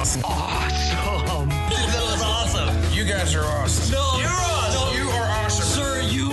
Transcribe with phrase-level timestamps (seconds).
[0.00, 0.22] Awesome.
[0.24, 0.98] Awesome.
[0.98, 1.48] Awesome.
[1.50, 2.94] That was awesome.
[2.94, 3.92] You guys are awesome.
[3.92, 4.96] No, you're awesome.
[4.96, 5.66] You are awesome.
[5.66, 6.30] Sir, you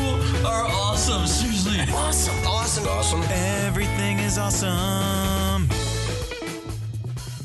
[0.48, 1.28] are awesome.
[1.28, 1.94] Seriously.
[1.94, 2.48] Awesome.
[2.48, 2.88] Awesome.
[2.88, 3.24] Awesome.
[3.30, 5.68] Everything is awesome.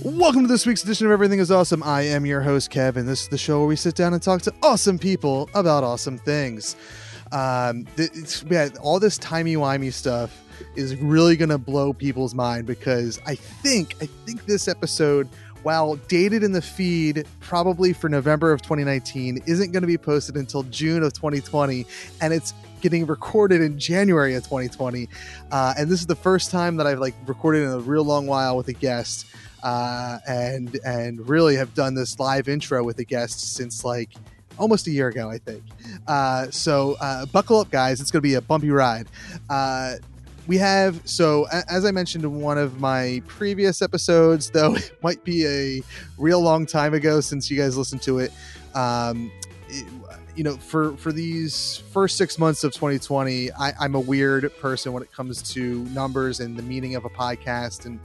[0.04, 1.82] Welcome to this week's edition of Everything is Awesome.
[1.82, 4.22] I am your host, Kev, and this is the show where we sit down and
[4.22, 6.76] talk to awesome people about awesome things.
[7.32, 10.40] Um, th- it's, yeah, all this timey-wimey stuff
[10.76, 15.28] is really going to blow people's mind because I think, I think this episode,
[15.62, 20.36] while dated in the feed probably for November of 2019, isn't going to be posted
[20.36, 21.86] until June of 2020,
[22.20, 25.08] and it's getting recorded in January of 2020.
[25.50, 28.26] Uh, and this is the first time that I've like recorded in a real long
[28.26, 29.26] while with a guest
[29.62, 34.10] uh, and and really have done this live intro with a guest since like
[34.58, 35.62] almost a year ago, I think.
[36.06, 38.00] Uh, so uh, buckle up, guys.
[38.00, 39.08] It's going to be a bumpy ride.
[39.48, 39.94] Uh,
[40.46, 45.22] we have so as I mentioned in one of my previous episodes, though it might
[45.24, 45.82] be a
[46.18, 48.32] real long time ago since you guys listened to it.
[48.74, 49.30] Um,
[49.68, 49.86] it-
[50.34, 54.94] you know, for for these first six months of 2020, I, I'm a weird person
[54.94, 58.00] when it comes to numbers and the meaning of a podcast and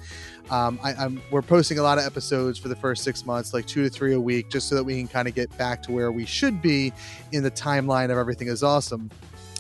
[0.49, 3.65] um, I, I'm we're posting a lot of episodes for the first six months, like
[3.65, 5.93] two to three a week, just so that we can kind of get back to
[5.93, 6.92] where we should be
[7.31, 9.09] in the timeline of everything is awesome.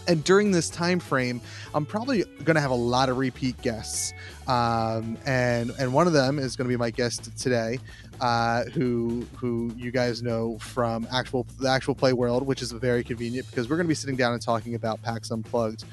[0.07, 1.41] And during this time frame,
[1.73, 4.13] I'm probably going to have a lot of repeat guests,
[4.47, 7.79] um, and and one of them is going to be my guest today,
[8.21, 13.03] uh, who who you guys know from actual the actual play world, which is very
[13.03, 15.83] convenient because we're going to be sitting down and talking about PAX Unplugged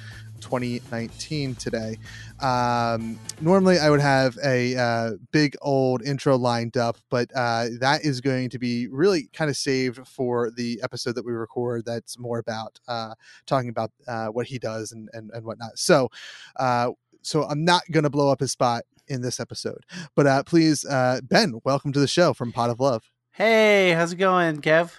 [0.44, 1.96] 2019 today.
[2.40, 8.04] Um, normally, I would have a uh, big old intro lined up, but uh, that
[8.04, 11.84] is going to be really kind of saved for the episode that we record.
[11.86, 13.14] That's more about uh,
[13.46, 15.78] talking about uh, what he does and, and, and whatnot.
[15.78, 16.10] So,
[16.56, 16.90] uh,
[17.22, 19.84] so I'm not going to blow up his spot in this episode,
[20.14, 20.84] but uh, please,
[21.22, 23.10] Ben, welcome to the show from Pot of Love.
[23.32, 24.92] Hey, how's it going, Kev?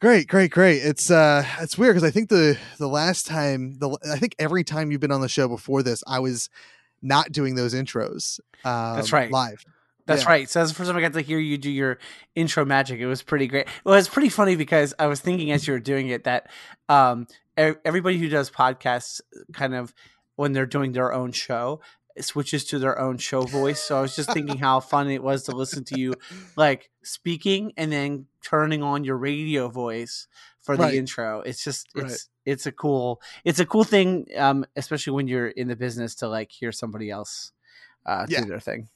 [0.00, 0.78] Great, great, great.
[0.78, 4.64] It's uh it's weird because I think the the last time the I think every
[4.64, 6.48] time you've been on the show before this, I was
[7.02, 8.40] not doing those intros.
[8.64, 9.30] Um, That's right.
[9.30, 9.64] Live.
[10.06, 10.28] That's Yeah.
[10.30, 10.48] right.
[10.48, 11.98] So that's the first time I got to hear you do your
[12.34, 12.98] intro magic.
[12.98, 13.68] It was pretty great.
[13.84, 16.50] Well, it's pretty funny because I was thinking as you were doing it that
[16.88, 19.20] um, everybody who does podcasts,
[19.52, 19.94] kind of
[20.36, 21.80] when they're doing their own show,
[22.18, 23.80] switches to their own show voice.
[23.80, 26.14] So I was just thinking how fun it was to listen to you,
[26.56, 30.26] like speaking and then turning on your radio voice
[30.60, 30.94] for the Right.
[30.94, 31.40] intro.
[31.40, 32.20] It's just it's Right.
[32.52, 36.28] it's a cool it's a cool thing, um, especially when you're in the business to
[36.28, 37.52] like hear somebody else
[38.06, 38.40] uh, Yeah.
[38.40, 38.88] do their thing.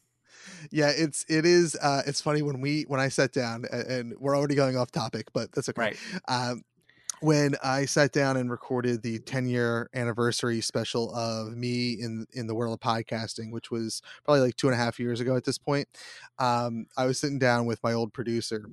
[0.70, 4.14] Yeah, it's it is uh it's funny when we when I sat down and, and
[4.18, 5.80] we're already going off topic, but that's okay.
[5.80, 5.96] Right.
[6.28, 6.62] Um
[7.20, 12.46] when I sat down and recorded the 10 year anniversary special of me in in
[12.46, 15.44] the world of podcasting, which was probably like two and a half years ago at
[15.44, 15.88] this point,
[16.38, 18.68] um, I was sitting down with my old producer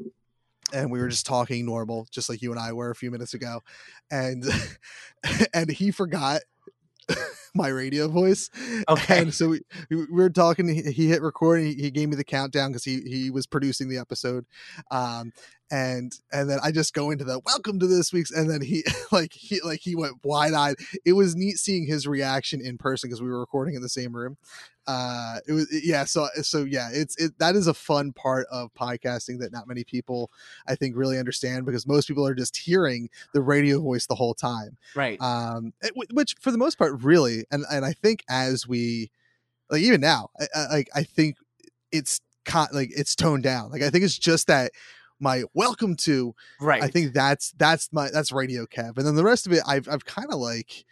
[0.74, 3.34] and we were just talking normal, just like you and I were a few minutes
[3.34, 3.62] ago,
[4.09, 4.44] and
[5.54, 6.42] and he forgot
[7.53, 8.50] my radio voice.
[8.88, 9.22] Okay.
[9.22, 10.67] And so we, we were talking.
[10.67, 11.59] He, he hit record.
[11.59, 14.45] And he, he gave me the countdown because he he was producing the episode.
[14.89, 15.34] Um,
[15.69, 18.84] and and then I just go into the welcome to this week's, and then he
[19.11, 20.75] like he like he went wide eyed.
[21.06, 24.14] It was neat seeing his reaction in person because we were recording in the same
[24.16, 24.37] room.
[24.87, 26.03] Uh, it was yeah.
[26.05, 29.84] So so yeah, it's it that is a fun part of podcasting that not many
[29.85, 30.29] people
[30.67, 34.34] I think really understand because most people are just hearing the radio voice the whole
[34.34, 35.22] time Right.
[35.22, 39.11] um it- which for the most part really and and i think as we
[39.70, 41.38] like even now I, I, like i think
[41.91, 44.72] it's con- like it's toned down like i think it's just that
[45.20, 46.84] my welcome to right.
[46.84, 49.88] i think that's that's my that's radio kev and then the rest of it i've
[49.90, 50.85] i've kind of like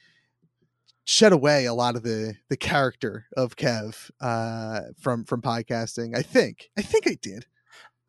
[1.05, 6.21] shed away a lot of the the character of kev uh from from podcasting i
[6.21, 7.45] think i think i did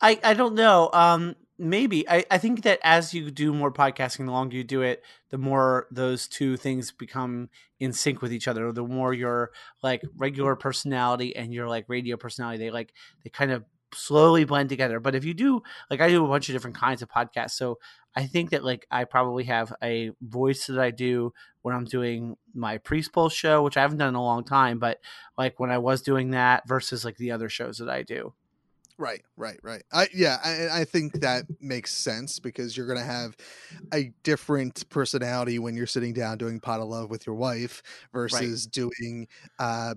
[0.01, 0.91] I, I don't know.
[0.93, 4.83] Um, maybe I, I think that as you do more podcasting the longer you do
[4.83, 8.73] it the more those two things become in sync with each other.
[8.73, 9.53] The more your
[9.83, 12.93] like regular personality and your like radio personality they like
[13.23, 13.65] they kind of
[13.95, 15.01] slowly blend together.
[15.01, 17.79] But if you do like i do a bunch of different kinds of podcasts so
[18.17, 21.33] i think that like i probably have a voice that i do
[21.63, 24.79] when i'm doing my priest poll show which i haven't done in a long time
[24.79, 24.99] but
[25.39, 28.33] like when i was doing that versus like the other shows that i do
[29.01, 29.83] Right, right, right.
[29.91, 33.35] I yeah, I, I think that makes sense because you're gonna have
[33.95, 37.83] a different personality when you're sitting down doing pot of love with your wife
[38.13, 38.73] versus right.
[38.73, 39.27] doing
[39.59, 39.95] uh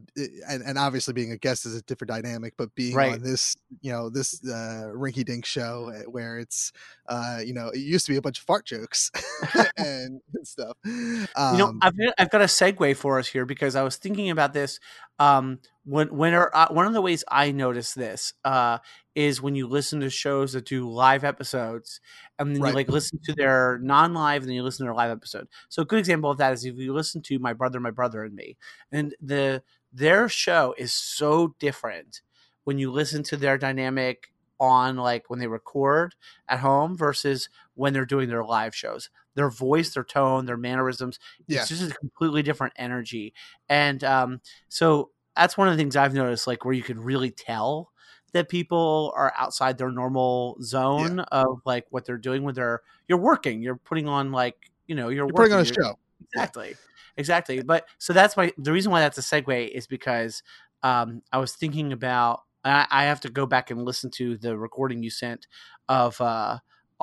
[0.47, 3.11] and, and obviously being a guest is a different dynamic, but being right.
[3.11, 6.71] on this, you know, this uh rinky dink show eh, where it's
[7.09, 9.11] uh, you know, it used to be a bunch of fart jokes
[9.77, 10.77] and, and, stuff.
[10.85, 13.97] Um, you know, um I've I've got a segue for us here because I was
[13.97, 14.79] thinking about this
[15.19, 18.79] um when when are, uh, one of the ways I notice this uh,
[19.15, 21.99] is when you listen to shows that do live episodes,
[22.39, 22.69] and then right.
[22.69, 25.47] you like listen to their non-live, and then you listen to their live episode.
[25.69, 28.23] So a good example of that is if you listen to My Brother, My Brother
[28.23, 28.57] and Me,
[28.91, 32.21] and the their show is so different
[32.63, 36.15] when you listen to their dynamic on like when they record
[36.47, 39.09] at home versus when they're doing their live shows.
[39.35, 41.61] Their voice, their tone, their mannerisms, yeah.
[41.61, 43.33] it's just a completely different energy.
[43.67, 47.31] And um, so that's one of the things I've noticed, like where you can really
[47.31, 47.91] tell
[48.33, 51.25] that people are outside their normal zone yeah.
[51.31, 53.61] of like what they're doing when they're you're working.
[53.61, 54.55] You're putting on like
[54.87, 55.97] you know you're, you're putting on a show.
[56.33, 56.75] Exactly, yeah.
[57.17, 57.61] exactly.
[57.61, 60.43] But so that's why the reason why that's a segue is because
[60.81, 64.57] um, I was thinking about I, I, have to go back and listen to the
[64.57, 65.47] recording you sent
[65.87, 66.59] of uh,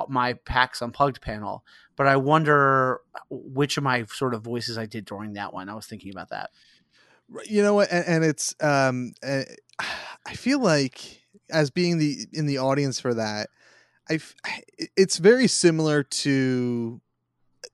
[0.07, 1.63] my PAX Unplugged panel,
[1.95, 5.69] but I wonder which of my sort of voices I did during that one.
[5.69, 6.51] I was thinking about that.
[7.45, 7.91] You know what?
[7.91, 9.43] And, and it's um, uh,
[10.25, 13.49] I feel like as being the in the audience for that,
[14.09, 14.19] I
[14.97, 17.01] it's very similar to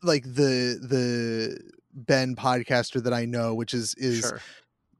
[0.04, 1.59] like the the
[1.94, 4.42] Ben podcaster that I know, which is is sure.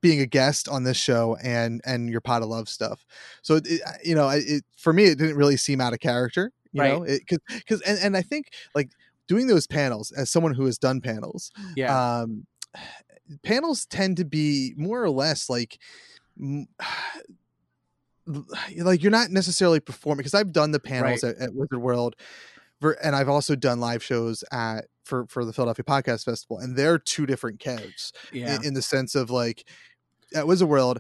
[0.01, 3.06] being a guest on this show and and your pot of love stuff.
[3.44, 6.51] So it, you know, it for me it didn't really seem out of character.
[6.71, 6.94] You right.
[6.94, 8.89] know, because because and and I think like
[9.27, 12.19] doing those panels as someone who has done panels, yeah.
[12.21, 12.48] Um,
[13.44, 15.80] panels tend to be more or less like
[18.78, 21.36] like you're not necessarily performing because I've done the panels right.
[21.36, 22.16] at, at, Wizard World,
[23.04, 27.00] and I've also done live shows at for for the Philadelphia Podcast Festival, and they're
[27.00, 28.12] two different Kevs.
[28.32, 28.58] Yeah.
[28.58, 29.68] In, in the sense of like
[30.36, 31.00] at Wizard World,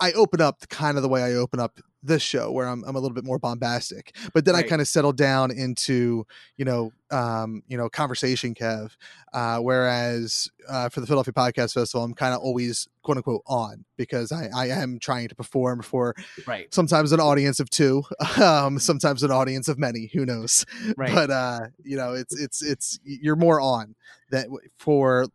[0.00, 2.96] I open up kind of the way I open up this show where I'm, I'm
[2.96, 4.64] a little bit more bombastic but then right.
[4.64, 6.26] i kind of settle down into
[6.56, 8.92] you know um you know conversation kev
[9.32, 13.84] uh whereas uh for the philadelphia podcast festival i'm kind of always quote unquote on
[13.96, 16.14] because i i am trying to perform for
[16.46, 18.02] right sometimes an audience of two
[18.42, 20.64] um sometimes an audience of many who knows
[20.96, 21.14] right.
[21.14, 23.94] but uh you know it's it's it's you're more on
[24.30, 25.26] that for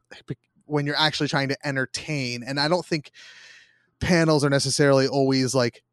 [0.66, 3.12] when you're actually trying to entertain and i don't think
[4.02, 5.84] panels are necessarily always like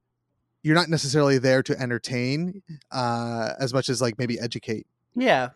[0.63, 4.87] you're not necessarily there to entertain uh as much as like maybe educate.
[5.15, 5.51] Yeah.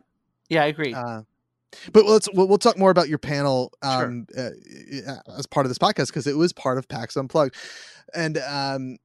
[0.48, 0.94] Yeah i agree.
[0.94, 1.22] Uh,
[1.92, 4.52] but let's we'll, we'll, talk more about your panel um sure.
[5.08, 7.56] uh, as part of this podcast because it was part of pax unplugged.
[8.14, 8.98] And um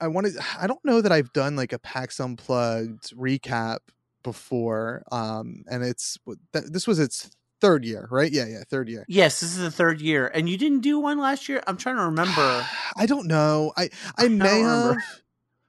[0.00, 3.78] i wanted i don't know that i've done like a pax unplugged recap
[4.24, 6.18] before um and it's
[6.52, 7.30] this was its
[7.62, 8.30] third year, right?
[8.30, 9.06] Yeah, yeah, third year.
[9.08, 11.62] Yes, this is the third year, and you didn't do one last year.
[11.66, 12.66] I'm trying to remember.
[12.96, 13.72] I don't know.
[13.76, 13.84] I
[14.18, 14.96] I, I may have.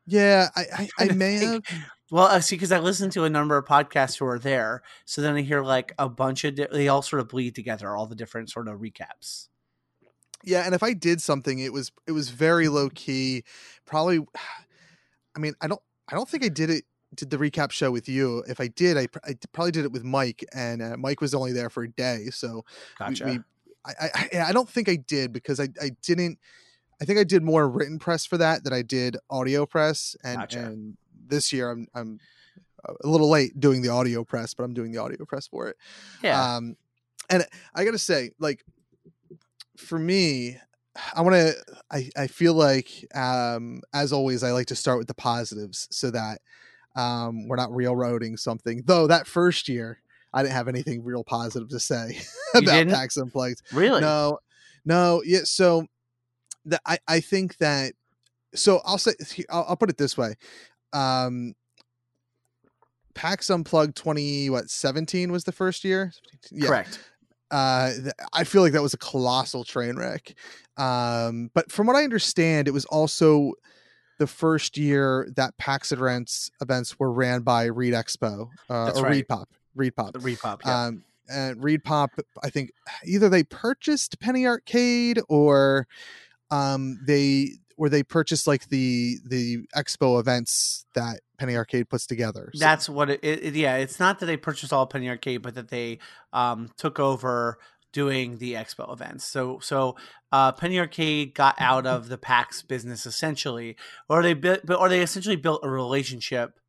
[0.07, 1.69] Yeah, I I, I may think.
[1.69, 1.79] have.
[2.11, 5.21] Well, uh, see, because I listened to a number of podcasts who are there, so
[5.21, 8.07] then I hear like a bunch of di- they all sort of bleed together, all
[8.07, 9.47] the different sort of recaps.
[10.43, 13.43] Yeah, and if I did something, it was it was very low key.
[13.85, 14.19] Probably,
[15.35, 16.85] I mean, I don't I don't think I did it
[17.15, 18.43] did the recap show with you.
[18.47, 21.53] If I did, I, I probably did it with Mike, and uh, Mike was only
[21.53, 22.65] there for a day, so
[22.97, 23.25] gotcha.
[23.25, 23.39] we, we
[23.85, 26.39] I, I, I don't think I did because I I didn't.
[27.01, 30.37] I think I did more written press for that than I did audio press, and
[30.39, 30.59] gotcha.
[30.59, 32.19] and this year I'm I'm
[32.85, 35.77] a little late doing the audio press, but I'm doing the audio press for it.
[36.21, 36.55] Yeah.
[36.55, 36.75] Um,
[37.29, 38.63] and I gotta say, like,
[39.77, 40.57] for me,
[41.15, 41.55] I want to.
[41.91, 46.11] I I feel like, um, as always, I like to start with the positives so
[46.11, 46.41] that
[46.95, 48.83] um, we're not railroading something.
[48.85, 49.99] Though that first year,
[50.33, 52.19] I didn't have anything real positive to say
[52.55, 52.87] about?
[52.87, 53.61] PAX Unplugged.
[53.71, 54.01] Really?
[54.01, 54.39] No,
[54.85, 55.21] no.
[55.25, 55.41] Yeah.
[55.43, 55.85] So
[56.65, 57.93] that I I think that.
[58.55, 59.13] So I'll say
[59.49, 60.35] I'll, I'll put it this way.
[60.91, 61.55] Um,
[63.15, 66.11] PAX Unplugged 20 what 17 was the first year.
[66.51, 66.67] Yeah.
[66.67, 66.99] Correct.
[67.51, 67.91] Uh,
[68.33, 70.33] I feel like that was a colossal train wreck.
[70.77, 73.53] Um, but from what I understand, it was also
[74.19, 79.11] the first year that PAX events events were ran by Reed Expo uh, or right.
[79.11, 80.13] Reed Pop, Reed Pop.
[80.13, 80.61] The repop.
[80.65, 80.85] Yeah.
[80.85, 82.11] Um, and Reed Pop,
[82.43, 82.71] I think
[83.05, 85.87] either they purchased Penny Arcade or
[86.51, 92.51] um, they or they purchased like the the expo events that Penny Arcade puts together.
[92.53, 95.41] So- That's what it, it, it- Yeah, it's not that they purchased all Penny Arcade,
[95.41, 95.99] but that they
[96.33, 97.57] um, took over
[97.93, 99.23] doing the expo events.
[99.23, 99.95] So so
[100.31, 103.77] uh, Penny Arcade got out of the PAX business essentially,
[104.09, 106.59] or they built, or they essentially built a relationship.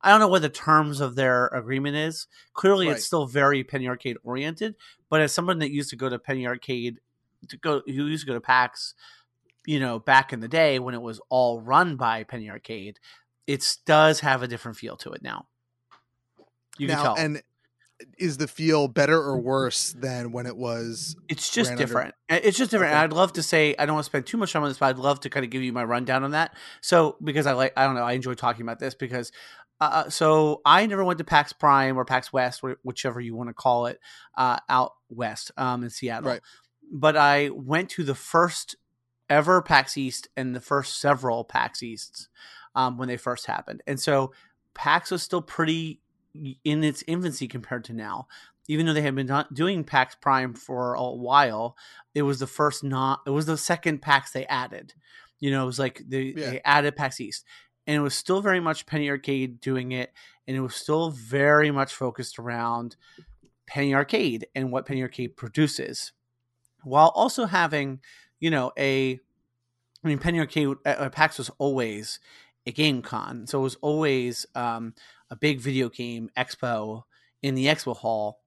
[0.00, 2.28] I don't know what the terms of their agreement is.
[2.54, 2.96] Clearly, Right.
[2.96, 4.76] it's still very Penny Arcade oriented.
[5.10, 7.00] But as someone that used to go to Penny Arcade,
[7.48, 8.94] to go who used to go to PAX,
[9.66, 13.00] you know, back in the day when it was all run by Penny Arcade,
[13.48, 15.46] it does have a different feel to it now.
[16.78, 17.16] You now, can tell.
[17.16, 17.42] and
[18.18, 21.16] is the feel better or worse than when it was?
[21.28, 22.14] it's just under- different.
[22.30, 22.92] Uh, It's just different.
[22.92, 23.00] Okay.
[23.02, 24.78] And I'd love to say I don't want to spend too much time on this,
[24.78, 26.54] but I'd love to kind of give you my rundown on that.
[26.80, 29.32] So because I like I don't know I enjoy talking about this because
[29.80, 33.48] uh, so I never went to PAX Prime or PAX West, wh- whichever you want
[33.48, 34.00] to call it,
[34.36, 36.30] uh, out west um, in Seattle.
[36.30, 36.40] Right.
[36.90, 38.74] But I went to the first
[39.30, 42.28] ever PAX East and the first several PAX Easts
[42.74, 44.32] um, when they first happened, and so
[44.74, 46.00] PAX was still pretty
[46.34, 48.26] in its infancy compared to now
[48.68, 51.76] even though they had been doing PAX Prime for a while,
[52.14, 54.92] it was the first not it was the second PAX they added.
[55.40, 56.50] You know, it was like they, Yeah.
[56.50, 57.44] they added PAX East.
[57.86, 60.12] And it was still very much Penny Arcade doing it,
[60.46, 62.96] and it was still very much focused around
[63.66, 66.12] Penny Arcade and what Penny Arcade produces,
[66.82, 68.00] while also having,
[68.40, 69.18] you know, a.
[70.04, 72.20] I mean, Penny Arcade uh, uh, PAX was always
[72.66, 74.92] a game con, so it was always um,
[75.30, 77.04] a big video game expo
[77.42, 78.40] in the expo hall.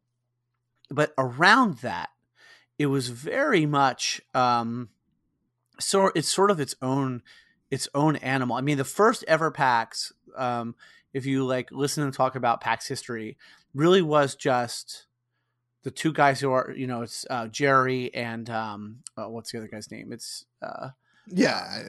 [0.90, 2.10] But around that
[2.78, 4.90] it was very much um
[5.80, 7.22] so it's sort of its own
[7.70, 8.56] its own animal.
[8.56, 10.76] I mean the first ever pax um
[11.14, 13.38] if you like listen and talk about pax history
[13.74, 15.06] really was just
[15.84, 19.58] the two guys who are you know it's uh jerry and um uh, what's the
[19.58, 20.12] other guy's name?
[20.12, 20.90] It's uh
[21.28, 21.84] Yeah,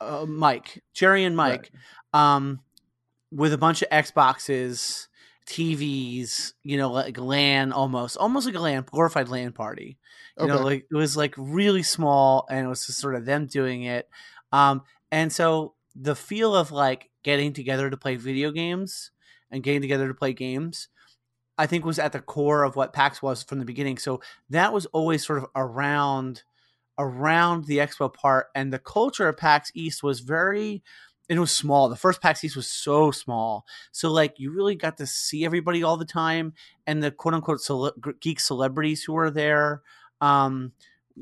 [0.00, 1.70] uh, Mike, Jerry and Mike,
[2.12, 2.60] um,
[3.30, 5.06] with a bunch of Xboxes,
[5.46, 9.98] TVs, you know, like LAN almost, almost like a LAN, glorified LAN party.
[10.38, 13.46] You know, like it was like really small and it was just sort of them
[13.46, 14.08] doing it.
[14.52, 19.10] Um, and so the feel of like getting together to play video games
[19.50, 20.88] and getting together to play games,
[21.56, 23.98] I think was at the core of what PAX was from the beginning.
[23.98, 26.42] So that was always sort of around
[26.98, 30.82] around the expo part and the culture of PAX East was very
[31.28, 31.88] it was small.
[31.88, 33.66] The first PAX East was so small.
[33.92, 36.54] So like you really got to see everybody all the time
[36.86, 39.82] and the quote unquote cele- geek celebrities who were there
[40.20, 40.72] um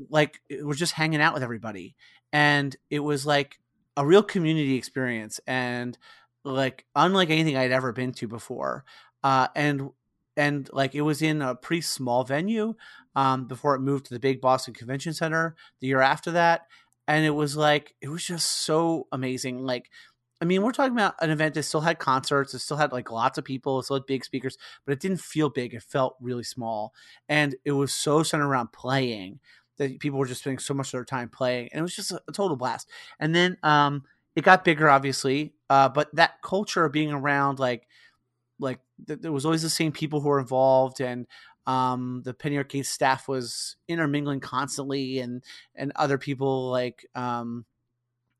[0.09, 1.95] like were just hanging out with everybody.
[2.31, 3.59] And it was like
[3.97, 5.97] a real community experience and
[6.43, 8.85] like unlike anything I'd ever been to before.
[9.23, 9.89] Uh and
[10.37, 12.75] and like it was in a pretty small venue
[13.15, 16.67] um, before it moved to the big Boston Convention Center the year after that.
[17.07, 19.63] And it was like, it was just so amazing.
[19.63, 19.89] Like,
[20.41, 23.11] I mean, we're talking about an event that still had concerts, it still had like
[23.11, 25.73] lots of people, it still had big speakers, but it didn't feel big.
[25.73, 26.93] It felt really small.
[27.29, 29.39] And it was so centered around playing
[29.77, 31.69] that people were just spending so much of their time playing.
[31.71, 32.89] And it was just a, a total blast.
[33.19, 34.03] And then um,
[34.35, 35.53] it got bigger, obviously.
[35.69, 37.87] Uh, but that culture of being around, like,
[38.59, 41.27] like th- there was always the same people who were involved and
[41.67, 45.43] um, the Arcade staff was intermingling constantly, and
[45.75, 47.65] and other people like um,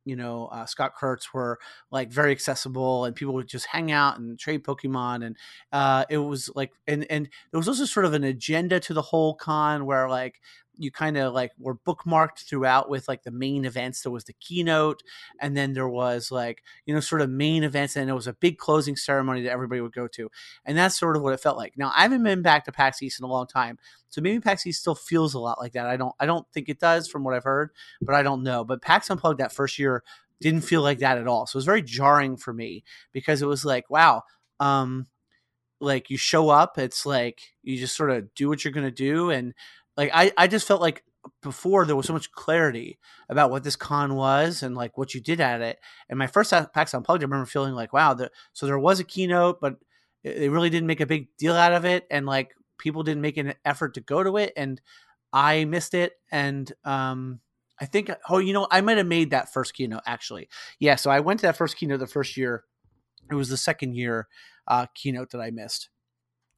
[0.05, 1.59] you know uh, Scott Kurtz were
[1.91, 5.37] like very accessible, and people would just hang out and trade Pokemon, and
[5.71, 9.01] uh, it was like and and there was also sort of an agenda to the
[9.01, 10.39] whole con where like
[10.77, 14.01] you kind of like were bookmarked throughout with like the main events.
[14.01, 15.03] There was the keynote,
[15.39, 18.33] and then there was like you know sort of main events, and it was a
[18.33, 20.29] big closing ceremony that everybody would go to,
[20.65, 21.77] and that's sort of what it felt like.
[21.77, 23.77] Now I haven't been back to PAX East in a long time,
[24.09, 25.87] so maybe PAX East still feels a lot like that.
[25.87, 28.63] I don't I don't think it does from what I've heard, but I don't know.
[28.63, 30.03] But PAX Unplugged that first year
[30.41, 31.47] didn't feel like that at all.
[31.47, 34.23] So it was very jarring for me because it was like wow.
[34.59, 35.07] Um,
[35.81, 38.91] like you show up it's like you just sort of do what you're going to
[38.91, 39.53] do and
[39.97, 41.03] like I, I just felt like
[41.41, 42.99] before there was so much clarity
[43.29, 45.79] about what this con was and like what you did at it.
[46.09, 49.03] And my first pax unplugged i remember feeling like wow the, so there was a
[49.03, 49.75] keynote but
[50.23, 52.05] they really didn't make a big deal out of it.
[52.09, 54.53] And like people didn't make an effort to go to it.
[54.55, 54.81] And
[55.33, 56.13] i missed it.
[56.31, 57.39] And um
[57.79, 60.49] i think oh you know i might have made that first keynote actually.
[60.79, 62.63] Yeah so i went to that first keynote the first year.
[63.31, 64.27] It was the second year
[64.67, 65.89] uh, keynote that I missed.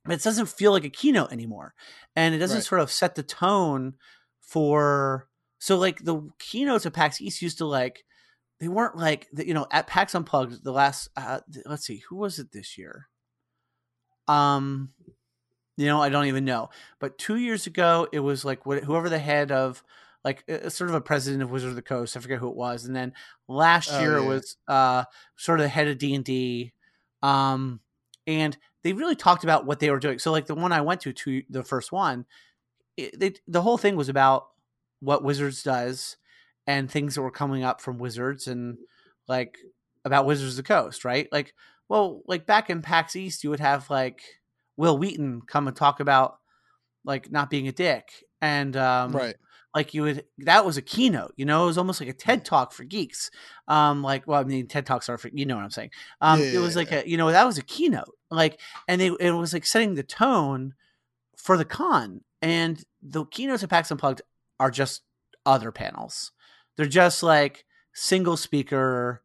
[0.08, 1.74] But it doesn't feel like a keynote anymore,
[2.16, 2.64] and it doesn't Right.
[2.64, 3.96] sort of set the tone
[4.42, 5.30] for.
[5.60, 8.06] So like the keynotes at PAX East used to like
[8.60, 12.40] they weren't like you know at PAX Unplugged the last uh, let's see who was
[12.40, 13.10] it this year.
[14.28, 14.94] Um,
[15.78, 19.10] you know I don't even know, but two years ago it was like what, whoever
[19.10, 19.84] the head of
[20.24, 22.18] like uh, sort of a president of Wizard of the Coast.
[22.18, 23.14] I forget who it was, and then
[23.48, 25.06] last Oh, year it was uh
[25.38, 26.74] sort of the head of D and D.
[27.24, 27.82] Um,
[28.28, 28.58] and
[28.88, 30.18] they really talked about what they were doing.
[30.18, 32.26] So like the one I went to, to the first one,
[32.96, 34.48] it, they, the whole thing was about
[35.02, 36.16] what Wizards does
[36.66, 38.78] and things that were coming up from Wizards and
[39.28, 39.58] like
[40.06, 41.28] about Wizards of the Coast, right?
[41.34, 41.54] Like,
[41.90, 44.22] well, like back in PAX East, you would have like
[44.78, 46.38] Wil Wheaton come and talk about
[47.04, 48.08] like not being a dick
[48.42, 49.36] and um, right.
[49.78, 51.64] Like you would that was a keynote you know?
[51.64, 53.30] It was almost like a ted talk for geeks.
[53.68, 55.92] Um like well i mean ted talks are for you know what i'm saying.
[56.20, 58.14] Um Yeah, it was like a you know that was a keynote.
[58.32, 60.74] Like and they it was like setting the tone
[61.38, 62.22] for the con.
[62.42, 64.22] And the keynotes at pax unplugged
[64.60, 65.04] are just
[65.46, 66.32] other panels.
[66.76, 69.22] They're just like single speaker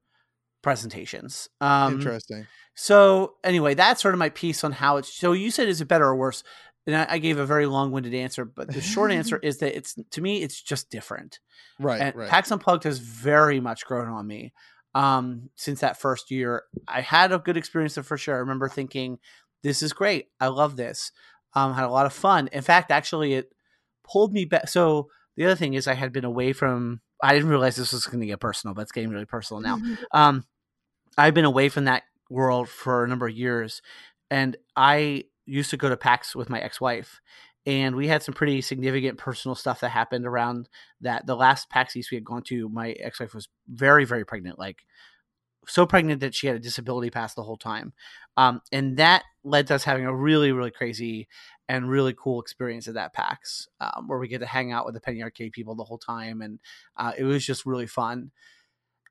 [0.62, 1.49] presentations.
[1.62, 2.47] Um Interesting.
[2.75, 5.12] so anyway, that's sort of my piece on how it's.
[5.14, 6.44] So you said is it better or worse?
[6.86, 9.96] And I, I gave a very long-winded answer, but the short answer is that it's
[10.10, 11.38] to me it's just different.
[11.78, 12.00] Right.
[12.00, 12.28] and right.
[12.28, 14.52] PAX Unplugged has very much grown on me
[14.94, 16.64] um, since that first year.
[16.86, 18.34] I had a good experience there for sure.
[18.34, 19.18] I remember thinking,
[19.62, 20.28] "This is great.
[20.40, 21.12] I love this."
[21.54, 22.48] Um, had a lot of fun.
[22.52, 23.52] In fact, actually, it
[24.04, 24.68] pulled me back.
[24.68, 27.00] So the other thing is, I had been away from.
[27.22, 29.78] I didn't realize this was going to get personal, but it's getting really personal now.
[30.12, 30.44] Um,
[31.16, 33.82] I've been away from that world for a number of years,
[34.30, 37.20] and I used to go to PAX with my ex-wife,
[37.66, 40.68] and we had some pretty significant personal stuff that happened around
[41.00, 41.26] that.
[41.26, 44.84] The last PAX East we had gone to, my ex-wife was very, very pregnant, like
[45.68, 47.92] so pregnant that she had a disability pass the whole time,
[48.37, 51.28] um, and that led to us having a really, really crazy
[51.68, 54.94] and really cool experience at that PAX, um, where we get to hang out with
[54.94, 56.58] the Penny Arcade people the whole time, and
[56.96, 58.30] uh, it was just really fun.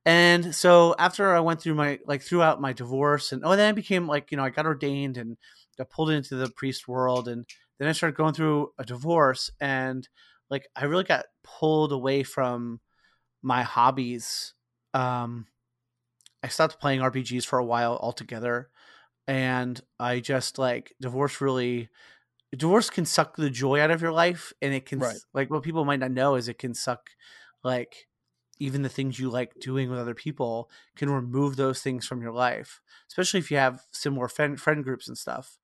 [0.06, 3.72] And so after I went through my like throughout my divorce and oh then I
[3.72, 5.38] became like, you know, I got ordained and
[5.78, 7.46] got pulled into the priest world and
[7.80, 10.08] then I started going through a divorce and
[10.50, 12.82] like I really got pulled away from
[13.42, 14.56] my hobbies.
[14.94, 15.48] Um
[16.44, 18.70] I stopped playing RPGs for a while altogether
[19.28, 21.90] and I just like divorce really
[22.58, 25.22] divorce can suck the joy out of your life and it can Right.
[25.34, 27.12] like what people might not know is it can suck
[27.64, 28.08] like
[28.60, 32.34] even the things you like doing with other people can remove those things from your
[32.34, 35.60] life, especially if you have similar friend, friend groups and stuff.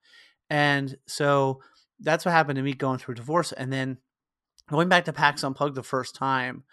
[0.50, 1.62] And so
[2.00, 3.52] that's what happened to me going through divorce.
[3.52, 3.98] And then
[4.70, 6.64] going back to PAX Unplugged the first time,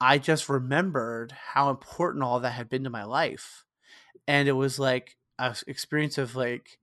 [0.00, 3.64] I just remembered how important all that had been to my life.
[4.26, 6.78] And it was like a experience of like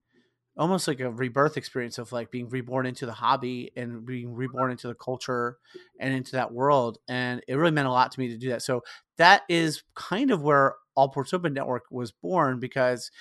[0.57, 4.71] almost like a rebirth experience of like being reborn into the hobby and being reborn
[4.71, 5.57] into the culture
[5.99, 6.97] and into that world.
[7.07, 8.63] And it really meant a lot to me to do that.
[8.63, 8.83] So
[9.17, 13.11] that is kind of where All Ports Open Network was born because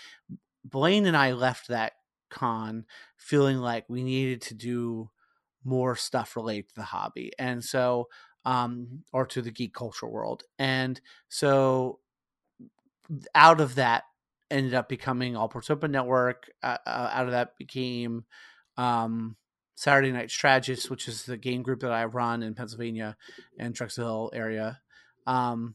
[0.65, 1.93] Blaine and I left that
[2.37, 2.85] con
[3.17, 5.11] feeling like we needed to do
[5.65, 7.33] more stuff related to the hobby.
[7.39, 8.09] And so,
[8.45, 10.45] um, or to the geek culture world.
[10.59, 11.99] And so
[13.35, 14.05] out of that
[14.51, 16.51] ended up becoming All Ports Open Network.
[16.63, 18.25] Uh, uh, out of that became
[18.77, 19.37] um,
[19.75, 23.17] Saturday Night Strategist, which is the game group that I run in Pennsylvania
[23.59, 24.81] and Drexel Hill area.
[25.27, 25.75] Um,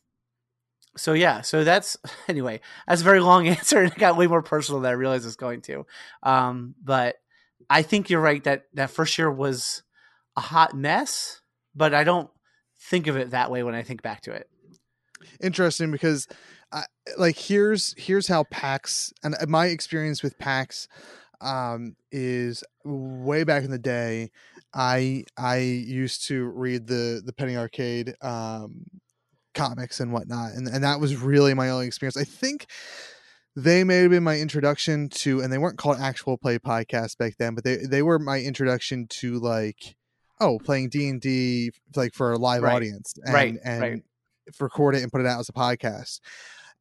[0.97, 2.59] so yeah, so that's anyway.
[2.87, 5.35] That's a very long answer, and it got way more personal than I realized it's
[5.35, 5.85] going to.
[6.23, 7.15] Um, but
[7.69, 9.83] I think you're right that that first year was
[10.35, 11.41] a hot mess,
[11.75, 12.29] but I don't
[12.79, 14.49] think of it that way when I think back to it.
[15.41, 16.27] interesting because
[16.71, 16.83] I,
[17.17, 20.87] like here's here's how PAX and my experience with PAX
[21.41, 24.31] um is way back in the day
[24.73, 28.85] I I used to read the the Penny Arcade um
[29.53, 32.67] comics and whatnot and and that was really my only experience I think
[33.55, 37.35] they may have been my introduction to and they weren't called actual play podcasts back
[37.37, 39.95] then but they they were my introduction to like
[40.39, 42.75] oh playing D&D like for a live Right.
[42.75, 44.03] audience and Right, and right.
[44.59, 46.19] record it and put it out as a podcast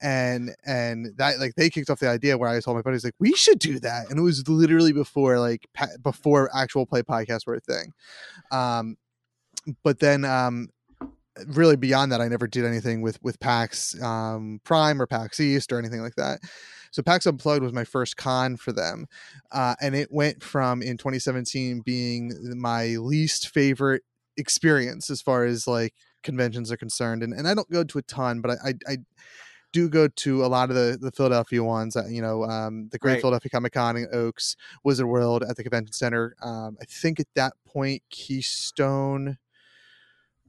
[0.01, 3.15] and and that like they kicked off the idea where I told my buddies like
[3.19, 7.47] we should do that and it was literally before like pa- before actual play podcasts
[7.47, 7.93] were a thing
[8.51, 8.97] um
[9.83, 10.69] but then um
[11.49, 15.73] really beyond that I never did anything with with PAX um Prime or PAX East
[15.73, 16.41] or anything like that
[16.91, 19.07] so PAX Unplugged was my first con for them
[19.53, 24.03] uh and it went from in 2017 being my least favorite
[24.37, 28.03] experience as far as like conventions are concerned and, and I don't go to a
[28.03, 28.97] ton but I I, I
[29.73, 32.99] do go to a lot of the, the Philadelphia ones, uh, you know, um, the
[32.99, 33.21] Great Right.
[33.21, 36.35] Philadelphia Comic Con in Oaks, Wizard World at the Convention Center.
[36.43, 39.39] Um, I think at that point, Keystone,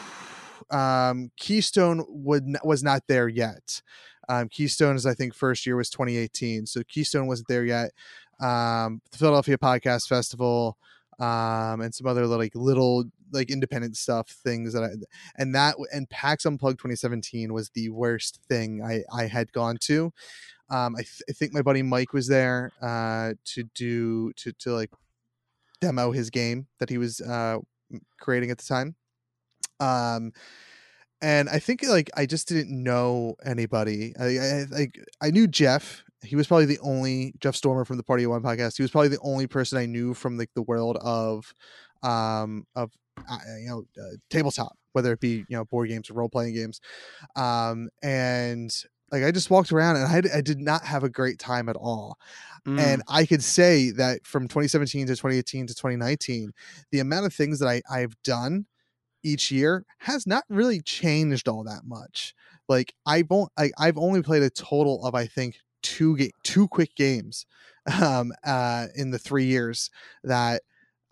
[0.72, 3.82] um, Keystone would was not there yet.
[4.30, 7.92] Um, Keystone's I think first year was 2018, so Keystone wasn't there yet.
[8.40, 10.78] Um, the Philadelphia Podcast Festival
[11.20, 14.90] um, and some other like little like independent stuff things that I
[15.38, 20.12] and that and PAX Unplugged 2017 was the worst thing I I had gone to.
[20.70, 24.74] Um, I, th- I think my buddy Mike was there uh, to do to to
[24.74, 24.90] like
[25.82, 27.58] demo his game that he was uh,
[28.20, 28.96] creating at the time.
[29.82, 30.32] Um,
[31.22, 34.14] and I think like I just didn't know anybody.
[34.20, 36.04] I, I like I knew Jeff.
[36.24, 38.78] He was probably the only Jeff Stormer from the Party of One podcast.
[38.78, 41.54] He was probably the only person I knew from like the world of
[42.04, 42.92] um of
[43.30, 46.56] uh, you know uh, tabletop, whether it be you know board games or role playing
[46.56, 46.80] games.
[47.36, 48.74] Um, and
[49.12, 51.76] like I just walked around and I, I did not have a great time at
[51.76, 52.18] all.
[52.66, 52.80] Mm.
[52.80, 56.52] And I could say that from 2017 to 2018 to 2019,
[56.92, 58.66] the amount of things that I, I've done
[59.24, 62.34] each year has not really changed all that much.
[62.68, 66.68] Like I won't, I, I've only played a total of I think two ga- two
[66.68, 67.46] quick games
[68.02, 69.90] um, uh, in the three years
[70.24, 70.62] that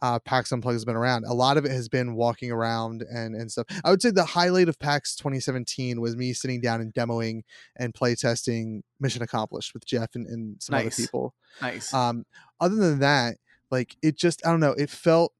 [0.01, 1.25] uh, PAX Unplugged has been around.
[1.25, 3.65] A lot of it has been walking around and and stuff.
[3.83, 7.41] I would say the highlight of PAX 2017 was me sitting down and demoing
[7.75, 11.33] and play testing Mission Accomplished with Jeff and, and some other people.
[11.61, 11.93] nice.
[11.93, 12.25] Um,
[12.61, 13.37] other than that,
[13.71, 14.73] like it just I don't know.
[14.73, 15.33] It felt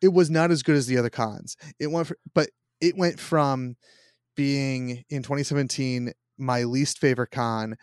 [0.00, 1.56] it was not as good as the other cons.
[1.78, 3.76] It went, for, but it went from
[4.36, 7.76] being in 2017 my least favorite con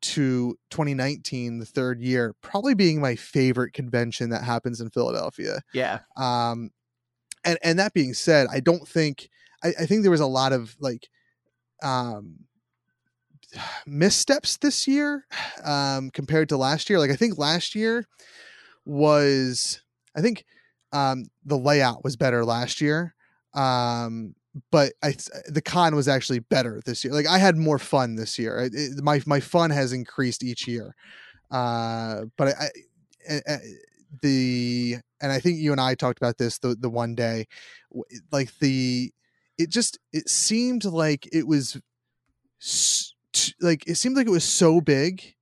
[0.00, 6.00] to 2019 the third year probably being my favorite convention that happens in philadelphia yeah.
[6.16, 6.70] um
[7.44, 9.28] and and that being said i don't think
[9.64, 11.08] i, I think there was a lot of like
[11.82, 12.40] um
[13.86, 15.26] missteps this year
[15.64, 18.06] um compared to last year like i think last year
[18.84, 19.80] was
[20.14, 20.44] i think
[20.94, 23.14] um the layout was better last year
[23.54, 24.34] um
[24.70, 25.16] but I
[25.48, 27.12] the con was actually better this year.
[27.12, 28.58] Like I had more fun this year.
[28.60, 30.94] It, it- my my fun has increased each year.
[31.50, 32.70] Uh, but I,
[33.30, 33.58] I, I
[34.22, 37.46] the and I think you and I talked about this the the one day,
[38.32, 39.12] like the
[39.58, 41.80] it just it seemed like it was
[43.60, 45.34] like it seemed like it was so big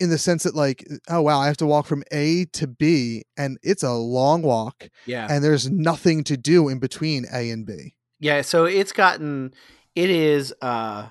[0.00, 3.24] in the sense that like oh wow I have to walk from A to B
[3.36, 5.26] and it's a long walk Yeah.
[5.30, 7.94] and there's nothing to do in between A and B.
[8.20, 9.52] Yeah, so it's gotten
[9.94, 11.08] it is uh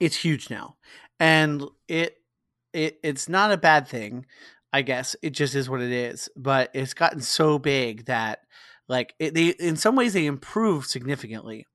[0.00, 0.76] it's huge now.
[1.20, 2.16] And it
[2.72, 4.26] it it's not a bad thing,
[4.72, 5.14] I guess.
[5.22, 6.28] It just is what it is.
[6.36, 8.40] But it's gotten so big that
[8.88, 11.66] like it, they in some ways they improved significantly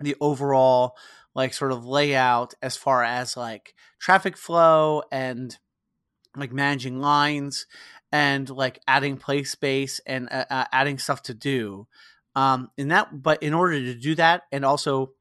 [0.00, 0.96] the overall
[1.34, 5.58] like sort of layout as far as like traffic flow and
[6.36, 7.66] like managing lines
[8.12, 11.86] and like adding play space and uh, uh, adding stuff to do.
[12.36, 15.12] Um in that but in order to do that and also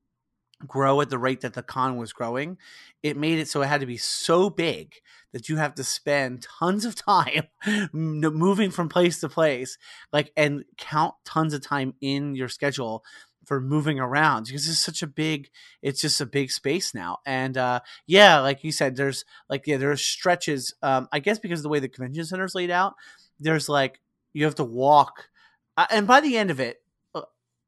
[0.67, 2.57] grow at the rate that the con was growing
[3.01, 4.95] it made it so it had to be so big
[5.33, 7.43] that you have to spend tons of time
[7.91, 9.77] moving from place to place
[10.11, 13.03] like and count tons of time in your schedule
[13.45, 15.49] for moving around because it's such a big
[15.81, 19.77] it's just a big space now and uh yeah like you said there's like yeah
[19.77, 22.93] there's stretches um i guess because of the way the convention center is laid out
[23.39, 23.99] there's like
[24.33, 25.29] you have to walk
[25.77, 26.81] uh, and by the end of it
[27.15, 27.21] uh,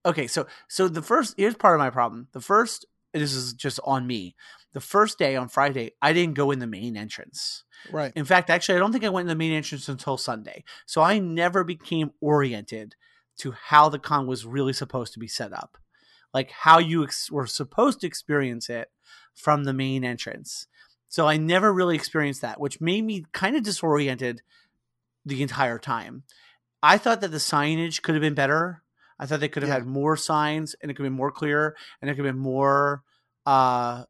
[0.06, 3.80] okay so so the first here's part of my problem the first this is just
[3.84, 4.36] on me
[4.74, 8.12] the first day on friday i didn't go in the main entrance Right.
[8.16, 11.02] in fact actually i don't think i went in the main entrance until sunday so
[11.02, 12.96] i never became oriented
[13.38, 15.78] to how the con was really supposed to be set up.
[16.34, 18.90] Like how you ex- were supposed to experience it
[19.34, 20.68] from the main entrance.
[21.08, 24.42] So i never really experienced that which made me kind of disoriented
[25.26, 26.24] the entire time.
[26.84, 28.82] I thought that the signage could have been better.
[29.18, 29.76] I thought they could have Yeah.
[29.76, 32.42] had more signs and it could have been more clear and it could have been
[32.42, 33.04] more
[33.46, 34.04] uh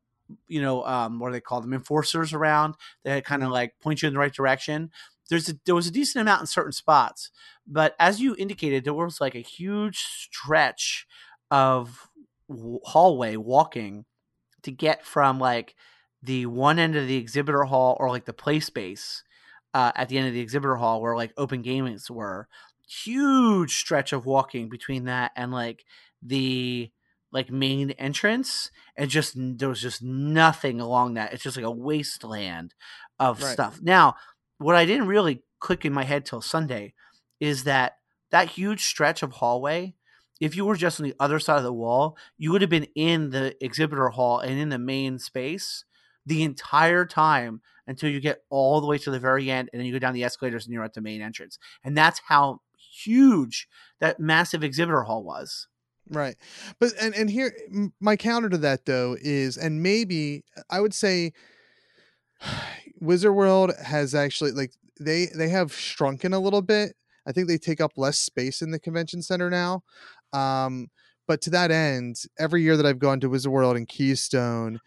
[0.48, 4.02] you know um what do they call them enforcers around that kind of like point
[4.02, 4.90] you in the right direction
[5.30, 7.32] there's a, there was a decent amount in certain spots
[7.68, 11.08] but as you indicated there was like a huge stretch
[11.52, 12.10] of
[12.50, 14.06] w- hallway walking
[14.64, 15.76] to get from like
[16.22, 19.24] the one end of the exhibitor hall or like the play space
[19.74, 22.48] uh, at the end of the exhibitor hall where like open gamings were.
[22.88, 25.86] Huge stretch of walking between that and like
[26.22, 26.92] the
[27.32, 31.34] like main entrance and just there was just nothing along that.
[31.34, 32.74] It's just like a wasteland
[33.20, 33.54] of Right.
[33.54, 33.80] stuff.
[33.82, 34.16] Now
[34.58, 36.94] what i didn't really click in my head till sunday
[37.40, 37.98] is that
[38.32, 39.94] that huge stretch of hallway
[40.42, 42.88] if you were just on the other side of the wall you would have been
[42.96, 45.86] in the exhibitor hall and in the main space
[46.26, 49.86] the entire time until you get all the way to the very end and then
[49.86, 53.68] you go down the escalators and you're at the main entrance and that's how huge
[54.00, 55.68] that massive exhibitor hall was
[56.10, 56.36] Right.
[56.80, 57.54] But and and here
[58.00, 61.34] my counter to that though is and maybe I would say
[63.00, 66.96] Wizard World has actually like they they have shrunken a little bit.
[67.28, 69.84] I think they take up less space in the convention center now.
[70.34, 70.88] Um
[71.28, 74.80] but to that end, every year that I've gone to Wizard World and Keystone,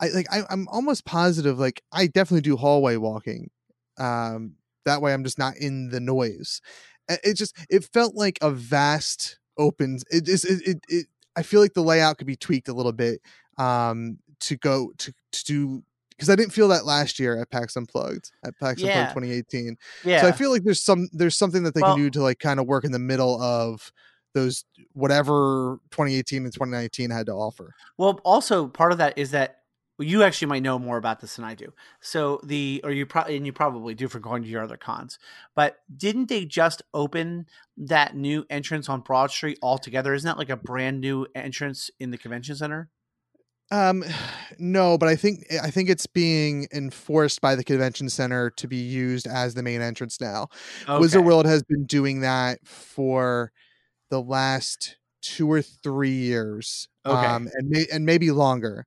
[0.00, 3.50] I like I, I'm almost positive like I definitely do hallway walking.
[3.98, 6.60] Um that way I'm just not in the noise.
[7.08, 11.06] It just it felt like a vast open it is it, it, it
[11.36, 13.20] I feel like the layout could be tweaked a little bit
[13.58, 15.82] um to go to to do
[16.18, 19.08] because I didn't feel that last year at PAX Unplugged at PAX Yeah.
[19.08, 19.76] Unplugged 2018.
[20.04, 20.20] Yeah.
[20.22, 22.40] So I feel like there's some there's something that they Well- can do to like
[22.40, 23.92] kind of work in the middle of
[24.34, 27.74] those whatever 2018 and 2019 had to offer.
[27.96, 29.54] Well, also part of that is that
[30.00, 31.72] you actually might know more about this than I do.
[32.00, 35.18] So the or you probably and you probably do for going to your other cons.
[35.56, 40.14] But didn't they just open that new entrance on Broad Street altogether?
[40.14, 42.90] Isn't that like a brand new entrance in the convention center?
[43.70, 44.02] Um,
[44.58, 48.76] no, but I think I think it's being enforced by the convention center to be
[48.78, 50.48] used as the main entrance now.
[51.00, 53.52] Wizard World has been doing that for
[54.10, 57.26] the last two or three years, Okay.
[57.26, 58.86] um, and may, and maybe longer.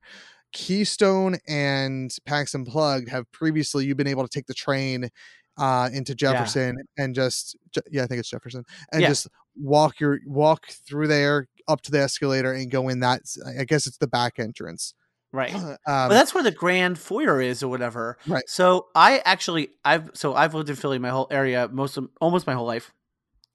[0.54, 5.10] Keystone and PAX Unplugged have previously you've been able to take the train
[5.58, 7.56] uh, into Jefferson and just
[7.92, 9.10] yeah, I think it's Jefferson, and Yeah.
[9.10, 13.22] just walk your walk through there up to the escalator and go in that.
[13.60, 14.94] I guess it's the back entrance.
[15.32, 15.54] Right.
[15.88, 18.18] Um, but that's where the grand foyer is or whatever.
[18.28, 18.44] Right.
[18.48, 22.46] So I actually I've so I've lived in Philly my whole area most of almost
[22.46, 22.94] my whole life.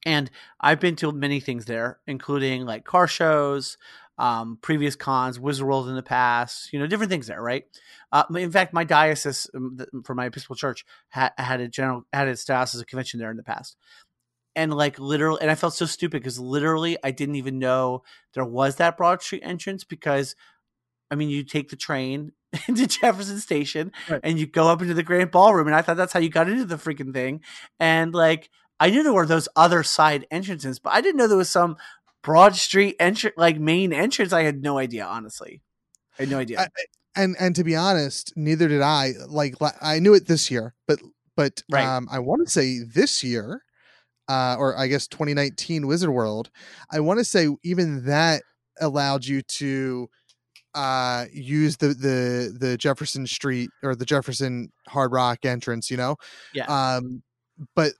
[0.04, 3.76] And I've been to many things there, including like car shows,
[4.18, 7.64] um, previous cons, Wizard World in the past, you know, different things there, right?
[8.12, 12.28] Uh, in fact, my diocese um, for my Episcopal church had, had a general had
[12.28, 13.76] its diocese convention there in the past,
[14.56, 18.02] and like literally, and I felt so stupid because literally I didn't even know
[18.34, 20.34] there was that Broad Street entrance because
[21.10, 22.32] I mean, you take the train
[22.68, 24.20] into Jefferson Station Right.
[24.24, 26.48] and you go up into the Grand Ballroom, and I thought that's how you got
[26.48, 27.42] into the freaking thing.
[27.78, 31.36] And like, I knew there were those other side entrances, but I didn't know there
[31.36, 31.76] was some
[32.24, 34.32] Broad Street entrance, like main entrance.
[34.32, 35.62] I had no idea, honestly.
[36.18, 36.60] I had no idea.
[36.60, 36.68] I-
[37.18, 39.12] and and to be honest, neither did I.
[39.28, 41.00] Like I knew it this year, but
[41.36, 41.84] but Right.
[41.86, 43.62] um, I want to say this year,
[44.28, 46.50] uh, or I guess 2019 Wizard World.
[46.90, 48.42] I want to say even that
[48.80, 50.08] allowed you to
[50.74, 55.90] uh use the the the Jefferson Street or the Jefferson Hard Rock entrance.
[55.90, 56.16] You know,
[56.52, 56.66] yeah.
[56.66, 57.22] um,
[57.74, 57.92] but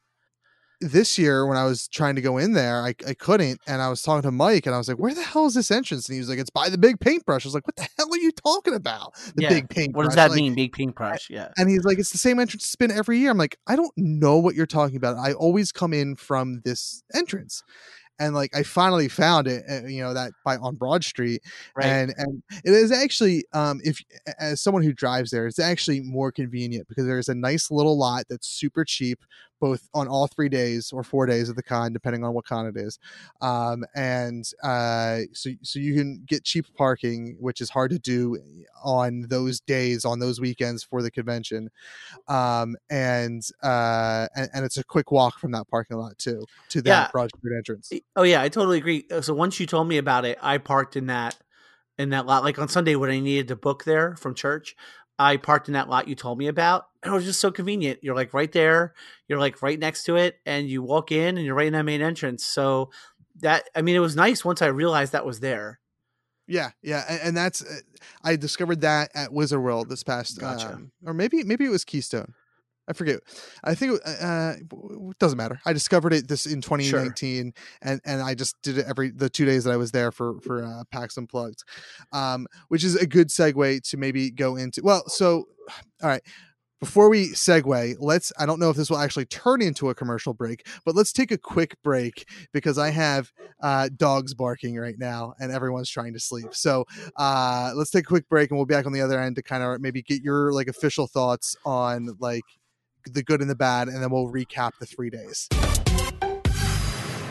[0.81, 3.61] this year when I was trying to go in there, I, I couldn't.
[3.67, 5.71] And I was talking to Mike and I was like, where the hell is this
[5.71, 6.09] entrance?
[6.09, 7.45] And he was like, it's by the big paintbrush.
[7.45, 9.15] I was like, what the hell are you talking about?
[9.35, 9.49] The Yeah.
[9.49, 10.05] big paintbrush.
[10.05, 10.55] what does that Like, mean?
[10.55, 11.31] Big paintbrush.
[11.31, 11.49] Yeah.
[11.57, 13.31] And he's like, it's the same entrance been every year.
[13.31, 15.17] I'm like, I don't know what you're talking about.
[15.17, 17.63] I always come in from this entrance.
[18.19, 21.43] And like I finally found it, uh, you know, that by on Broad Street,
[21.77, 21.85] Right.
[21.85, 24.01] and and it is actually, um, if
[24.41, 28.25] as someone who drives there, it's actually more convenient because there's a nice little lot
[28.31, 29.19] that's super cheap,
[29.61, 32.67] both on all three days or four days of the con, depending on what con
[32.67, 32.99] it is,
[33.41, 38.39] um, and uh, so so you can get cheap parking, which is hard to do
[38.85, 41.71] on those days on those weekends for the convention,
[42.29, 46.83] um, and uh, and, and it's a quick walk from that parking lot too to
[46.83, 47.09] that Yeah.
[47.13, 47.93] Broad Street entrance.
[48.15, 49.07] Oh yeah, I totally agree.
[49.11, 51.37] Uh, So once you told me about it, I parked in that
[51.99, 52.45] in that lot.
[52.45, 54.77] Like on Sunday when I needed to book there from church,
[55.19, 56.87] I parked in that lot you told me about.
[57.03, 58.01] And it was just so convenient.
[58.03, 58.95] You're like right there.
[59.29, 61.85] You're like right next to it, and you walk in, and you're right in that
[61.85, 62.45] main entrance.
[62.45, 62.91] So
[63.41, 65.81] that I mean, it was nice once I realized that was there.
[66.49, 67.79] Yeah, yeah, and, and that's uh,
[68.23, 70.75] I discovered that at Wizard World this past, Gotcha.
[70.75, 72.35] um, or maybe maybe it was Keystone.
[72.89, 73.21] I forget.
[73.65, 75.61] I think it, uh, it doesn't matter.
[75.67, 79.45] I discovered it this in 2019, and and I just did it every the two
[79.45, 81.65] days that I was there for for uh, PAX Unplugged,
[82.13, 84.83] um, which is a good segue to maybe go into.
[84.83, 85.47] Well, so
[86.03, 86.23] all right.
[86.79, 88.35] Before we segue, let's.
[88.39, 91.31] I don't know if this will actually turn into a commercial break, but let's take
[91.31, 96.21] a quick break because I have uh, dogs barking right now and everyone's trying to
[96.21, 96.49] sleep.
[96.55, 96.85] So
[97.17, 99.43] uh, let's take a quick break and we'll be back on the other end to
[99.43, 102.45] kind of maybe get your like official thoughts on like
[103.13, 105.49] the good and the bad, and then we'll recap the three days.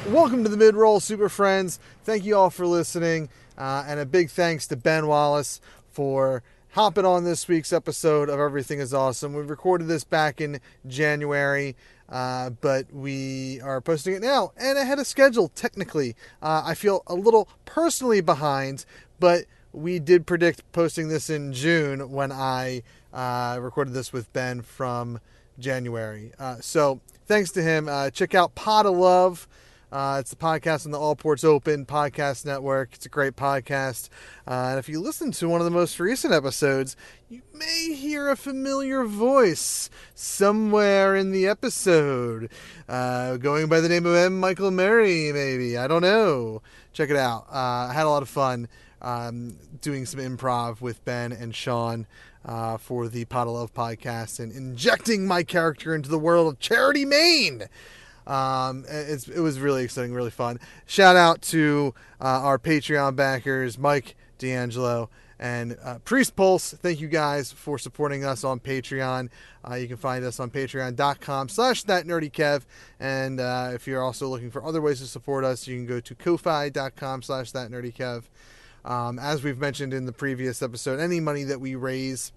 [0.09, 1.79] Welcome to the mid roll, super friends.
[2.03, 5.59] Thank you all for listening, uh, and a big thanks to Ben Wallace
[5.89, 9.33] for hopping on this week's episode of Everything is Awesome.
[9.33, 11.75] We recorded this back in January,
[12.09, 16.15] uh, but we are posting it now and ahead of schedule, technically.
[16.41, 18.85] Uh, I feel a little personally behind,
[19.19, 22.83] but we did predict posting this in June when I
[23.15, 25.19] uh, recorded this with Ben from
[25.57, 26.33] January.
[26.37, 27.89] Uh, so thanks to him.
[27.89, 29.47] Uh, check out Pot of Love
[29.91, 32.89] Uh, it's the podcast on the All Ports Open podcast network.
[32.93, 34.09] It's a great podcast.
[34.45, 36.97] Uh, and if you listen to one of the most recent episodes,
[37.29, 42.49] you may hear a familiar voice somewhere in the episode,
[42.89, 44.37] uh, going by the name of M.
[44.37, 45.77] Michael Murray, maybe.
[45.77, 46.61] I don't know.
[46.91, 47.45] Check it out.
[47.49, 48.67] I had a lot of fun
[49.01, 52.05] um, doing some improv with Ben and Sean
[52.45, 56.59] uh, for the Pot of Love podcast and injecting my character into the world of
[56.59, 57.63] Charity Maine.
[58.27, 60.59] Um, it was really exciting, really fun.
[60.85, 66.73] Shout out to uh, our Patreon backers, Mike D'Angelo and uh, Priest Pulse.
[66.73, 69.29] Thank you guys for supporting us on Patreon.
[69.69, 72.63] Uh, you can find us on patreon.com slash that nerdy kev.
[72.99, 75.99] And uh, if you're also looking for other ways to support us, you can go
[75.99, 78.23] to ko-fi.com slash that nerdy kev.
[78.85, 82.31] Um, as we've mentioned in the previous episode, any money that we raise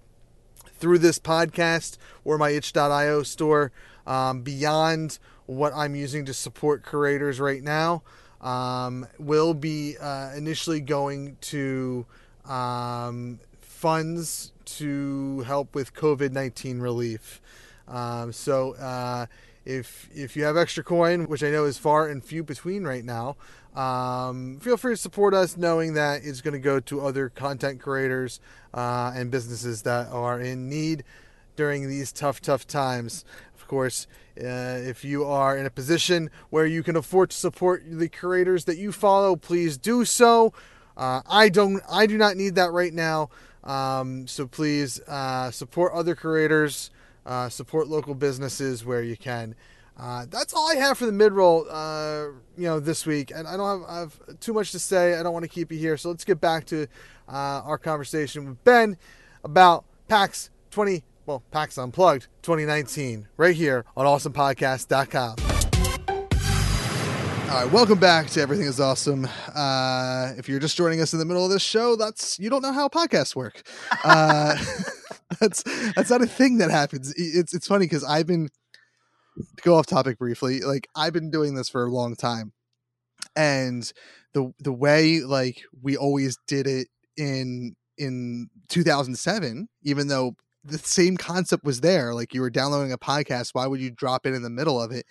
[0.79, 3.71] through this podcast or my itch.io store
[4.07, 8.01] um, beyond what I'm using to support creators right now
[8.41, 12.05] um, will be uh, initially going to
[12.45, 17.41] um, funds to help with COVID 19 relief.
[17.87, 19.27] Um, so uh,
[19.65, 23.03] if if you have extra coin, which I know is far and few between right
[23.05, 23.35] now,
[23.75, 27.79] um, feel free to support us, knowing that it's going to go to other content
[27.79, 28.39] creators
[28.73, 31.03] uh, and businesses that are in need
[31.55, 33.25] during these tough, tough times.
[33.55, 37.83] Of course, uh, if you are in a position where you can afford to support
[37.85, 40.53] the creators that you follow, please do so.
[40.97, 41.81] Uh, I don't.
[41.89, 43.29] I do not need that right now.
[43.63, 46.91] Um, so please uh, support other creators,
[47.25, 49.55] uh, support local businesses where you can.
[49.99, 53.31] Uh, that's all I have for the mid roll, uh, you know, this week.
[53.35, 55.19] And I don't have, I have, too much to say.
[55.19, 55.97] I don't want to keep you here.
[55.97, 56.83] So let's get back to
[57.27, 58.97] uh, our conversation with Ben
[59.43, 65.35] about PAX 20, well, PAX Unplugged 2019, right here on awesomepodcast.com.
[67.49, 69.27] All right, welcome back to Everything is Awesome.
[69.55, 72.61] Uh, if you're just joining us in the middle of this show, that's you don't
[72.61, 73.63] know how podcasts work.
[74.03, 74.55] Uh,
[75.39, 77.11] that's that's not a thing that happens.
[77.17, 78.49] It's it's funny because I've been
[79.57, 80.61] to go off topic briefly.
[80.61, 82.53] Like I've been doing this for a long time,
[83.35, 83.91] and
[84.33, 91.17] the the way like we always did it in in 2007, even though the same
[91.17, 94.41] concept was there, like you were downloading a podcast, why would you drop it in
[94.41, 95.05] the middle of it?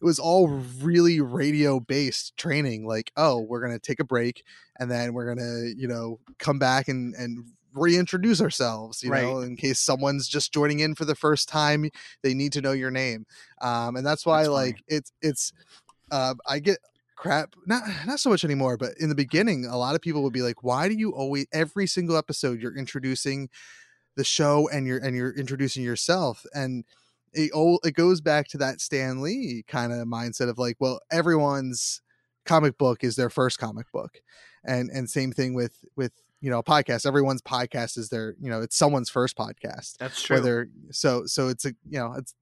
[0.00, 0.48] it was all
[0.82, 4.44] really radio based training like oh we're to take a break
[4.78, 9.22] and then we're to you know come back and and reintroduce ourselves you right.
[9.22, 11.88] know in case someone's just joining in for the first time
[12.22, 13.26] they need to know your name.
[13.60, 15.52] Um and that's why that's like it's it's
[16.10, 16.78] uh i get
[17.16, 20.32] crap not not so much anymore but in the beginning a lot of people would
[20.32, 23.48] be like why do you always every single episode you're introducing
[24.16, 26.44] the show and you're and you're introducing yourself?
[26.54, 26.84] And
[27.32, 27.50] it
[27.84, 32.00] it goes back to that Stan Lee kind of mindset of like, well, everyone's
[32.44, 34.20] comic book is their first comic book,
[34.64, 36.12] and and same thing with with
[36.44, 37.06] you know a podcast.
[37.06, 39.96] Everyone's podcast is their you know it's someone's first podcast.
[39.98, 40.36] That's true.
[40.36, 42.34] Whether so so it's a you know it's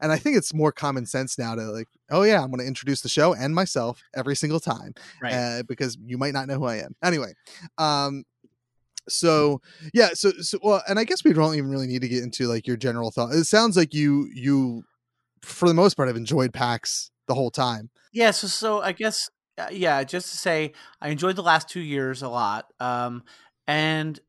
[0.00, 2.66] and I think it's more common sense now to like, oh yeah, I'm going to
[2.66, 5.32] introduce the show and myself every single time, right?
[5.32, 6.94] Uh, because you might not know who I am.
[7.02, 7.34] Anyway,
[7.76, 8.24] um,
[9.08, 9.60] so
[9.92, 12.46] yeah so so well and i guess we don't even really need to get into
[12.46, 14.84] like your general thought it sounds like you you
[15.42, 19.28] for the most part have enjoyed pax the whole time yeah so so i guess
[19.58, 23.22] uh, yeah just to say i enjoyed the last two years a lot um
[23.66, 24.20] and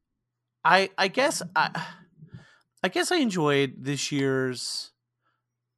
[0.64, 1.86] i i guess i
[2.84, 4.92] i guess i enjoyed this year's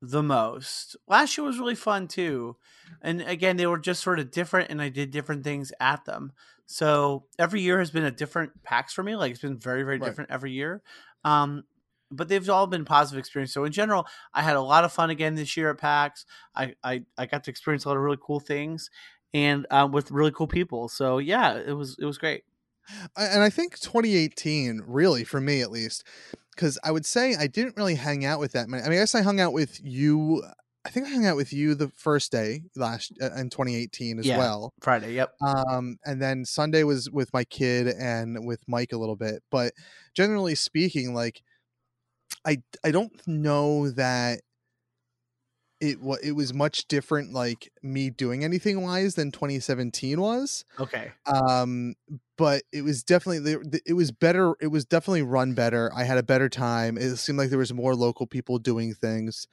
[0.01, 2.55] the most last year was really fun too
[3.01, 6.31] and again they were just sort of different and i did different things at them
[6.65, 9.15] so every year has been a different PAX for me.
[9.15, 10.07] Like it's been very, very right.
[10.07, 10.81] different every year.
[11.23, 11.63] Um,
[12.11, 13.53] but they've all been positive experiences.
[13.53, 16.25] So in general, I had a lot of fun again this year at PAX.
[16.55, 18.89] I I, I got to experience a lot of really cool things
[19.35, 20.87] and uh, with really cool people.
[20.87, 22.43] So yeah, it was it was great.
[23.17, 26.05] And I think 2018, really for me at least,
[26.55, 28.81] because I would say I didn't really hang out with that many.
[28.83, 30.41] I mean, I guess I hung out with you
[30.85, 34.27] I think I hung out with you the first day last uh, in 2018 as
[34.27, 34.71] yeah, well.
[34.81, 35.33] Friday, yep.
[35.41, 39.41] Um, and then Sunday was with my kid and with Mike a little bit.
[39.49, 39.73] But
[40.13, 41.41] generally speaking, like
[42.45, 44.41] I I don't know that
[45.89, 50.65] it what it was much different like me doing anything wise than 2017 was.
[50.79, 51.11] Okay.
[51.25, 51.95] Um,
[52.37, 53.55] but it was definitely
[53.85, 54.55] it was better.
[54.59, 55.91] It was definitely run better.
[55.95, 56.97] I had a better time.
[56.97, 59.47] It seemed like there was more local people doing things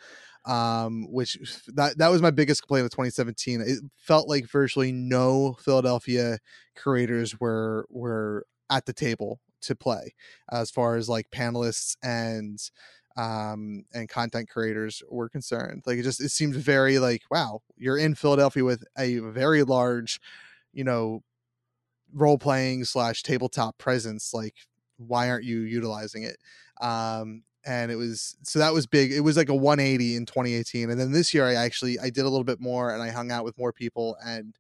[0.45, 3.61] um, which that that was my biggest complaint with 2017.
[3.61, 6.39] It felt like virtually no Philadelphia
[6.77, 10.15] creators were were at the table to play
[10.51, 12.59] as far as like panelists and
[13.17, 15.83] um, and content creators were concerned.
[15.87, 20.21] Like it just it seemed very like wow, you're in Philadelphia with a very large,
[20.73, 21.23] you know,
[22.13, 24.33] role playing slash tabletop presence.
[24.35, 24.55] Like
[24.99, 26.37] why aren't you utilizing it?
[26.81, 29.13] Um, and it was so that was big.
[29.13, 32.25] It was like a 180 in 2018, and then this year I actually I did
[32.25, 34.57] a little bit more and I hung out with more people and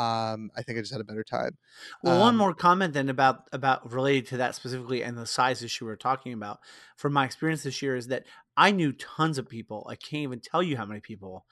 [0.00, 1.56] um i think i just had a better time
[2.02, 5.62] Well, Um, one more comment then about about related to that specifically and the size
[5.62, 6.60] issue we are talking about.
[6.96, 8.24] From my experience this year, is that
[8.56, 9.86] I knew tons of people.
[9.90, 11.44] I can't even tell you how many people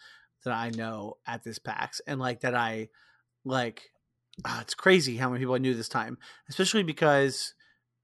[0.45, 2.89] that I know at this PAX, and like that I
[3.45, 3.91] like.
[4.45, 6.19] ah, it's crazy how many people I knew this time,
[6.49, 7.55] especially because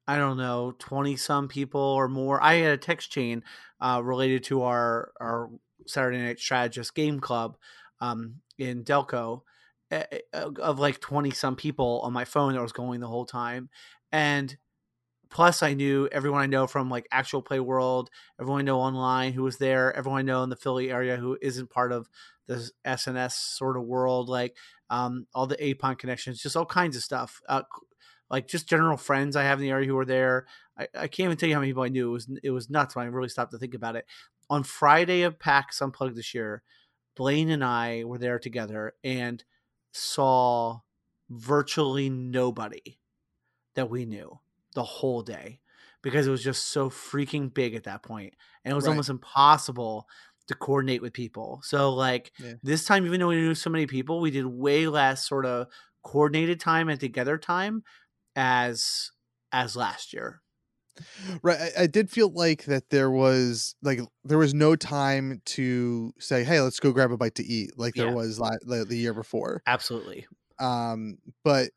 [0.07, 2.43] I don't know twenty some people or more.
[2.43, 3.43] I had a text chain
[3.81, 5.51] uh, related to our our
[5.87, 7.57] Saturday Night Strategist Game Club
[8.01, 9.43] um, in Delco
[10.33, 13.69] of of like 20 some people on my phone that was going the whole time
[14.13, 14.57] and
[15.31, 19.33] plus i knew everyone i know from like actual play world everyone i know online
[19.33, 22.09] who was there everyone i know in the philly area who isn't part of
[22.47, 24.57] the sns sort of world like
[24.91, 27.63] um, all the apon connections just all kinds of stuff uh,
[28.31, 30.47] like just general friends i have in the area who were there.
[30.79, 32.09] I, I can't even tell you how many people i knew.
[32.09, 34.07] It was it was nuts when i really stopped to think about it.
[34.51, 36.63] On friday of pax unplugged this year
[37.17, 39.45] blaine and i were there together and
[39.95, 40.81] saw
[41.31, 43.01] virtually nobody
[43.75, 44.39] that we knew
[44.75, 45.61] the whole day
[46.03, 48.35] because it was just so freaking big at that point
[48.65, 48.89] and it was Right.
[48.89, 50.07] almost impossible
[50.49, 52.55] to coordinate with people so like Yeah.
[52.63, 55.69] this time even though we knew so many people we did way less sort of
[56.03, 57.83] coordinated time and together time
[58.37, 59.13] as
[59.53, 60.43] as last year
[61.43, 66.13] right I, I did feel like that there was like there was no time to
[66.19, 68.15] say hey let's go grab a bite to eat like there Yeah.
[68.15, 70.27] was la- the, the year before absolutely
[70.59, 71.71] um but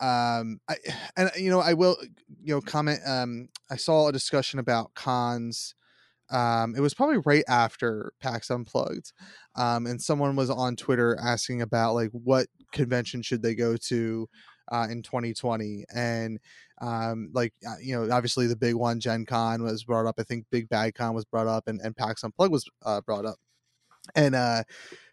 [0.00, 0.76] um i
[1.16, 1.96] and you know i will
[2.42, 5.74] you know comment um i saw a discussion about cons
[6.30, 9.12] um it was probably right after pax unplugged
[9.56, 14.28] um and someone was on twitter asking about like what convention should they go to
[14.72, 16.38] uh in 2020 and
[16.80, 20.22] um like uh, you know obviously the big one gen con was brought up i
[20.22, 23.36] think big bad con was brought up and, and pax unplugged was uh, brought up
[24.14, 24.62] and uh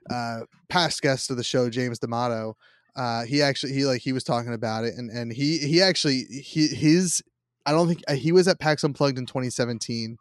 [0.09, 2.55] uh past guest of the show james d'amato
[2.95, 6.23] uh he actually he like he was talking about it and and he he actually
[6.23, 7.23] he his
[7.65, 10.17] i don't think uh, he was at pax unplugged in 2017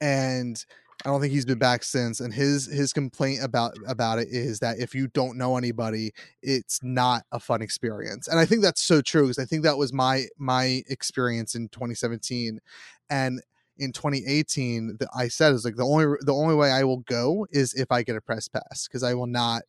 [0.00, 0.64] and
[1.04, 4.58] i don't think he's been back since and his his complaint about about it is
[4.60, 8.82] that if you don't know anybody it's not a fun experience and i think that's
[8.82, 12.60] so true because i think that was my my experience in 2017
[13.08, 13.40] and
[13.78, 17.46] in 2018 that i said is like the only the only way i will go
[17.50, 19.62] is if i get a press pass because i will not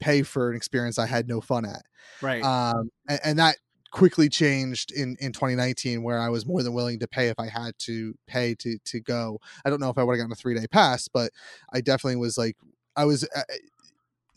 [0.00, 1.82] pay for an experience i had no fun at
[2.22, 2.42] right.
[2.42, 3.56] um and, and that
[3.90, 7.46] quickly changed in in 2019 where i was more than willing to pay if i
[7.46, 9.38] had to pay to to go.
[9.64, 11.32] I don't know if i would have gotten a three day pass but
[11.72, 12.56] i definitely was like
[12.96, 13.42] i was uh,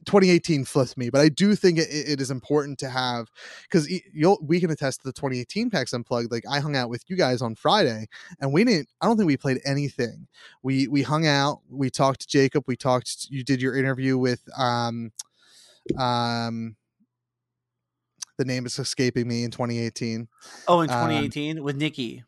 [0.05, 3.29] 2018 flipped me but i do think it, it is important to have
[3.63, 7.03] because you'll we can attest to the 2018 PAX Unplugged like i hung out with
[7.07, 8.07] you guys on friday
[8.39, 10.27] and we didn't i don't think we played anything.
[10.63, 14.41] We we hung out we talked to jacob we talked you did your interview with
[14.57, 15.11] um
[15.99, 16.75] um
[18.41, 20.27] the name is escaping me in 2018
[20.67, 22.23] oh in Um, 2018 with nikki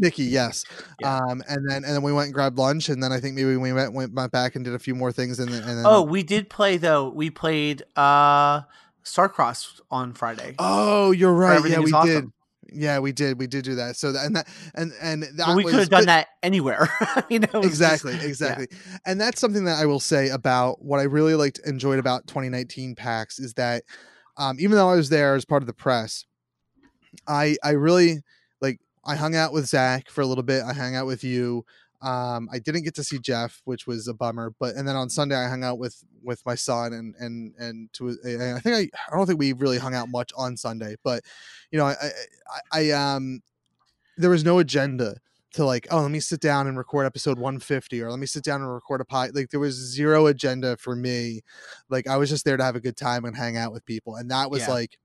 [0.00, 0.64] Nikki, yes.
[1.00, 1.16] Yeah.
[1.16, 3.56] Um, and then and then we went and grabbed lunch, and then I think maybe
[3.56, 6.02] we went went back and did a few more things, and then, and then oh
[6.02, 8.60] we did play though we played uh
[9.04, 11.60] starcross on friday oh, you're right.
[11.68, 12.30] Yeah, we did.
[12.72, 13.40] Yeah, we did.
[13.40, 13.96] We did do that.
[13.96, 16.88] So that and that and and that But we could have done but- that anywhere
[17.28, 18.22] you know was just- exactly yeah.
[18.22, 18.68] exactly
[19.04, 22.94] and that's something that i will say about what i really liked enjoyed about 2019
[22.94, 23.82] pax is that
[24.38, 26.24] um, even though i was there as part of the press
[27.26, 28.22] i i really
[28.60, 30.62] like i hung out with zach for a little bit.
[30.62, 31.64] I hung out with you.
[32.00, 35.10] Um i didn't get to see jeff which was a bummer but and then on
[35.10, 38.76] sunday i hung out with with my son and and and to and i think
[38.76, 41.24] i i don't think we really hung out much on sunday but
[41.72, 42.10] you know i i,
[42.72, 43.42] I I, um
[44.16, 45.16] there was no agenda
[45.58, 48.42] to like oh let me sit down and record episode 150 or let me sit
[48.44, 51.42] down and record a pod like there was zero agenda for me.
[51.90, 54.16] Like i was just there to have a good time and hang out with people
[54.16, 54.70] and that was Yeah.
[54.70, 54.98] like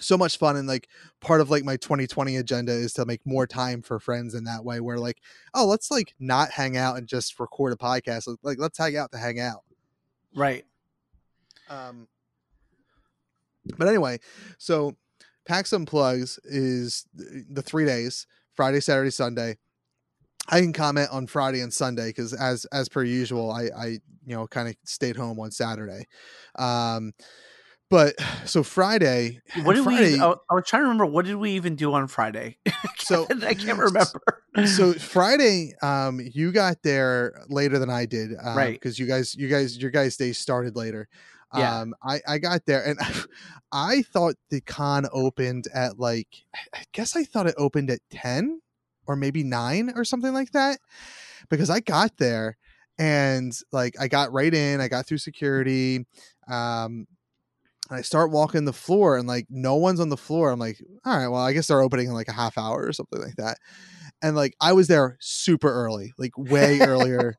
[0.00, 0.88] so much fun and like
[1.20, 4.64] part of like my 2020 agenda is to make more time for friends in that
[4.64, 5.18] way where like
[5.54, 9.12] oh let's like not hang out and just record a podcast like let's hang out
[9.12, 9.62] to hang out.
[10.34, 10.64] Right.
[11.68, 12.08] Um,
[13.78, 14.18] but anyway,
[14.58, 14.96] so
[15.46, 19.56] PAX Unplugs is the three days Friday, Saturday, Sunday.
[20.48, 23.86] I can comment on Friday and Sunday because as as per usual, I I
[24.26, 26.06] you know kind of stayed home on Saturday.
[26.56, 27.12] Um,
[27.90, 31.36] but so Friday, what did Friday, we I, I was trying to remember what did
[31.36, 32.56] we even do on friday
[32.98, 34.00] so i can't remember
[34.66, 38.72] so Friday, um, you got there later than I did, um, Right.
[38.74, 41.08] Because you guys, you guys, your guys' day started later.
[41.54, 41.80] Yeah.
[41.80, 42.98] Um, I I got there and
[43.72, 46.28] I thought the con opened at like,
[46.74, 48.60] I guess I thought it opened at ten
[49.06, 50.78] or maybe nine or something like that,
[51.50, 52.56] because I got there
[52.98, 56.06] and like I got right in, I got through security,
[56.48, 57.06] um.
[57.90, 60.50] And I start walking the floor and like no one's on the floor.
[60.50, 62.92] I'm like, all right, well, I guess they're opening in like a half hour or
[62.94, 63.58] something like that
[64.22, 67.34] and like I was there super early, like way earlier,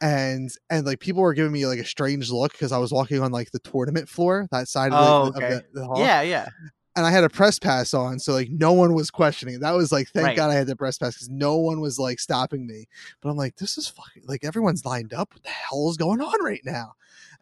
[0.00, 3.20] and and like people were giving me like a strange look because I was walking
[3.22, 5.62] on like the tournament floor, that side of the, Oh, of okay.
[5.72, 6.48] the, the hall, Yeah, yeah.
[6.96, 9.60] and I had a press pass on, so like no one was questioning.
[9.60, 10.36] That was like, thank Right.
[10.36, 12.86] God I had the press pass because no one was like stopping me.
[13.20, 15.32] But I'm like, this is fucking like everyone's lined up.
[15.34, 16.94] What the hell is going on right now?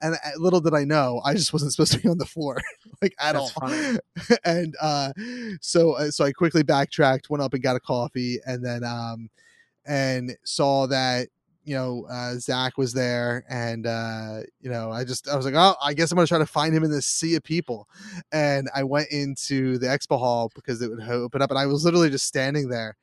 [0.02, 2.58] And uh, little did I know, I just wasn't supposed to be on the floor,
[3.02, 3.68] like at That's all.
[3.68, 3.98] funny.
[4.44, 5.12] and uh,
[5.60, 9.28] so uh, so I quickly backtracked, went up and got a coffee, and then um,
[9.86, 11.28] and saw that
[11.64, 15.54] you know uh, Zach was there, and uh, you know I just I was like,
[15.54, 17.88] oh, I guess I'm gonna try to find him in this sea of people,
[18.32, 21.84] and I went into the expo hall because it would open up, and I was
[21.84, 22.96] literally just standing there.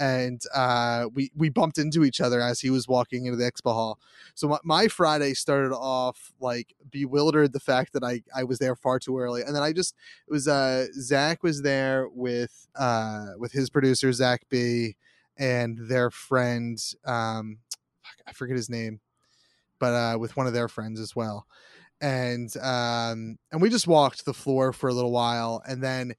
[0.00, 3.74] And uh, we we bumped into each other as he was walking into the expo
[3.74, 3.98] hall.
[4.34, 8.74] So my, my Friday started off like bewildered the fact that I I was there
[8.74, 9.94] far too early, and then I just
[10.26, 14.96] it was uh Zach was there with uh with his producer Zach B
[15.36, 17.58] and their friend um
[18.26, 19.00] I forget his name,
[19.78, 21.46] but uh with one of their friends as well.
[22.00, 26.14] And um and we just walked the floor for a little while and then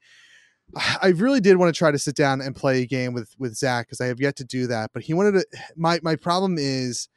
[1.02, 3.56] I really did want to try to sit down and play a game with with
[3.56, 4.92] Zach because I have yet to do that.
[4.94, 5.46] But he wanted to.
[5.76, 7.10] My my problem is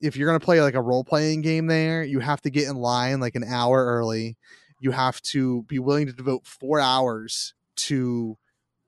[0.00, 2.76] if you're gonna play like a role playing game there, you have to get in
[2.76, 4.36] line like an hour early.
[4.80, 8.36] You have to be willing to devote four hours to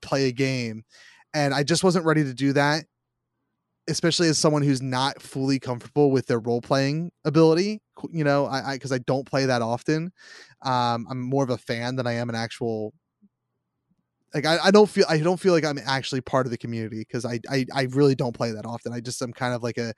[0.02, 0.84] play a game,
[1.32, 2.84] and I just wasn't ready to do that.
[3.88, 7.80] Especially as someone who's not fully comfortable with their role playing ability,
[8.10, 10.10] you know, I because I, don't play that often.
[10.62, 12.92] Um, I'm more of a fan than I am an actual
[14.34, 16.98] like I, I don't feel I don't feel like I'm actually part of the community
[16.98, 18.92] because I, I I really don't play that often.
[18.92, 19.94] I just I'm kind of like a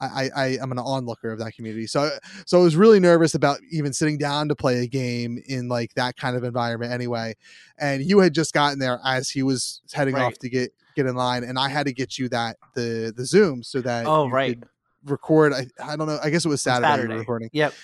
[0.00, 1.86] I I I'm an onlooker of that community.
[1.86, 2.10] So
[2.46, 5.94] so I was really nervous about even sitting down to play a game in like
[5.94, 7.34] that kind of environment anyway.
[7.78, 10.22] And you had just gotten there as he was heading Right.
[10.24, 13.24] off to get get in line, and I had to get you that the the
[13.24, 14.48] Zoom so that Oh, you right.
[14.50, 14.68] could
[15.04, 15.52] record.
[15.52, 16.18] I I don't know.
[16.22, 17.14] I guess it was Saturday, Saturday.
[17.14, 17.50] recording.
[17.52, 17.74] Yep.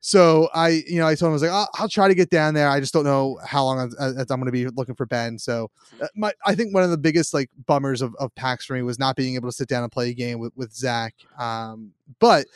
[0.00, 2.30] So I, you know, I told him I was like, I'll, I'll try to get
[2.30, 2.68] down there.
[2.68, 5.38] I just don't know how long I'm, I'm going to be looking for Ben.
[5.38, 5.70] So
[6.00, 8.82] uh, my, I think one of the biggest like bummers of, of PAX for me
[8.82, 11.14] was not being able to sit down and play a game with, with Zach.
[11.38, 12.46] Um, but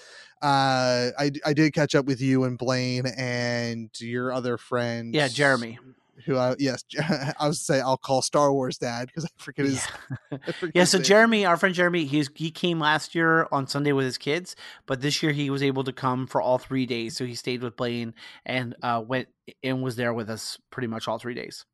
[0.40, 5.14] uh, I, I did catch up with you and Blaine and your other friend.
[5.14, 5.78] Yeah, Jeremy.
[6.26, 6.84] Who I, yes,
[7.38, 9.86] I was say I'll call Star Wars dad because I forget his.
[10.32, 11.04] I forget Yeah, so name.
[11.04, 14.56] Jeremy, our friend Jeremy, he's he came last year on Sunday with his kids,
[14.86, 17.16] but this year he was able to come for all three days.
[17.16, 18.14] So he stayed with Blaine
[18.46, 19.28] and uh, went
[19.62, 21.64] and was there with us pretty much all three days.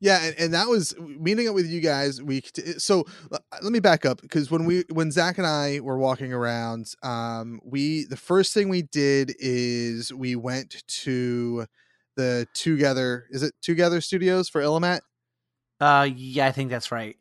[0.00, 2.22] Yeah, and, and that was meeting up with you guys.
[2.22, 2.42] We
[2.78, 3.04] so
[3.62, 7.60] let me back up because when we when Zach and I were walking around, um,
[7.64, 11.66] we the first thing we did is we went to
[12.16, 13.26] the Together.
[13.30, 15.00] Is it Twogether Studios for Illimat?
[15.80, 17.16] Uh, yeah, I think that's right.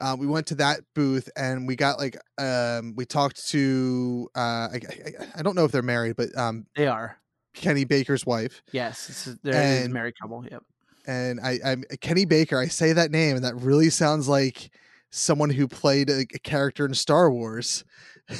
[0.00, 4.68] Uh, we went to that booth and we got like um, we talked to uh,
[4.70, 7.16] I, I, I don't know if they're married, but um, They are.
[7.54, 8.62] Kenny Baker's wife.
[8.72, 10.44] Yes, it's, they're a married couple.
[10.50, 10.62] Yep.
[11.06, 12.58] and I, I'm Kenny Baker.
[12.58, 14.70] I say that name, and that really sounds like
[15.10, 17.82] someone who played a, a character in Star Wars.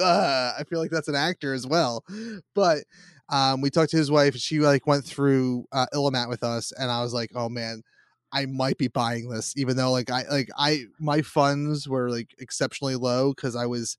[0.00, 2.04] uh, I feel like that's an actor as well.
[2.54, 2.78] But
[3.30, 6.72] um, we talked to his wife, and she like went through uh, Illimat with us,
[6.72, 7.82] and I was like, oh man.
[8.32, 12.28] I might be buying this, even though like I like I my funds were like
[12.38, 13.98] exceptionally low because I was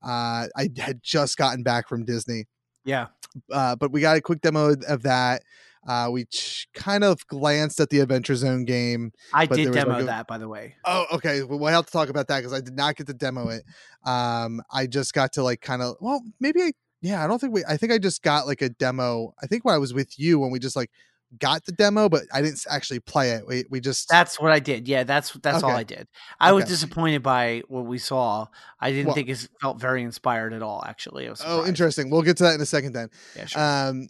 [0.00, 2.44] uh I had just gotten back from Disney
[2.84, 3.08] Yeah.
[3.50, 5.42] uh, but we got a quick demo of that.
[5.88, 9.10] Uh, we ch- kind of glanced at the Adventure Zone game.
[9.32, 10.76] I did demo like, a- that, by the way.
[10.84, 11.42] Oh, okay.
[11.42, 13.64] Well, we'll have to talk about that because I did not get to demo it.
[14.04, 16.72] Um, I just got to like kind of, well, maybe I,
[17.04, 19.34] yeah, I don't think we, I think I just got like a demo.
[19.42, 20.90] I think when I was with you when we just like
[21.38, 23.46] got the demo, but I didn't actually play it.
[23.46, 24.88] We, we just, That's what I did.
[24.88, 26.08] Yeah, that's that's all I did.
[26.40, 28.46] I was disappointed by what we saw.
[28.80, 30.82] I didn't Well- think it felt very inspired at all.
[30.86, 32.08] Actually, oh, interesting.
[32.08, 33.10] We'll get to that in a second then.
[33.36, 33.62] Yeah, sure.
[33.62, 34.08] Um,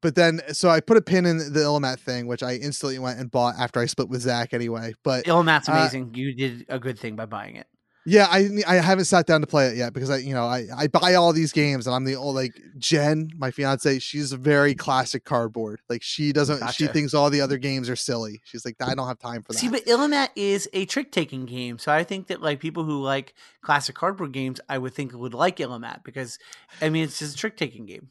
[0.00, 3.18] but then, so I put a pin in the Illimat thing, which I instantly went
[3.18, 4.94] and bought after I split with Zach anyway.
[5.02, 6.14] But Illimat's uh, amazing.
[6.14, 7.66] you did a good thing by buying it.
[8.04, 10.66] Yeah, I I haven't sat down to play it yet because I you know I
[10.76, 14.36] I buy all these games and I'm the old like Jen, my fiance, she's a
[14.36, 15.80] very classic cardboard.
[15.88, 18.40] Like she doesn't she thinks all the other games are silly.
[18.44, 19.58] She's like I don't have time for that.
[19.58, 23.00] See, but Illimat is a trick taking game, so I think that like people who
[23.00, 26.38] like classic cardboard games, I would think would like Illimat because
[26.80, 28.08] I mean it's just a trick taking game.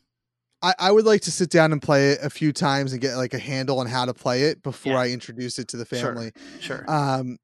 [0.63, 3.15] I, I would like to sit down and play it a few times and get
[3.15, 4.99] like a handle on how to play it before Yeah.
[4.99, 5.99] I introduce it to the Sure.
[6.13, 6.31] family.
[6.59, 6.85] Sure.
[6.87, 7.39] Um,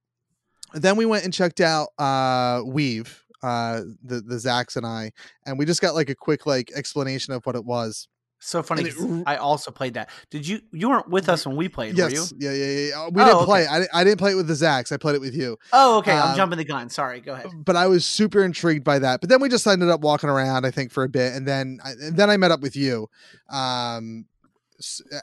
[0.82, 5.12] then we went and checked out uh, Weave, uh, the the Zax and I,
[5.46, 8.08] and we just got like a quick like explanation of what it was.
[8.40, 8.84] so funny.
[8.90, 10.10] it I also played that.
[10.30, 10.60] Did you?
[10.72, 12.16] You weren't with us when we played, were you?
[12.20, 13.10] yes, yeah, yeah, yeah.
[13.12, 13.66] We Oh, didn't play.
[13.68, 13.82] okay.
[13.84, 13.90] it.
[13.94, 14.92] I, I didn't play it with the Zax.
[14.92, 15.58] I played it with you.
[15.74, 16.12] Oh, okay.
[16.12, 16.90] I'm Um, jumping the gun.
[16.90, 17.20] Sorry.
[17.20, 17.48] Go ahead.
[17.66, 19.22] but I was super intrigued by that.
[19.22, 21.80] But then we just ended up walking around, I think, for a bit, and then
[21.84, 23.08] I, and then I met up with you.
[23.50, 24.26] Um,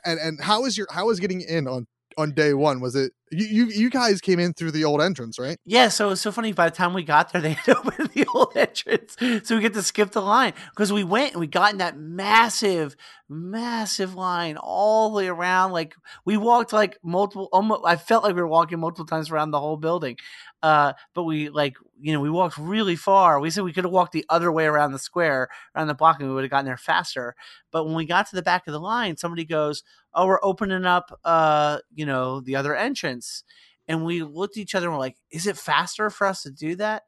[0.04, 1.86] and and how was your how was getting in on
[2.18, 2.80] on day one?
[2.80, 5.58] Was it you you you guys came in through the old entrance, right?
[5.64, 6.52] Yeah, so it's so funny.
[6.52, 9.16] By the time we got there, they had opened the old entrance,
[9.46, 11.98] so we get to skip the line because we went and we got in that
[11.98, 12.96] massive,
[13.28, 15.72] massive line all the way around.
[15.72, 17.48] Like we walked like multiple.
[17.52, 20.16] Almost, I felt like we were walking multiple times around the whole building.
[20.62, 23.40] Uh, but we like you know we walked really far.
[23.40, 26.20] We said we could have walked the other way around the square, around the block,
[26.20, 27.34] and we would have gotten there faster.
[27.70, 29.82] But when we got to the back of the line, somebody goes,
[30.14, 33.44] "Oh, we're opening up, uh, you know, the other entrance."
[33.88, 36.50] And we looked at each other and we're like, is it faster for us to
[36.50, 37.02] do that?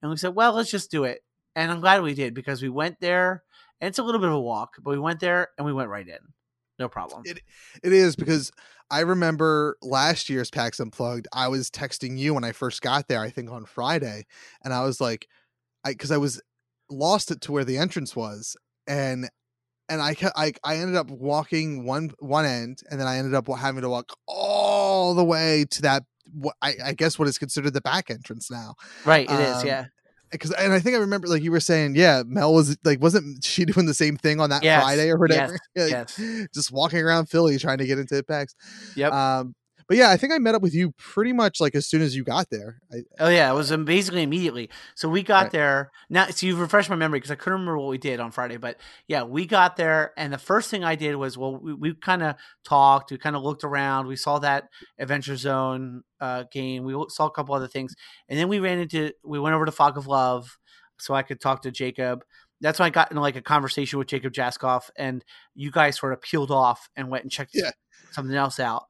[0.00, 1.20] And we said, well, let's just do it.
[1.54, 3.42] And I'm glad we did because we went there
[3.80, 5.90] and it's a little bit of a walk, but we went there and we went
[5.90, 6.18] right in.
[6.78, 7.22] No problem.
[7.26, 7.40] It
[7.82, 8.50] it is because
[8.92, 11.26] I remember last year's PAX Unplugged.
[11.32, 13.20] I was texting you when I first got there.
[13.20, 14.26] I think on Friday,
[14.62, 15.26] and I was like,
[15.82, 16.42] I because I was
[16.90, 18.54] lost it to where the entrance was,
[18.86, 19.30] and
[19.88, 23.48] and I I I ended up walking one one end, and then I ended up
[23.48, 26.02] having to walk all the way to that.
[26.60, 28.74] I, I guess what is considered the back entrance now.
[29.06, 29.28] right.
[29.28, 29.56] It is.
[29.56, 29.86] um, Yeah.
[30.32, 33.44] Because and I think I remember like you were saying, yeah, Mel was like, wasn't
[33.44, 35.58] she doing the same thing on that Yes, Friday or whatever?
[35.76, 36.20] Like, yes.
[36.54, 38.54] Just walking around Philly trying to get into PAX.
[38.96, 39.12] Yep.
[39.12, 39.54] Um,
[39.88, 42.14] but yeah, I think I met up with you pretty much like as soon as
[42.16, 42.80] you got there.
[42.92, 44.70] I, Oh yeah, it was basically immediately.
[44.94, 45.52] So we got Right.
[45.52, 45.90] there.
[46.10, 48.56] Now, so you've refreshed my memory because I couldn't remember what we did on Friday.
[48.56, 48.78] But
[49.08, 52.22] yeah, we got there, and the first thing I did was well, we, we kind
[52.22, 54.68] of talked, we kind of looked around, we saw that
[54.98, 57.94] Adventure Zone uh, game, we saw a couple other things,
[58.28, 60.56] and then we ran into, we went over to Fog of Love,
[60.98, 62.22] so I could talk to Jacob.
[62.60, 65.24] That's when I got into like a conversation with Jacob Jaskov, and
[65.56, 67.72] you guys sort of peeled off and went and checked Yeah.
[68.12, 68.84] something else out.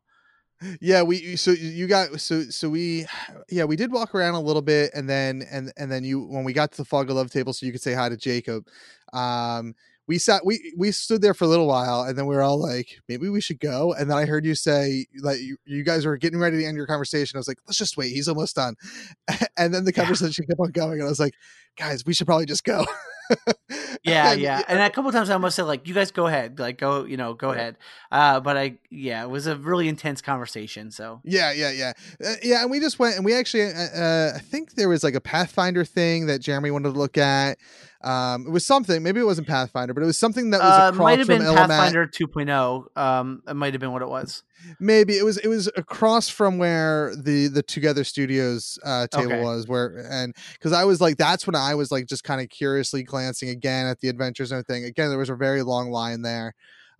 [0.80, 3.06] Yeah, we so you got so so we
[3.50, 6.44] yeah we did walk around a little bit and then and and then you when
[6.44, 8.66] we got to the fog of love table so you could say hi to Jacob.
[9.12, 9.74] Um,
[10.08, 12.60] we sat we we stood there for a little while and then we were all
[12.60, 16.04] like maybe we should go and then i heard you say like you, you guys
[16.04, 18.56] were getting ready to end your conversation i was like let's just wait he's almost
[18.56, 18.74] done
[19.56, 21.34] and then the conversation kept on going and i was like
[21.78, 22.84] guys we should probably just go
[24.04, 24.62] Yeah, yeah.
[24.68, 27.04] And a couple of times I almost said like, "You guys go ahead, like go,
[27.04, 27.56] you know, go Right.
[27.56, 27.76] ahead."
[28.10, 30.90] Uh, but I, yeah, it was a really intense conversation.
[30.90, 31.92] So Yeah, yeah, yeah,
[32.24, 32.62] uh, yeah.
[32.62, 35.20] And we just went, and we actually, uh, uh, I think there was like a
[35.20, 37.58] Pathfinder thing that Jeremy wanted to look at.
[38.02, 39.02] Um, it was something.
[39.02, 41.38] Maybe it wasn't Pathfinder, but it was something that was uh, across might have from
[41.38, 41.70] been Element.
[41.70, 42.96] Pathfinder 2.0.
[42.96, 44.42] Um, it might have been what it was.
[44.80, 45.38] Maybe it was.
[45.38, 49.42] It was across from where the the Twogether Studios uh, table Okay.
[49.42, 49.68] was.
[49.68, 53.02] Where and because I was like, that's when I was like just kind of curiously
[53.02, 54.84] glancing again at the Adventure Zone thing.
[54.84, 56.54] Again, there was a very long line there.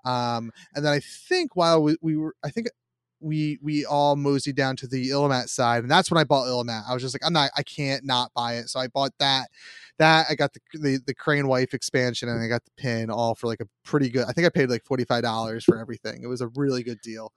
[0.05, 2.67] Um, and then I think while we, we were, I think
[3.23, 6.85] we we all moseyed down to the Illimat side, and that's when I bought Illimat.
[6.89, 9.49] I was just like, I'm not, I can't not buy it, so I bought that.
[9.99, 13.35] That I got the the, the Crane Wife expansion, and I got the pin all
[13.35, 14.27] for like a pretty good.
[14.29, 16.23] I think I paid like forty five dollars for everything.
[16.23, 17.33] It was a really good deal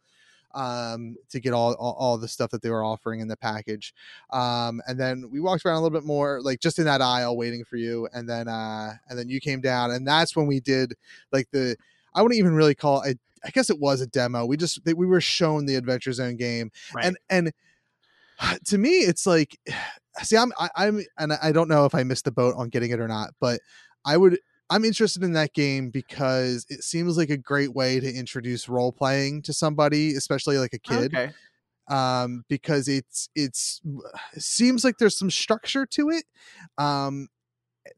[0.55, 3.93] um to get all, all all the stuff that they were offering in the package
[4.31, 7.35] um and then we walked around a little bit more like just in that aisle
[7.35, 10.61] waiting for you and then uh and then you came down and that's when we
[10.61, 10.93] did
[11.33, 11.75] like the
[12.13, 15.05] i wouldn't even really call it i guess it was a demo we just we
[15.05, 17.05] were shown the adventure zone game Right.
[17.05, 17.51] and and
[18.65, 19.57] to me it's like
[20.23, 22.91] see i'm I, i'm and i don't know if i missed the boat on getting
[22.91, 23.59] it or not but
[24.05, 24.39] i would
[24.69, 28.91] i'm interested in that game because it seems like a great way to introduce role
[28.91, 31.33] playing to somebody especially like a kid Okay.
[31.89, 33.81] um because it's it's
[34.33, 36.23] it seems like there's some structure to it
[36.77, 37.27] um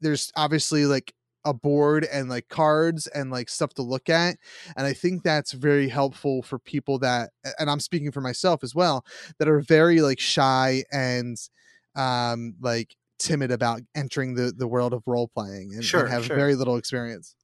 [0.00, 1.14] there's obviously like
[1.48, 4.36] a board and like cards and like stuff to look at
[4.76, 8.74] and i think that's very helpful for people that and i'm speaking for myself as
[8.74, 9.04] well
[9.38, 11.36] that are very like shy and
[11.96, 16.36] um like timid about entering the the world of role playing and, and have sure.
[16.36, 17.34] very little experience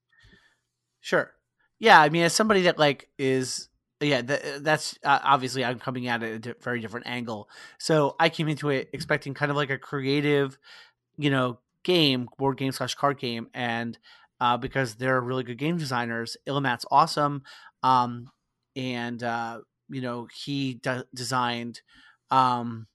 [1.04, 1.34] Sure.
[1.80, 3.68] Yeah, I mean, as somebody that like is
[4.00, 7.50] yeah, th- that's uh, obviously I'm coming at it at a very different angle.
[7.78, 10.58] So I came into it expecting kind of like a creative
[11.16, 13.98] you know, game, board game slash card game, and
[14.40, 17.42] uh, because they're really good game designers, Illimat's awesome,
[17.82, 18.30] um,
[18.76, 21.82] and uh, you know he de- designed
[22.30, 22.86] um,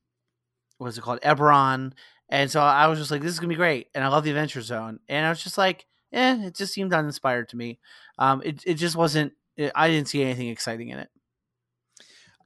[0.78, 1.94] what is it called, Eberron,
[2.30, 4.32] and so I was just like, this is gonna be great, and I love the
[4.32, 7.80] Adventure Zone, and I was just like, eh, it just seemed uninspired to me.
[8.18, 9.34] Um, it it just wasn't.
[9.58, 11.10] It, I didn't see anything exciting in it.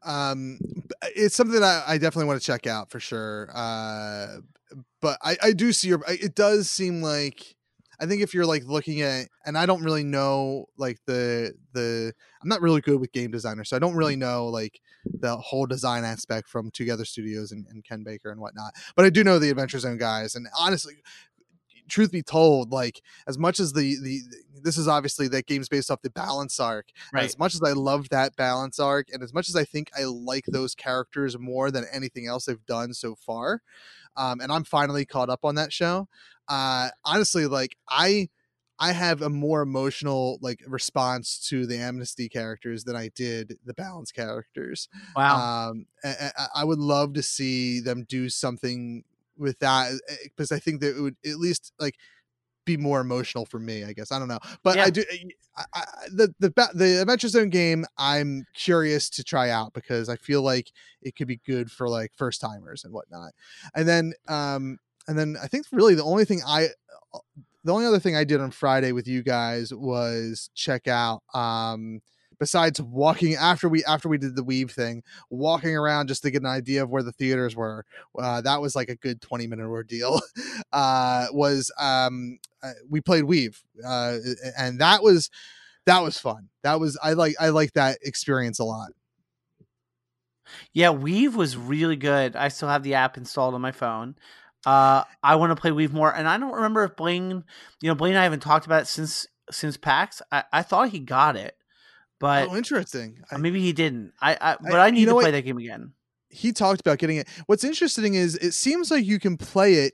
[0.04, 0.60] um
[1.16, 4.38] it's something that I, I definitely want to check out for sure uh
[5.02, 7.56] but i i do see your it does seem like
[8.00, 12.14] i think if you're like looking at and i don't really know like the the
[12.42, 14.20] i'm not really good with game designers so i don't really mm.
[14.20, 18.74] know like the whole design aspect from twogether studios and, and ken baker and whatnot
[18.96, 20.96] but i do know the adventure zone guys and honestly
[21.90, 24.22] truth be told like as much as the the
[24.62, 27.26] this is obviously that game's based off the balance arc Right.
[27.26, 30.04] as much as I love that balance arc, and as much as I think I
[30.06, 33.62] like those characters more than anything else they've done so far,
[34.16, 36.08] um, and I'm finally caught up on that show.
[36.48, 38.30] Uh, honestly, like I,
[38.80, 43.74] I have a more emotional like response to the Amnesty characters than I did the
[43.74, 44.88] balance characters.
[45.16, 45.70] Wow.
[45.72, 49.04] Um, I, I- I would love to see them do something
[49.38, 51.96] with that eh, because I think that it would at least like
[52.66, 53.84] be more emotional for me.
[53.84, 54.86] I guess I don't know, but Yeah.
[54.86, 55.04] I do.
[55.58, 60.16] I, I, the the the Adventure Zone game I'm curious to try out because I
[60.16, 60.72] feel like
[61.02, 63.34] it could be good for like first timers and whatnot.
[63.76, 64.78] And then um
[65.08, 66.70] and then I think really the only thing I
[67.64, 72.02] the only other thing I did on Friday with you guys was check out um
[72.44, 76.42] besides walking after we after we did the weave thing walking around just to get
[76.42, 77.86] an idea of where the theaters were
[78.20, 80.20] uh, that was like a good 20 minute ordeal
[80.74, 84.18] uh was um uh, we played weave uh
[84.58, 85.30] and that was
[85.86, 88.90] that was fun that was i like i like that experience a lot
[90.74, 92.36] Yeah, Weave was really good.
[92.36, 94.16] I still have the app installed on my phone.
[94.66, 97.46] Uh, I want to play Weave more, and I don't remember if Blaine,
[97.82, 100.22] you know, Blaine and I haven't talked about it since since PAX.
[100.32, 101.58] I, I thought he got it,
[102.24, 104.14] but oh interesting maybe he didn't.
[104.22, 105.24] I, I but I- I, you need know to what?
[105.24, 105.92] play that game again.
[106.30, 107.28] he talked about getting it.
[107.48, 109.94] What's interesting is it seems like you can play it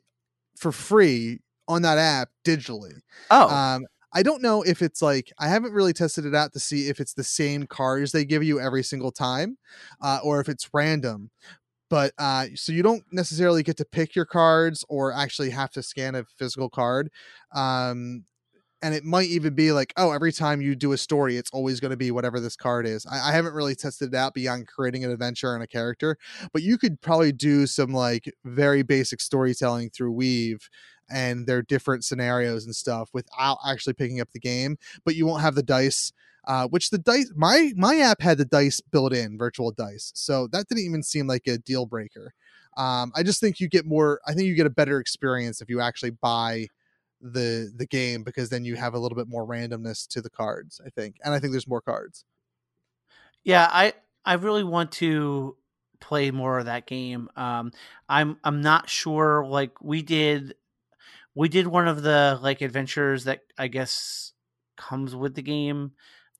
[0.55, 2.93] for free on that app digitally.
[3.31, 6.59] Oh, Um, I don't know if it's like I haven't really tested it out to
[6.59, 9.57] see if it's the same cards they give you every single time,
[10.01, 11.29] uh, or if it's random.
[11.89, 15.81] But uh, so you don't necessarily get to pick your cards or actually have to
[15.83, 17.09] scan a physical card.
[17.53, 18.25] Um,
[18.81, 21.79] and it might even be like, oh, every time you do a story, it's always
[21.79, 23.05] going to be whatever this card is.
[23.05, 26.17] I, I haven't really tested it out beyond creating an adventure and a character,
[26.53, 30.69] but you could probably do some like very basic storytelling through Weave
[31.09, 34.77] and their different scenarios and stuff without actually picking up the game.
[35.03, 36.13] But you won't have the dice,
[36.47, 40.47] uh, which the dice my my app had the dice built in, virtual dice, so
[40.47, 42.33] that didn't even seem like a deal breaker.
[42.77, 44.21] Um, I just think you get more.
[44.25, 46.67] I think you get a better experience if you actually buy
[47.21, 50.81] the the game because then you have a little bit more randomness to the cards.
[50.85, 52.25] I think, and I think there's more cards.
[53.43, 53.67] yeah.
[53.71, 53.93] I
[54.25, 55.57] I really want to
[55.99, 57.29] play more of that game.
[57.35, 57.71] Um,
[58.07, 59.45] I'm I'm not sure.
[59.45, 60.55] Like we did,
[61.35, 64.33] we did one of the like adventures that I guess
[64.77, 65.93] comes with the game.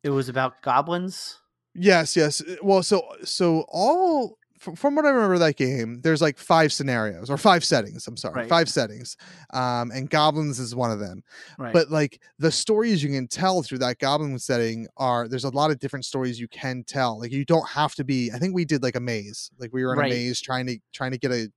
[0.03, 1.39] It was about goblins.
[1.75, 2.41] Yes, yes.
[2.41, 4.38] uh, Well, so so all
[4.75, 8.05] from, what I remember that game, there's like five scenarios or five settings.
[8.07, 8.49] I'm sorry, Right.
[8.49, 9.15] five settings,
[9.53, 11.23] um, and goblins is one of them.
[11.57, 11.73] Right.
[11.73, 15.71] But like the stories you can tell through that goblin setting are there's a lot
[15.71, 17.19] of different stories you can tell.
[17.19, 18.31] Like you don't have to be.
[18.31, 19.49] I think we did like a maze.
[19.57, 20.11] Like we were in Right.
[20.11, 21.49] a maze trying to trying to get a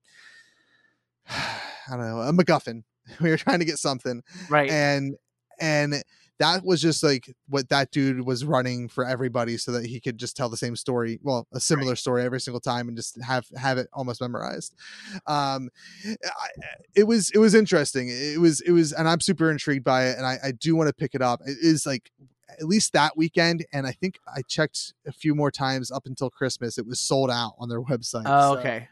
[1.29, 2.85] I don't know a MacGuffin.
[3.21, 4.71] We were trying to get something, right.
[4.71, 5.17] and
[5.61, 6.03] and
[6.39, 10.18] that was just like what that dude was running for everybody so that he could
[10.18, 13.47] just tell the same story well a similar story every single time and just have
[13.57, 14.74] have it almost memorized.
[15.26, 15.68] Um
[16.05, 16.49] I,
[16.95, 18.09] it was it was interesting.
[18.09, 20.89] It was it was and i'm super intrigued by it and i i do want
[20.89, 21.41] to pick it up.
[21.45, 22.11] It is like
[22.49, 26.28] at least that weekend and i think i checked a few more times up until
[26.30, 26.78] christmas.
[26.78, 28.89] It was sold out on their website oh, so, okay.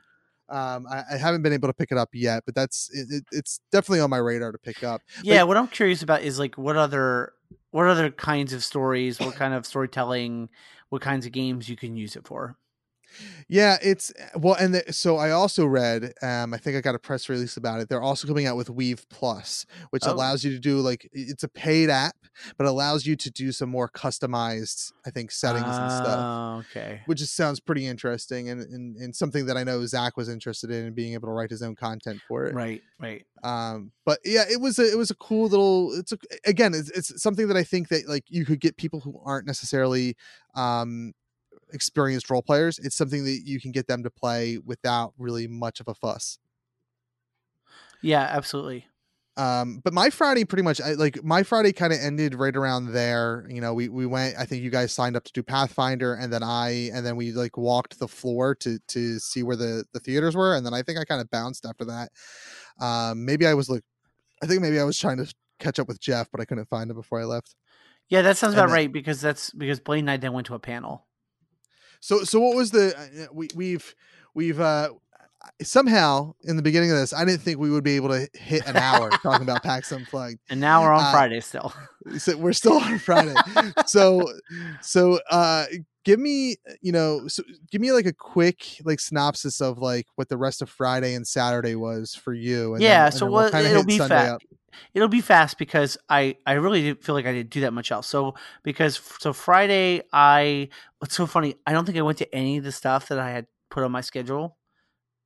[0.50, 3.24] Um I, I haven't been able to pick it up yet but that's it, it,
[3.32, 6.56] it's definitely on my radar to pick up Yeah, what I'm curious about is like
[6.56, 7.32] what other
[7.70, 10.50] what other kinds of stories, what kind of storytelling,
[10.88, 12.56] what kinds of games you can use it for.
[13.48, 16.12] Yeah, it's well, and the, so I also read.
[16.22, 17.88] Um, I think I got a press release about it.
[17.88, 20.12] They're also coming out with Weave Plus, which Oh.
[20.12, 22.16] allows you to do like it's a paid app,
[22.56, 27.00] but allows you to do some more customized, I think, settings and stuff, Oh, okay.
[27.06, 30.70] which just sounds pretty interesting and, and and something that I know Zach was interested
[30.70, 32.54] in and being able to write his own content for it.
[32.54, 33.24] Right, right.
[33.42, 35.92] Um, but yeah, it was a it was a cool little.
[35.98, 39.00] It's a, again, it's, it's something that I think that like you could get people
[39.00, 40.16] who aren't necessarily
[40.54, 41.12] um
[41.72, 42.78] experienced role players.
[42.78, 46.38] It's something that you can get them to play without really much of a fuss.
[48.02, 48.86] Yeah, absolutely.
[49.36, 52.92] Um, but my Friday pretty much I, like my Friday kind of ended right around
[52.92, 53.46] there.
[53.48, 54.36] You know, we we went.
[54.38, 57.32] I think you guys signed up to do Pathfinder, and then I and then we
[57.32, 60.82] like walked the floor to to see where the the theaters were, and then I
[60.82, 62.10] think I kind of bounced after that.
[62.84, 63.82] Um, maybe I was like,
[64.42, 66.90] I think maybe I was trying to catch up with Jeff, but I couldn't find
[66.90, 67.54] him before I left.
[68.08, 70.48] Yeah, that sounds And about then- right because that's because Blaine and I then went
[70.48, 71.06] to a panel.
[72.00, 73.94] So so what was the uh, we we've
[74.34, 74.90] we've uh
[75.62, 78.66] somehow in the beginning of this I didn't think we would be able to hit
[78.66, 80.38] an hour talking about PAX Unplugged.
[80.50, 81.72] And now we're on Uh, Friday still.
[82.18, 83.34] So we're still on Friday.
[83.86, 84.26] so
[84.80, 85.66] so uh
[86.04, 90.28] give me you know so give me like a quick like synopsis of like what
[90.28, 92.74] the rest of Friday and Saturday was for you.
[92.74, 94.42] And yeah, then, so then we'll it'll be Sunday up.
[94.94, 97.90] It'll be fast because I I really didn't feel like I didn't do that much
[97.92, 98.06] else.
[98.06, 100.68] So because so Friday I
[100.98, 103.30] what's so funny I don't think I went to any of the stuff that I
[103.30, 104.56] had put on my schedule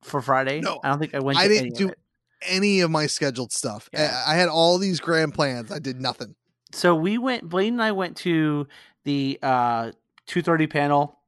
[0.03, 0.61] for Friday.
[0.61, 1.37] No, I don't think I went.
[1.37, 1.99] I to didn't any of do it.
[2.43, 3.89] any of my scheduled stuff.
[3.95, 4.23] I- Yeah.
[4.27, 5.71] I had all these grand plans.
[5.71, 6.35] I did nothing.
[6.71, 7.47] So we went.
[7.49, 8.67] Blaine and I went to
[9.05, 9.91] the uh,
[10.27, 11.19] two thirty panel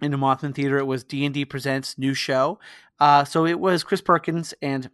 [0.00, 0.78] in the Mothman Theater.
[0.78, 2.58] It was D and D presents new show.
[3.00, 4.90] Uh, so it was Chris Perkins and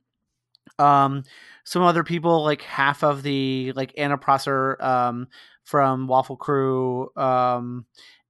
[0.79, 1.25] um,
[1.64, 5.29] some other people, like half of the like Anna Prosser um,
[5.64, 7.11] from Waffle Crew.
[7.16, 7.87] Um,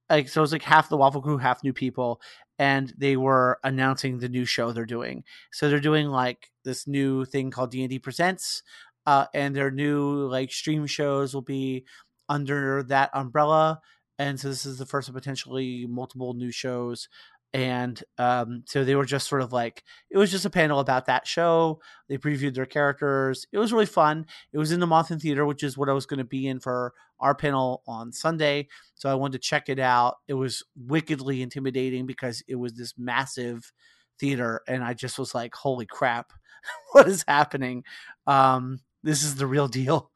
[0.09, 2.21] like so, it was like half the Waffle Crew, half new people,
[2.59, 5.23] and they were announcing the new show they're doing.
[5.51, 8.63] So they're doing like this new thing called D and D presents
[9.05, 11.85] uh, and their new like stream shows will be
[12.29, 13.81] under that umbrella.
[14.17, 17.09] And so this is the first of potentially multiple new shows.
[17.55, 21.05] And um, so they were just sort of like it was just a panel about
[21.05, 21.79] that show.
[22.09, 23.47] They previewed their characters.
[23.53, 24.25] It was really fun.
[24.51, 26.59] It was in the Mothman Theater, which is what I was going to be in
[26.59, 28.67] for our panel on Sunday.
[28.95, 30.17] So I wanted to check it out.
[30.27, 33.71] It was wickedly intimidating because it was this massive
[34.19, 36.33] theater, and I just was like, "Holy crap,
[36.91, 37.85] what is happening?"
[38.27, 40.11] Um, this is the real deal.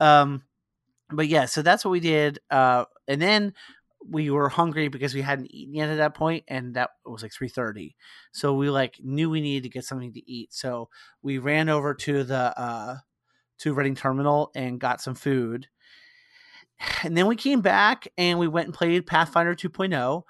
[0.00, 0.42] Um,
[1.10, 2.38] but yeah, so that's what we did.
[2.50, 3.52] Uh, and then
[4.06, 7.32] we were hungry because we hadn't eaten yet at that point, and that was like
[7.32, 7.96] three thirty.
[8.32, 10.52] So we like knew we needed to get something to eat.
[10.52, 10.88] So
[11.22, 12.96] we ran over to the uh,
[13.58, 15.68] to Reading Terminal and got some food.
[17.02, 20.22] And then we came back and we went and played Pathfinder 2.0.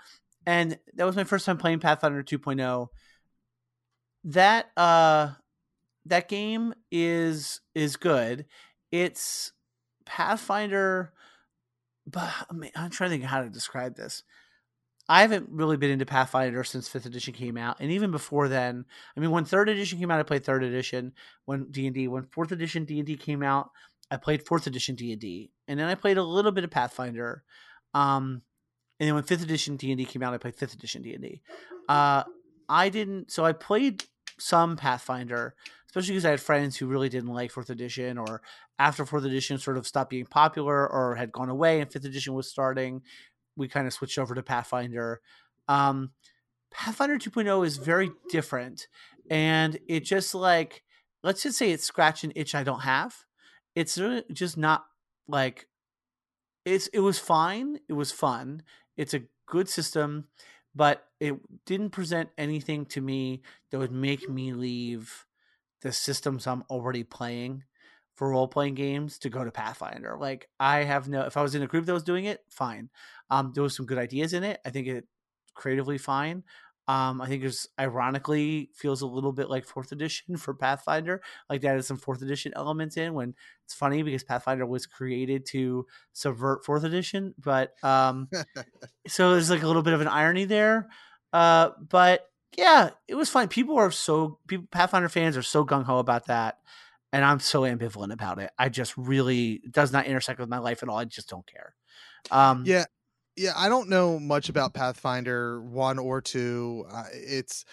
[0.47, 2.87] And that was my first time playing Pathfinder 2.0.
[4.25, 5.33] That uh
[6.07, 8.47] that game is is good.
[8.91, 9.53] It's
[10.07, 11.13] Pathfinder,
[12.11, 14.23] but I mean, I'm trying to think how to describe this.
[15.11, 18.85] I haven't really been into Pathfinder since fifth edition came out, and even before then.
[19.17, 21.13] I mean, when third edition came out, I played third edition.
[21.47, 23.71] When D and D, when fourth edition D and D came out,
[24.11, 26.71] I played fourth edition D and D, and then I played a little bit of
[26.71, 27.43] Pathfinder.
[27.95, 28.43] Um,
[29.01, 31.15] and then when fifth edition D and D came out, I played fifth edition D
[31.15, 31.43] and D.
[31.89, 32.25] Uh,
[32.69, 34.05] I didn't, so I played
[34.39, 35.55] some Pathfinder,
[35.89, 38.43] especially because I had friends who really didn't like fourth edition, or
[38.79, 42.35] after fourth edition sort of stopped being popular or had gone away, and fifth edition
[42.35, 43.03] was starting.
[43.57, 45.21] We kind of switched over to Pathfinder.
[45.67, 46.11] Um,
[46.71, 48.89] Pathfinder 2.0 is very different,
[49.31, 50.83] and it just like
[51.23, 53.15] let's just say it's scratch an itch I don't have.
[53.75, 54.85] It's really just not
[55.27, 55.67] like
[56.65, 57.79] it's it was fine.
[57.89, 58.63] It was fun.
[58.97, 60.29] It's a good system,
[60.75, 61.35] but it
[61.65, 65.25] didn't present anything to me that would make me leave
[65.83, 67.65] the systems I'm already playing
[68.15, 70.17] for role playing games to go to Pathfinder.
[70.21, 72.91] Like I have no if I was in a group that was doing it, fine.
[73.31, 74.61] Um there was some good ideas in it.
[74.65, 75.05] I think it
[75.55, 76.45] creatively fine.
[76.89, 81.21] Um, I think it's ironically feels a little bit like fourth edition for Pathfinder.
[81.51, 85.45] Like that has some fourth edition elements in when it's funny because Pathfinder was created
[85.47, 88.29] to subvert fourth edition, but um
[89.07, 90.89] so there's like a little bit of an irony there.
[91.33, 92.27] Uh but
[92.57, 93.49] yeah, it was fine.
[93.49, 96.59] People are so people Pathfinder fans are so gung ho about that.
[97.13, 98.51] And I'm so ambivalent about it.
[98.59, 100.99] I just really does not intersect with my life at all.
[100.99, 101.75] I just don't care.
[102.31, 102.85] Um Yeah,
[103.37, 103.53] yeah.
[103.57, 106.85] I don't know much about Pathfinder one or two.
[106.91, 107.65] Uh, it's,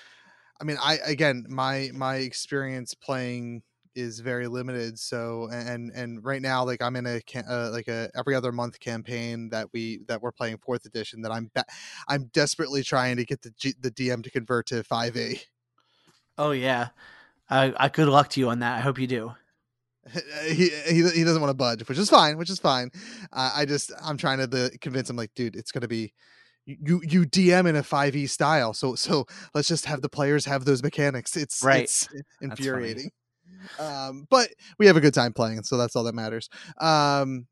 [0.62, 3.64] I mean, I again, my my experience playing
[3.96, 5.00] is very limited.
[5.00, 8.80] So, and and right now, like I'm in a uh, like a every other month
[8.80, 11.22] campaign that we that we're playing fourth edition.
[11.22, 11.66] That I'm ba-
[12.08, 15.42] I'm desperately trying to get the G- the DM to convert to five E.
[16.38, 16.90] Oh yeah.
[17.50, 18.78] I uh, good luck to you on that.
[18.78, 19.34] I hope you do.
[20.46, 22.92] he, he he doesn't want to budge, which is fine, which is fine.
[23.34, 26.14] Uh, I just I'm trying to the, convince him like, dude, it's gonna be
[26.66, 30.46] you you DM in a five E style, so so let's just have the players
[30.46, 31.36] have those mechanics.
[31.38, 31.84] It's Right.
[31.84, 32.08] it's
[32.42, 33.12] infuriating.
[33.80, 36.50] Um, but we have a good time playing, so that's all that matters.
[36.80, 37.48] Um,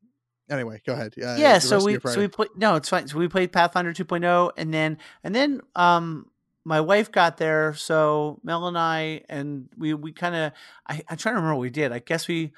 [0.50, 1.14] anyway, go ahead.
[1.22, 3.08] Uh, yeah, so we so we played no, it's fine.
[3.08, 6.26] So we played Pathfinder 2.0 and then and then um
[6.64, 10.52] my wife got there, so Mel and I, and we we kind of,
[10.88, 11.92] I I'm trying to remember what we did.
[11.92, 12.52] I guess we,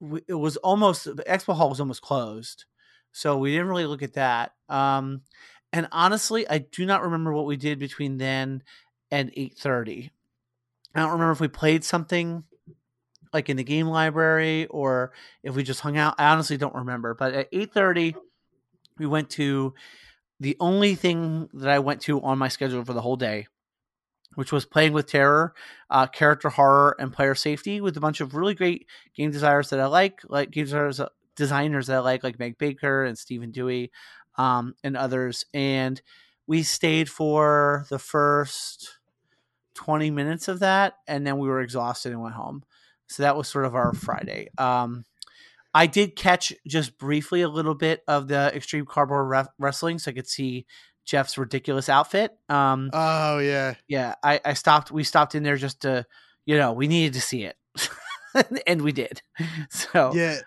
[0.00, 2.64] we it was almost the expo hall was almost closed,
[3.12, 4.52] so we didn't really look at that.
[4.68, 5.22] Um,
[5.72, 8.62] and honestly, I do not remember what we did between then
[9.10, 10.12] and eight thirty.
[10.94, 12.44] I don't remember if we played something
[13.36, 15.12] like in the game library or
[15.42, 16.14] if we just hung out.
[16.16, 17.12] I honestly don't remember.
[17.14, 18.16] But at eight thirty,
[18.98, 19.74] we went to
[20.40, 23.46] the only thing that I went to on my schedule for the whole day,
[24.36, 25.54] which was playing with terror,
[25.90, 29.80] uh, character horror, and player safety with a bunch of really great game designers that
[29.80, 31.00] I like, like game designers,
[31.36, 33.92] designers that I like, like Meg Baker and Stephen Dewey,
[34.36, 35.44] um, and others.
[35.52, 36.00] And
[36.46, 38.98] we stayed for the first
[39.74, 42.62] 20 minutes of that, and then we were exhausted and went home.
[43.08, 44.48] So that was sort of our Friday.
[44.58, 45.04] Um,
[45.74, 50.10] I did catch just briefly a little bit of the Extreme Cardboard Ref- Wrestling, so
[50.10, 50.66] I could see
[51.04, 52.32] Jeff's ridiculous outfit.
[52.48, 53.74] Um, Oh yeah.
[53.86, 54.90] yeah, I, I stopped.
[54.90, 56.04] We stopped in there just to,
[56.46, 57.56] you know, we needed to see it,
[58.66, 59.22] and we did.
[59.70, 60.38] So Yeah.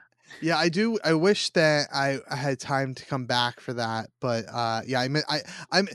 [0.42, 0.98] Yeah, I do.
[1.04, 5.02] I wish that I, I had time to come back for that, but uh, yeah,
[5.02, 5.88] I mean, I I'm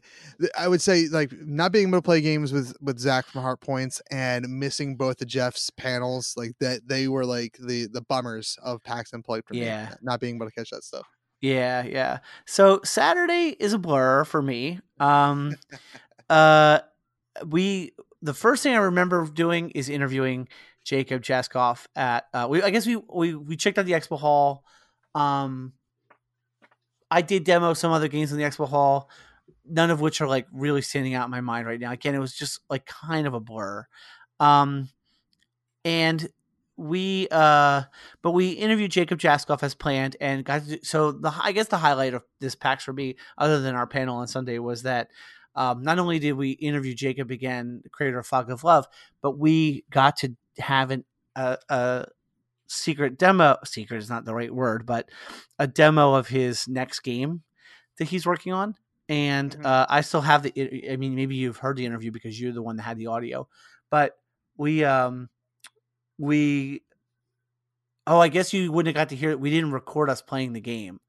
[0.58, 3.60] I would say like not being able to play games with with Zach from Heart
[3.62, 8.58] Points and missing both of Jeff's panels, like that they were like the the bummers
[8.62, 9.88] of PAX Unplugged for Yeah.
[9.88, 9.94] me.
[10.02, 11.06] Not being able to catch that stuff.
[11.40, 12.20] Yeah, yeah.
[12.46, 14.80] So Saturday is a blur for me.
[14.98, 15.58] Um
[16.30, 16.80] uh
[17.46, 17.92] we
[18.22, 20.48] the first thing I remember doing is interviewing
[20.84, 24.64] Jacob Jaskov at uh we I guess we we we checked out the expo hall.
[25.14, 25.72] Um
[27.10, 29.08] I did demo some other games in the expo hall,
[29.64, 31.92] none of which are like really standing out in my mind right now.
[31.92, 33.86] Again, it was just like kind of a blur.
[34.40, 34.90] Um
[35.84, 36.28] and
[36.76, 37.82] we uh
[38.20, 41.78] but we interviewed Jacob Jaskov as planned and got do, so the I guess the
[41.78, 45.08] highlight of this PAX for me, other than our panel on Sunday, was that
[45.56, 48.86] um, not only did we interview Jacob again, creator of Fog of Love,
[49.22, 51.04] but we got to have an,
[51.36, 52.06] a, a
[52.68, 53.56] secret demo.
[53.64, 55.08] Secret is not the right word, but
[55.58, 57.42] a demo of his next game
[57.98, 58.74] that he's working on.
[59.08, 59.66] And Mhm.
[59.66, 60.88] uh, I still have the.
[60.90, 63.48] I mean, maybe you've heard the interview because you're the one that had the audio,
[63.90, 64.16] but
[64.56, 65.28] we um
[66.18, 66.82] we
[68.06, 70.52] oh i guess you wouldn't have got to hear it we didn't record us playing
[70.52, 71.00] the game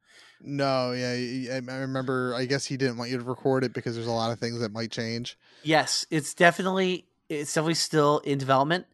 [0.41, 1.11] No, yeah,
[1.53, 2.33] i remember.
[2.35, 4.59] I guess he didn't want you to record it because there's a lot of things
[4.61, 5.37] that might change.
[5.63, 8.85] yes it's definitely it's definitely still in development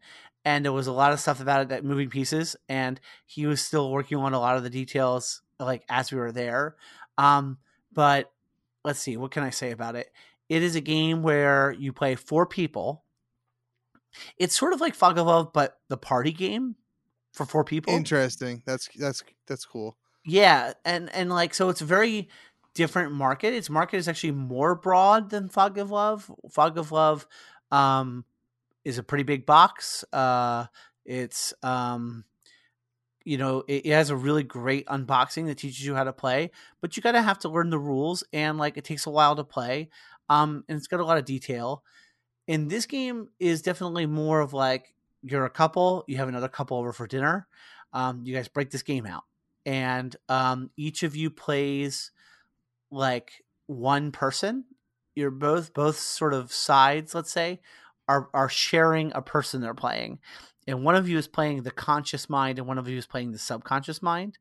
[0.44, 3.62] and there was a lot of stuff about it that moving pieces and he was
[3.62, 6.76] still working on a lot of the details like as we were there
[7.18, 7.58] um
[7.94, 8.32] but
[8.84, 10.12] let's see what can i say about it
[10.50, 13.04] it is a game where you play four people
[14.38, 16.76] it's sort of like fog of love but the party game
[17.32, 18.62] for four people Interesting.
[18.66, 19.98] That's that's that's cool.
[20.26, 22.30] Yeah, and and like so, it's a very
[22.74, 23.54] different market.
[23.54, 26.30] Its market is actually more broad than Fog of Love.
[26.52, 27.26] Fog of Love
[27.72, 28.26] um,
[28.84, 30.04] is a pretty big box.
[30.12, 30.66] Uh,
[31.06, 32.26] it's um,
[33.24, 36.52] you know it, it has a really great unboxing that teaches you how to play,
[36.82, 39.44] but you gotta have to learn the rules, and like it takes a while to
[39.44, 39.90] play.
[40.30, 41.84] Um, and it's got a lot of detail.
[42.48, 46.78] And this game is definitely more of like you're a couple, you have another couple
[46.78, 47.48] over for dinner.
[47.94, 49.24] Um, you guys break this game out
[49.66, 52.12] and um, each of you plays
[52.90, 54.66] like one person.
[55.16, 57.60] You're both both sort of sides, let's say,
[58.12, 60.20] are are sharing a person they're playing,
[60.68, 63.32] and one of you is playing the conscious mind, and one of you is playing
[63.32, 64.38] the subconscious mind,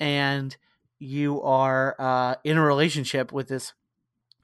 [0.00, 0.56] and
[0.98, 3.74] you are uh, in a relationship with this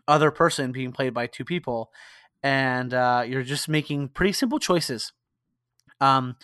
[0.07, 1.91] other person being played by two people,
[2.43, 5.13] and uh, you're just making pretty simple choices.
[6.01, 6.37] Um,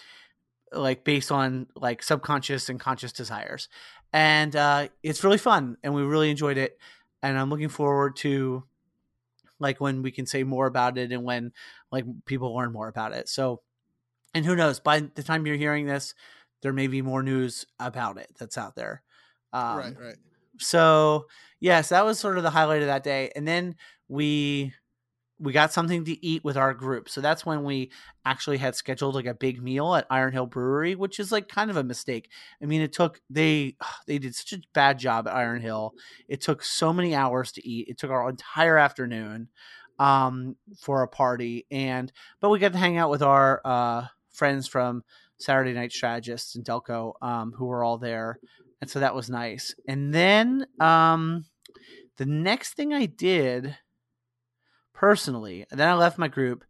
[0.72, 3.68] like based on like subconscious and conscious desires.
[4.12, 6.78] And uh it's really fun and we really enjoyed it.
[7.22, 8.64] And i'm looking forward to
[9.59, 11.52] like when we can say more about it and when
[11.90, 13.28] like people learn more about it.
[13.28, 13.62] So
[14.34, 16.14] and who knows by the time you're hearing this
[16.62, 19.02] there may be more news about it that's out there.
[19.52, 20.16] Um, right, right.
[20.59, 21.26] so
[21.61, 23.30] yes that was sort of the highlight of that day.
[23.34, 23.76] And then
[24.09, 24.74] we
[25.39, 27.09] we got something to eat with our group.
[27.09, 27.91] So that's when we
[28.24, 31.70] actually had scheduled like a big meal at iron hill brewery which is like kind
[31.70, 32.30] of a mistake.
[32.62, 33.76] I mean it took they
[34.07, 35.95] they did such a bad job at iron hill.
[36.28, 37.89] It took so many hours to eat.
[37.89, 39.49] It took our entire afternoon
[39.99, 41.66] um for a party.
[41.70, 42.11] And
[42.41, 45.03] but we got to hang out with our uh friends from
[45.39, 48.39] saturday night strategists and delco um who were all there.
[48.80, 49.74] And so that was nice.
[49.87, 51.45] And then um
[52.16, 53.76] the next thing i did
[54.97, 56.64] personally and then i left my group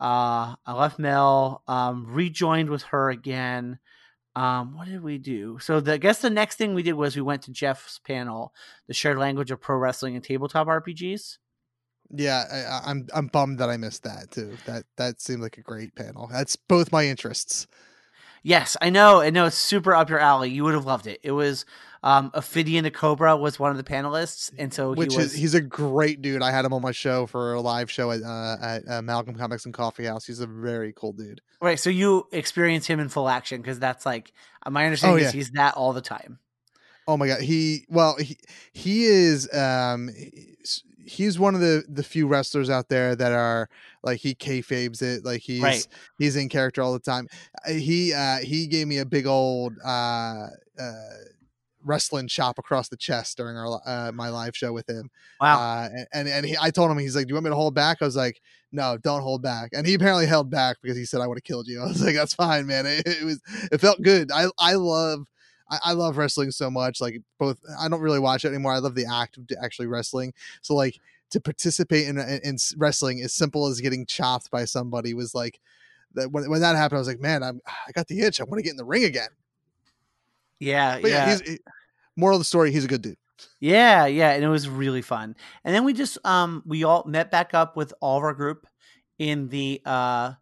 [0.00, 3.78] uh i left mel um rejoined with her again
[4.34, 7.14] um what did we do so the, i guess the next thing we did was
[7.14, 8.52] we went to jeff's panel
[8.88, 11.38] the shared language of pro wrestling and tabletop rpgs
[12.10, 14.56] Yeah, I, I'm I'm bummed that I missed that too.
[14.66, 16.28] That that seemed like a great panel.
[16.30, 17.66] That's both my interests.
[18.44, 19.22] Yes, I know.
[19.22, 20.50] I know it's super up your alley.
[20.50, 21.18] You would have loved it.
[21.22, 21.64] It was
[22.02, 25.34] um Ophidian the Cobra was one of the panelists, and so he Which was is
[25.34, 26.42] he's a great dude.
[26.42, 29.34] I had him on my show for a live show at uh, at uh, Malcolm
[29.34, 30.26] Comics and Coffee House.
[30.26, 31.40] He's a very cool dude.
[31.62, 31.80] right.
[31.80, 34.32] So you experience him in full action because that's like
[34.64, 36.38] uh, my understanding Oh, is he's that all the time.
[37.06, 38.36] Oh my god, he well he
[38.72, 40.10] he is um
[41.06, 43.68] he's- one of the the few wrestlers out there that are
[44.02, 45.86] like he kayfabes it like he's Right.
[46.18, 47.28] he's in character all the time.
[47.66, 50.46] Uh, He uh he gave me a big old uh
[50.78, 50.92] uh
[51.86, 55.10] wrestling chop across the chest during our uh my live show with him.
[55.40, 55.58] Wow.
[55.60, 57.56] Uh, and and, and he, I told him he's like, "Do you want me to
[57.56, 58.40] hold back?" I was like,
[58.72, 61.44] "No, don't hold back." And he apparently held back because he said, "I would have
[61.44, 63.40] killed you." I was like, "That's fine, man." It, it was
[63.70, 64.30] it felt good.
[64.32, 65.26] I I love
[65.74, 67.00] I, I love wrestling so much.
[67.00, 68.72] Like both, I don't really watch it anymore.
[68.72, 70.32] I love the act of actually wrestling.
[70.62, 70.98] So like
[71.30, 75.60] to participate in, in, in wrestling, as simple as getting chopped by somebody, was like
[76.14, 76.30] that.
[76.30, 78.40] When, when that happened, I was like, man, I'm I got the itch.
[78.40, 79.30] I want to get in the ring again.
[80.60, 81.30] yeah, But yeah, yeah.
[81.30, 81.58] he's he,
[82.16, 82.72] moral of the story.
[82.72, 83.16] He's a good dude.
[83.60, 85.36] Yeah, yeah, and it was really fun.
[85.64, 88.66] And then we just um we all met back up with all of our group
[89.18, 90.32] in the uh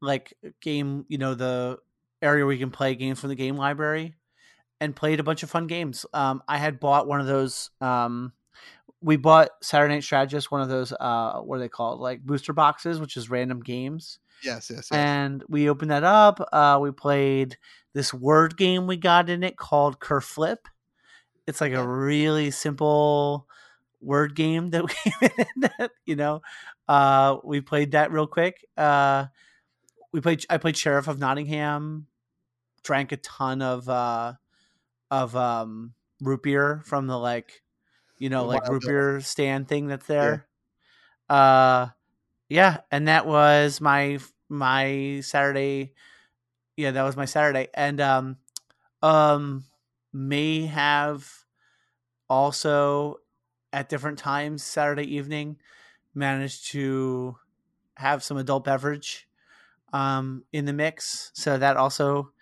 [0.00, 1.78] like game, you know, the
[2.22, 4.14] area where you can play games from the game library
[4.80, 6.06] and played a bunch of fun games.
[6.12, 8.32] Um I had bought one of those um
[9.00, 12.00] we bought Saturday Night Strategist, one of those uh what are they called?
[12.00, 14.18] Like booster boxes, which is random games.
[14.42, 14.92] Yes, yes, yes.
[14.92, 16.46] And we opened that up.
[16.52, 17.56] Uh we played
[17.92, 20.58] this word game we got in it called Kerflip.
[21.46, 23.46] It's like a really simple
[24.00, 26.42] word game that we that, you know.
[26.88, 28.64] Uh we played that real quick.
[28.76, 29.26] Uh
[30.12, 32.06] we played I played Sheriff of Nottingham,
[32.82, 34.34] drank a ton of uh
[35.10, 37.62] of um root beer from the like
[38.18, 40.48] you know, like root beer stand thing that's there.
[41.28, 41.88] Uh
[42.48, 45.94] yeah, and that was my my Saturday
[46.76, 47.68] yeah, that was my Saturday.
[47.74, 48.38] And um
[49.02, 49.64] um
[50.12, 51.32] may have
[52.28, 53.16] also
[53.72, 55.58] at different times Saturday evening
[56.14, 57.38] managed to
[57.96, 59.28] have some adult beverage
[59.92, 61.32] um in the mix.
[61.34, 62.32] So that also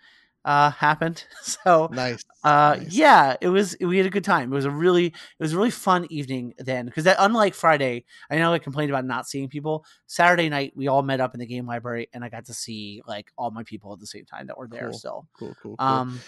[0.45, 1.25] uh happened.
[1.41, 2.23] So nice.
[2.43, 2.93] uh nice.
[2.93, 4.51] yeah, it was we had a good time.
[4.51, 8.05] It was a really it was a really fun evening then because that unlike Friday,
[8.29, 9.83] I know I complained about not seeing people.
[10.07, 13.01] Saturday night we all met up in the game library and I got to see
[13.07, 14.97] like all my people at the same time that were there Cool.
[14.99, 15.27] still.
[15.37, 15.85] Cool, cool, cool.
[15.85, 16.21] Um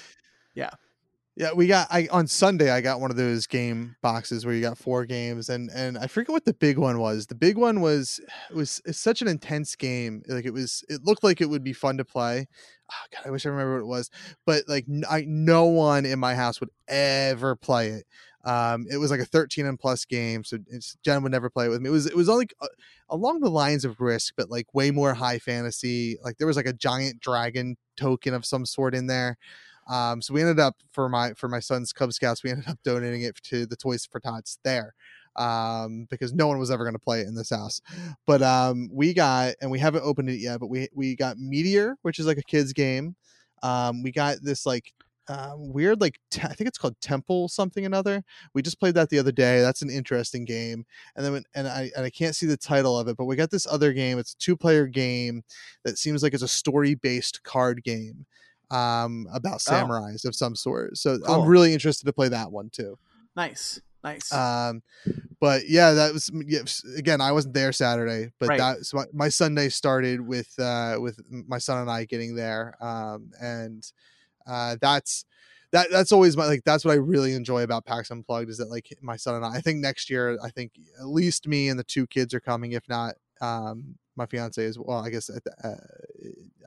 [1.39, 4.61] Yeah, we got I on Sunday I got one of those game boxes where you
[4.61, 7.27] got four games and and I forget what the big one was.
[7.27, 10.23] The big one was it was such an intense game.
[10.27, 12.47] Like it was it looked like it would be fun to play.
[12.89, 14.09] Oh, God, I wish I remember what it was.
[14.45, 18.05] But like I no one in my house would ever play it.
[18.45, 20.57] Um, it was like a 13 and plus game, so
[21.03, 21.89] Jen would never play it with me.
[21.89, 22.67] It was it was like uh,
[23.09, 26.17] along the lines of Risk, but like way more high fantasy.
[26.23, 29.37] Like there was like a giant dragon token of some sort in there.
[29.89, 32.79] Um, so we ended up for my for my son's Cub Scouts, we ended up
[32.83, 34.93] donating it to the Toys for Tots there.
[35.37, 37.79] Um, because no one was ever going to play it in this house.
[38.25, 41.95] But um, we got and we haven't opened it yet, but we we got Meteor,
[42.01, 43.15] which is like a kids game.
[43.63, 44.93] Um, we got this like
[45.29, 48.23] uh, weird like te- I think it's called Temple something another.
[48.53, 49.59] We just played that the other day.
[49.61, 50.85] That's an interesting game.
[51.15, 53.35] And then when, and I and I can't see the title of it, but we
[53.35, 54.19] got this other game.
[54.19, 55.43] It's a two player game
[55.83, 58.25] that seems like it's a story based card game
[58.71, 59.71] um about Oh.
[59.71, 60.97] samurais of some sort.
[60.97, 61.35] So Cool.
[61.43, 62.97] I'm really interested to play that one too.
[63.35, 63.79] nice.
[64.07, 64.31] Nice.
[64.31, 64.81] Um
[65.39, 66.29] but yeah, that was
[66.97, 68.57] again, I wasn't there Saturday, but Right.
[68.57, 72.75] that so my, my Sunday started with uh with my son and I getting there.
[72.83, 73.83] Um and
[74.47, 75.25] uh that's
[75.71, 78.69] that that's always my like that's what I really enjoy about PAX Unplugged is that
[78.69, 81.79] like my son and I I think next year I think at least me and
[81.79, 85.43] the two kids are coming if not um my fiance is well I guess at,
[85.43, 85.75] the, uh,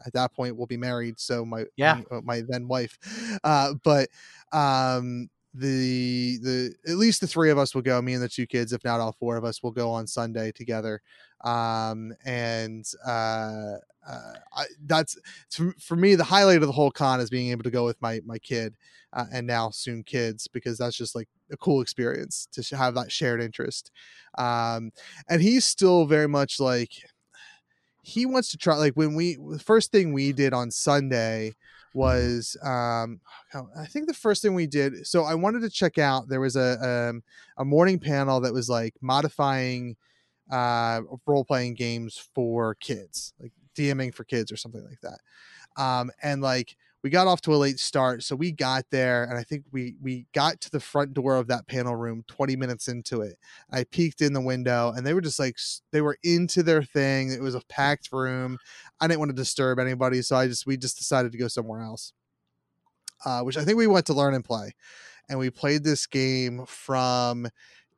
[0.07, 2.03] at that point we'll be married so my Yeah.
[2.11, 2.99] my, uh, my then wife
[3.45, 4.09] uh but
[4.53, 8.47] um the the at least the three of us will go me and the two
[8.47, 11.03] kids if not all four of us will go on sunday together.
[11.43, 15.19] Um and uh, uh I, that's
[15.51, 18.21] for, me the highlight of the whole con is being able to go with my
[18.25, 18.75] my kid
[19.13, 23.11] uh, and now soon kids because that's just like a cool experience to have that
[23.11, 23.91] shared interest.
[24.39, 24.93] Um
[25.29, 26.93] and he's still very much like
[28.03, 31.53] he wants to try like when we the first thing we did on sunday
[31.95, 33.21] was um
[33.55, 36.41] oh, i think the first thing we did so i wanted to check out there
[36.41, 37.23] was a um,
[37.59, 39.97] a morning panel that was like modifying
[40.53, 45.21] uh role playing games for kids like dming for kids or something like that
[45.83, 49.39] um and like we got off to a late start, so we got there, and
[49.39, 52.89] I think we we got to the front door of that panel room 20 minutes
[52.89, 53.39] into it.
[53.71, 55.57] I peeked in the window, and they were just like
[55.93, 57.33] they were into their thing.
[57.33, 58.59] It was a packed room.
[59.01, 61.83] I didn't want to disturb anybody, so I just we just decided to go somewhere
[61.83, 62.13] else.
[63.25, 64.73] Uh, which I think we went to learn and play,
[65.29, 67.49] and we played this game from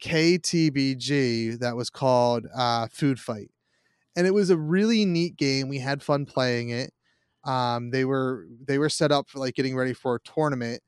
[0.03, 3.51] KTBG that was called uh, Food Fight,
[4.17, 5.69] and it was a really neat game.
[5.69, 6.93] We had fun playing it.
[7.45, 10.83] Um, they were they were set up for like getting ready for a tournament.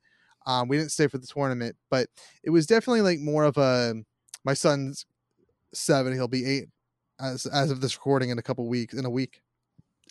[0.45, 2.07] Um, we didn't stay for the tournament, but
[2.43, 3.95] it was definitely like more of a.
[4.43, 5.05] My son's
[5.73, 6.65] seven; he'll be eight
[7.19, 9.41] as as of this recording in a couple weeks in a week.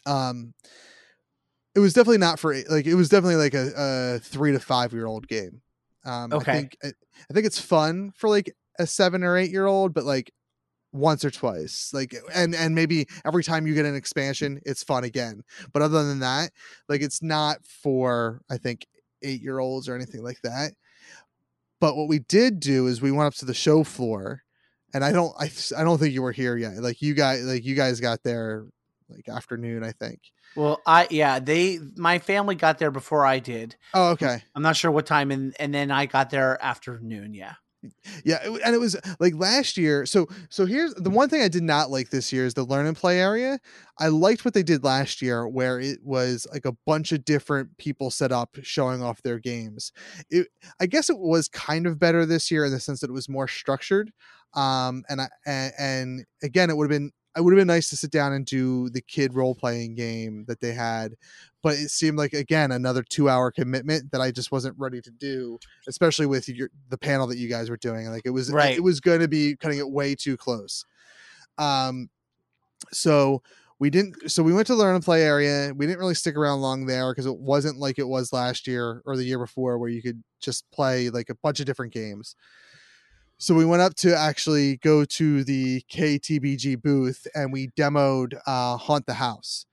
[0.07, 0.55] Um,
[1.75, 4.93] it was definitely not for like it was definitely like a, a three to five
[4.93, 5.61] year old game.
[6.05, 6.53] Um, Okay.
[6.53, 9.95] I think I, I think it's fun for like a seven or eight year old,
[9.95, 10.33] but like
[10.95, 15.03] once or twice like and and maybe every time you get an expansion it's fun
[15.03, 16.53] again but other than that
[16.89, 18.87] like it's not for i think
[19.23, 20.71] eight year olds or anything like that
[21.81, 24.43] but what we did do is we went up to the show floor
[24.95, 27.65] and i don't i, I don't think you were here yet like you guys like
[27.65, 28.65] you guys got there
[29.09, 30.21] like afternoon i think
[30.57, 33.77] Well, I yeah, they my family got there before I did.
[33.93, 37.35] oh okay I'm not sure what time, and and then I got there afternoon.
[37.35, 37.55] Yeah.
[38.25, 40.07] Yeah, it- and it was like last year.
[40.07, 42.87] So so here's the one thing I did not like this year is the learn
[42.87, 43.59] and play area.
[43.99, 47.77] I liked what they did last year, where it was like a bunch of different
[47.77, 49.93] people set up showing off their games.
[50.31, 50.47] It
[50.81, 53.29] I guess it was kind of better this year in the sense that it was
[53.29, 54.13] more structured.
[54.55, 57.91] Um, and I and, and again, it would have been it would have been nice
[57.91, 61.15] to sit down and do the kid role playing game that they had,
[61.63, 65.11] but it seemed like again another two hour commitment that I just wasn't ready to
[65.11, 65.59] do
[65.89, 68.07] especially with your the panel that you guys were doing.
[68.07, 68.77] Like it was Right.
[68.77, 70.85] it was going to be cutting it way too close.
[71.59, 72.09] Um,
[72.93, 73.43] so
[73.79, 74.31] we didn't.
[74.31, 75.73] So we went to learn and play area.
[75.75, 79.03] We didn't really stick around long there because it wasn't like it was last year
[79.05, 82.37] or the year before, where you could just play like a bunch of different games.
[83.39, 88.77] So we went up to actually go to the KTBG booth and we demoed uh,
[88.77, 89.67] Haunt the House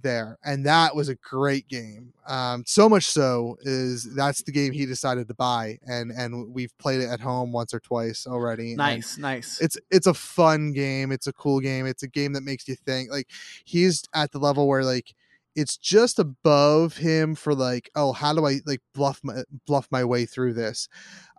[0.00, 2.12] there, and that was a great game.
[2.26, 6.76] Um, so much so is that's the game he decided to buy, and and we've
[6.78, 8.74] played it at home once or twice already.
[8.74, 9.60] Nice, nice.
[9.60, 11.12] it's it's a fun game.
[11.12, 11.86] It's a cool game.
[11.86, 13.10] It's a game that makes you think.
[13.10, 13.28] Like
[13.64, 15.14] he's at the level where like
[15.54, 20.04] it's just above him for like oh how do I like bluff my bluff my
[20.04, 20.88] way through this.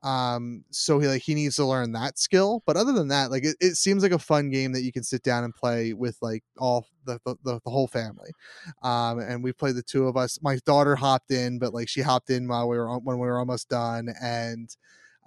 [0.04, 2.62] Um, so he like he needs to learn that skill.
[2.66, 5.04] But other than that, like it, it seems like a fun game that you can
[5.04, 8.32] sit down and play with like all the the, the, whole family.
[8.82, 10.40] Um, and we played the two of us.
[10.42, 13.40] My daughter hopped in, but like she hopped in while we were when we were
[13.40, 14.76] almost done, and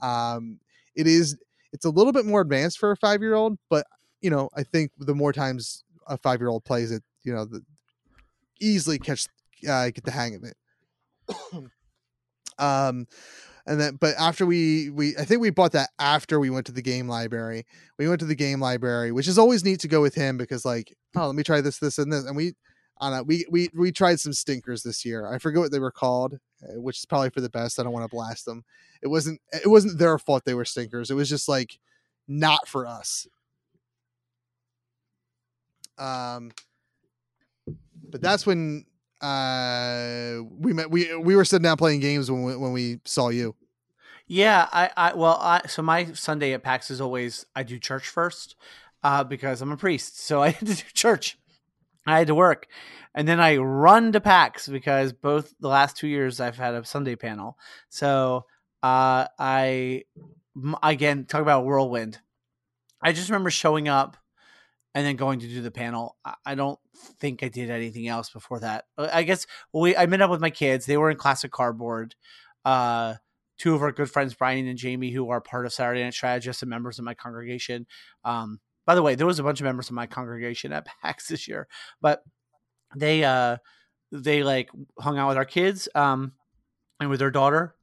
[0.03, 0.59] um,
[0.95, 1.39] it is
[1.73, 3.87] it's a little bit more advanced for a five year old, but
[4.21, 7.47] you know, I think the more times a five year old plays it, you know,
[7.47, 7.63] the
[8.61, 9.27] easily catch
[9.69, 10.57] uh, get the hang of it.
[12.59, 13.07] um
[13.67, 16.73] and then but after we we I think we bought that after we went to
[16.73, 17.67] the game library.
[17.99, 20.65] We went to the game library, which is always neat to go with him because
[20.65, 22.25] like, oh, let me try this, this, and this.
[22.25, 22.55] And we
[23.01, 25.27] don't know, we we we tried some stinkers this year.
[25.27, 27.79] I forget what they were called, uh, which is probably for the best.
[27.79, 28.65] I don't want to blast them.
[29.03, 31.11] It wasn't it wasn't their fault they were stinkers.
[31.11, 31.79] It was just like
[32.29, 33.27] not for us.
[35.99, 36.53] Um
[38.09, 38.85] but that's when
[39.27, 43.29] uh we met we we were sitting down playing games when we, when we saw
[43.29, 43.55] you.
[44.29, 48.09] Yeah, I, I well, I so my Sunday at PAX is always I do church
[48.09, 48.57] first,
[49.03, 51.39] uh, because I'm a priest, so I had to do church.
[52.07, 52.69] I had to work,
[53.15, 56.85] and then I run to PAX because both the last two years I've had a
[56.85, 57.59] Sunday panel.
[57.89, 58.47] So
[58.83, 60.05] uh, I
[60.83, 62.19] again talk about whirlwind.
[63.03, 64.17] I just remember showing up
[64.97, 66.17] and then going to do the panel.
[66.47, 66.79] I- don't
[67.21, 68.87] think I did anything else before that.
[68.97, 70.87] Uh, I guess we I met up with my kids.
[70.87, 72.15] They were in classic cardboard.
[72.65, 73.17] Uh,
[73.59, 76.63] two of our good friends, Brian and Jamie, who are part of Saturday Night Strategists
[76.63, 77.87] and members of my congregation.
[78.25, 81.29] Um, by the way, there was a bunch of members of my congregation at PAX
[81.29, 81.69] this year,
[82.01, 82.25] but
[82.97, 83.59] they uh
[84.13, 86.33] they like hung out with our kids um
[87.01, 87.75] and with their daughter.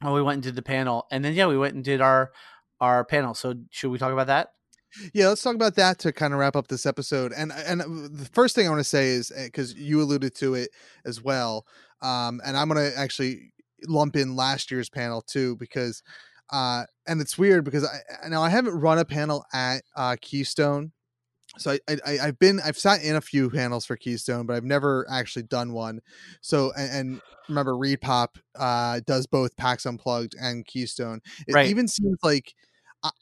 [0.00, 2.32] And we went and did the panel, and then yeah, we went and did our
[2.80, 3.34] our panel.
[3.34, 4.54] So should we talk about that?
[5.14, 7.32] Yeah, let's talk about that to kind of wrap up this episode.
[7.32, 10.54] And and uh, the first thing I want to say is because you alluded to
[10.54, 10.70] it
[11.04, 11.66] as well,
[12.02, 13.52] um, and I'm gonna actually
[13.86, 16.02] lump in last year's panel too because,
[16.50, 20.92] uh, and it's weird because I now I haven't run a panel at uh, Keystone,
[21.58, 24.64] so I, I I've been I've sat in a few panels for Keystone, but I've
[24.64, 26.00] never actually done one.
[26.40, 31.20] So and, and remember, ReedPop uh, does both PAX Unplugged and Keystone.
[31.46, 31.68] It Right.
[31.68, 32.54] even seems like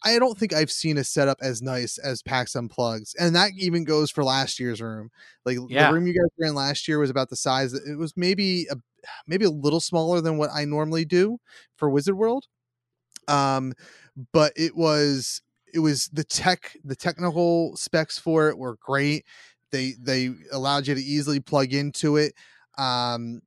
[0.05, 3.85] I- don't think I've seen a setup as nice as PAX Unplugged, and that even
[3.85, 5.11] goes for last year's room.
[5.45, 5.89] Like Yeah.
[5.89, 7.73] the room you guys were in last year was about the size.
[7.75, 8.77] It was maybe a,
[9.27, 11.39] maybe a little smaller than what I normally do
[11.77, 12.47] for Wizard World.
[13.29, 13.75] Um,
[14.33, 15.43] but it was
[15.73, 19.25] it was the tech the technical specs for it were great.
[19.71, 22.35] They they allowed you to easily plug into it.
[22.79, 23.43] Um,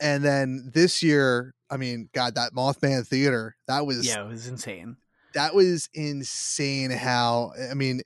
[0.00, 4.46] and then this year, I mean, God, that Mothman Theater that was Yeah, it was
[4.46, 4.96] insane.
[5.38, 8.00] That was insane how i mean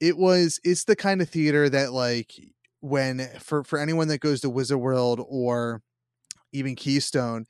[0.00, 2.32] it was it's the kind of theater that like
[2.80, 5.82] when for for anyone that goes to wizard world or
[6.52, 7.44] even keystone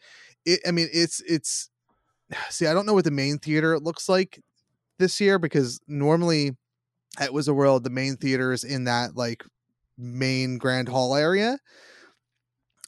[0.44, 1.70] it i mean it's it's
[2.50, 4.42] see i don't know what the main theater looks like
[4.98, 6.56] this year because normally
[7.20, 9.44] at wizard world the main theater is in that like
[9.96, 11.58] main grand hall area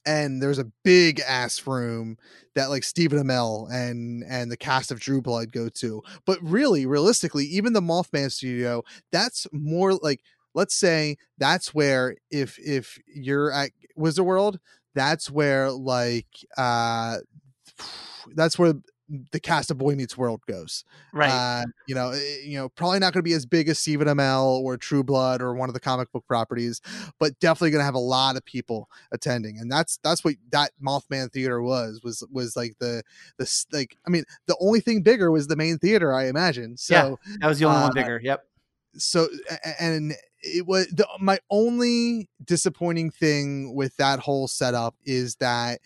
[0.08, 2.16] and there's a big ass room
[2.54, 6.02] that like Stephen Amell and and the cast of True Blood go to.
[6.24, 8.82] But really, realistically, even the Mothman studio,
[9.12, 10.22] that's more like
[10.54, 14.58] let's say that's where if if you're at Wizard World,
[14.94, 16.26] that's where like
[16.56, 17.18] uh
[18.34, 18.72] that's where
[19.32, 20.84] the cast of Boy Meets World goes.
[21.12, 21.30] Right.
[21.30, 24.06] Uh, you know, eh, you know, probably not going to be as big as Stephen
[24.08, 26.80] Amell or True Blood or one of the comic book properties,
[27.18, 30.72] but definitely going to have a lot of people attending, and that's that's what that
[30.82, 33.02] Mothman Theater was was was like the
[33.38, 36.76] the like I mean the only thing bigger was the main theater I imagine.
[36.76, 38.20] So that was the only uh, one bigger.
[38.22, 38.44] Yep.
[38.96, 39.28] so
[39.80, 45.80] and it was the, my only disappointing thing with that whole setup is that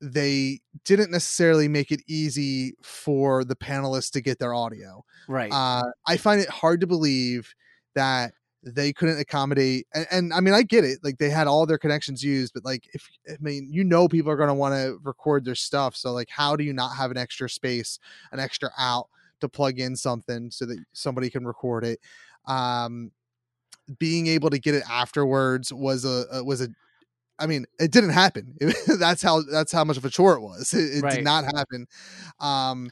[0.00, 5.04] they didn't necessarily make it easy for the panelists to get their audio.
[5.28, 5.52] Right.
[5.52, 7.54] Uh, I find it hard to believe
[7.94, 8.32] that
[8.62, 11.78] they couldn't accommodate and, and I mean I get it like they had all their
[11.78, 14.98] connections used but like if I mean you know people are going to want to
[15.02, 17.98] record their stuff so like how do you not have an extra space
[18.32, 19.08] an extra out
[19.40, 22.00] to plug in something so that somebody can record it
[22.46, 23.10] um
[23.98, 26.68] being able to get it afterwards was a, a was a
[27.40, 28.56] I mean, it didn't happen.
[28.98, 30.72] that's how that's how much of a chore it was.
[30.74, 31.16] It, it Right.
[31.16, 31.86] did not happen.
[32.38, 32.90] Um,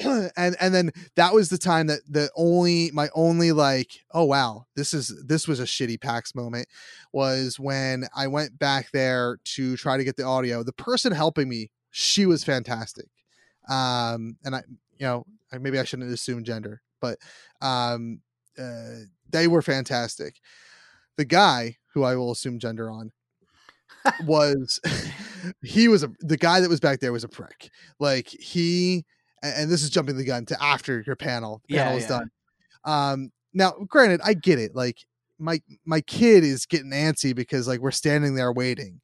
[0.00, 4.64] and and then that was the time that the only my only like oh wow
[4.74, 6.66] this is this was a shitty PAX moment
[7.12, 10.62] was when I went back there to try to get the audio.
[10.62, 13.08] The person helping me, she was fantastic.
[13.68, 14.62] Um, and I
[14.98, 17.18] you know maybe I shouldn't assume gender, but
[17.60, 18.22] um,
[18.58, 20.36] uh, they were fantastic.
[21.16, 23.12] The guy who I will assume gender on
[24.24, 24.80] was
[25.62, 27.70] he was a the guy that was back there was a prick.
[27.98, 29.04] Like he
[29.42, 32.08] and, this is jumping the gun to after your panel Yeah, panel is yeah.
[32.08, 32.30] done.
[32.84, 34.74] Um now granted I get it.
[34.74, 34.98] Like
[35.38, 39.00] my my kid is getting antsy because like we're standing there waiting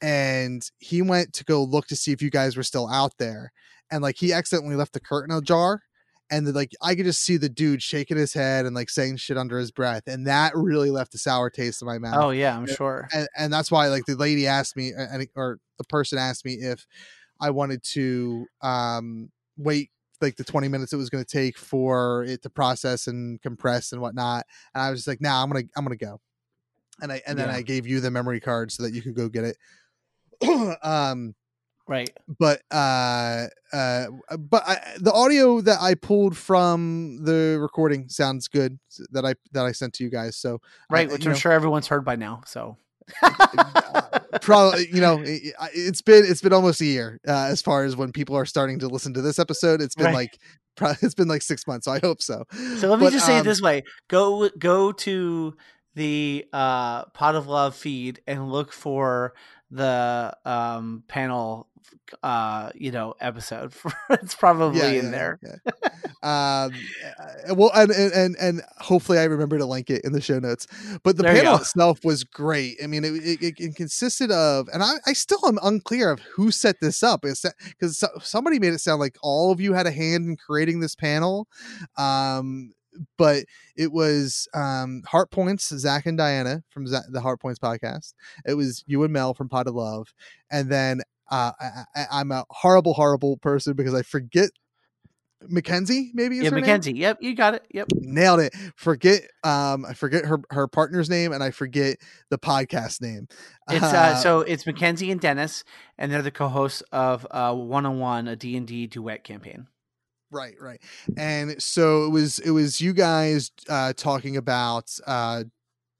[0.00, 3.52] and he went to go look to see if you guys were still out there
[3.90, 5.80] and like he accidentally left the curtain ajar
[6.30, 9.16] and then, like I could just see the dude shaking his head and like saying
[9.18, 12.30] shit under his breath and that really left a sour taste in my mouth oh
[12.30, 13.08] yeah, I'm sure.
[13.14, 14.92] and, and that's why like the lady asked me
[15.36, 16.86] or the person asked me if
[17.40, 19.90] i wanted to um wait
[20.20, 23.90] like the 20 minutes it was going to take for it to process and compress
[23.90, 24.44] and whatnot
[24.74, 26.20] and i was just like nah i'm gonna i'm gonna go
[27.00, 27.56] and i and then Yeah.
[27.56, 29.56] i gave you the memory card so that you could go get it
[30.84, 31.34] um
[31.92, 32.10] Right.
[32.38, 34.06] but uh uh
[34.38, 38.78] but I, the audio that i pulled from the recording sounds good
[39.10, 41.88] that i that i sent to you guys so Right, which I'm know, sure everyone's
[41.88, 42.42] heard by now.
[42.46, 42.76] So
[44.40, 47.96] probably you know it, it's been it's been almost a year uh, as far as
[47.96, 50.14] when people are starting to listen to this episode it's been Right.
[50.14, 50.38] like
[50.76, 52.44] pro- it's been like six months so i hope so
[52.76, 55.54] So let me But, just say it um, this way: go go to
[55.94, 59.34] the uh, Pot of Love feed and look for
[59.70, 61.68] the um, panel,
[62.22, 63.72] uh, you know, episode.
[64.10, 65.40] it's probably Yeah, in yeah, there.
[65.42, 65.72] yeah.
[66.22, 66.72] um
[67.56, 70.68] well and, and and hopefully i remember to link it in the show notes
[71.02, 73.12] but the There panel itself was great i mean it,
[73.42, 77.22] it, it consisted of and I, I still am unclear of who set this up
[77.22, 80.78] because so, somebody made it sound like all of you had a hand in creating
[80.78, 81.48] this panel
[81.96, 82.72] um
[83.18, 83.44] but
[83.76, 88.14] it was um heart points zach and diana from Za- the heart points podcast
[88.46, 90.12] it was you and mel from pot of love
[90.52, 91.00] and then
[91.32, 94.50] uh I, I, i'm a horrible horrible person because i forget
[95.48, 96.60] mackenzie maybe is Yeah, name?
[96.60, 96.92] Mackenzie.
[96.92, 97.64] Yep, you got it.
[97.74, 97.88] Yep.
[97.96, 101.96] nailed it forget um i forget her her partner's name and i forget
[102.30, 103.26] the podcast name
[103.70, 105.64] It's uh, so it's Mackenzie and Dennis,
[105.98, 109.66] and they're the co-hosts of uh, One on One, a D and D duet campaign.
[110.30, 110.80] right right
[111.16, 115.44] and so it was it was you guys uh talking about uh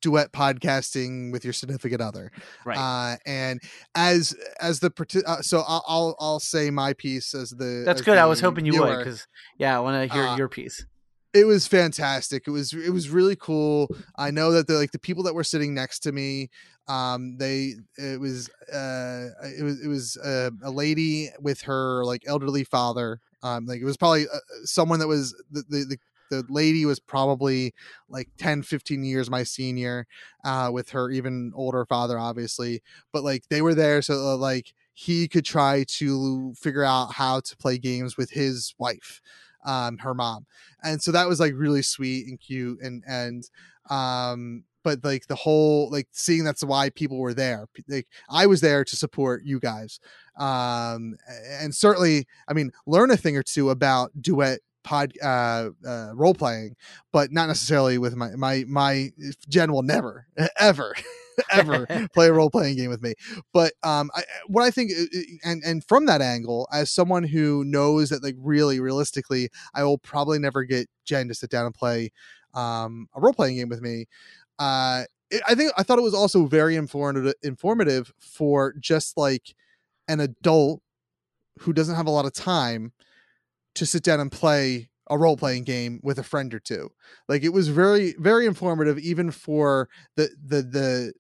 [0.03, 2.31] duet podcasting with your significant other
[2.65, 2.77] Right.
[2.79, 3.61] uh and
[3.95, 4.91] as as the
[5.27, 8.19] uh, so I'll, I'll i'll say my piece as the That's as good.
[8.19, 9.27] I was hoping you would, because
[9.59, 10.85] yeah, I want to hear Uh, your piece.
[11.33, 13.89] it was fantastic it was it was really cool
[14.19, 16.51] i know that the like the people that were sitting next to me
[16.89, 22.23] Um, they it was uh it was it was uh, a lady with her like
[22.27, 23.21] elderly father.
[23.45, 25.99] Um, like it was probably uh, someone that was the, the the
[26.31, 27.75] the lady was probably
[28.09, 30.07] like 10 15 years my senior
[30.45, 32.83] uh with her even older father obviously
[33.13, 37.41] but like they were there so uh, like he could try to figure out how
[37.41, 39.21] to play games with his wife
[39.65, 40.47] um her mom
[40.83, 43.49] and so that was like really sweet and cute and and
[43.91, 48.61] um but like the whole like seeing that's why people were there like i was
[48.61, 50.01] there to support you guys
[50.37, 51.17] um
[51.61, 56.35] and certainly i mean learn a thing or two about duet pod uh, uh role
[56.35, 56.75] playing
[57.13, 59.11] but not necessarily with my my my
[59.49, 60.27] jen will never
[60.59, 60.95] ever
[61.51, 63.15] ever play a role playing game with me.
[63.53, 64.93] But um I, what i think
[65.45, 69.99] and and from that angle as someone who knows that like really realistically i will
[69.99, 72.11] probably never get jen to sit down and play
[72.55, 74.07] um a role playing game with me
[74.59, 79.55] uh it, i think i thought it was also very informative informative for just like
[80.09, 80.83] an adult
[81.61, 82.93] who doesn't have a lot of time
[83.75, 86.91] to sit down and play a role playing game with a friend or two.
[87.29, 91.13] Like it was very very informative even for the the the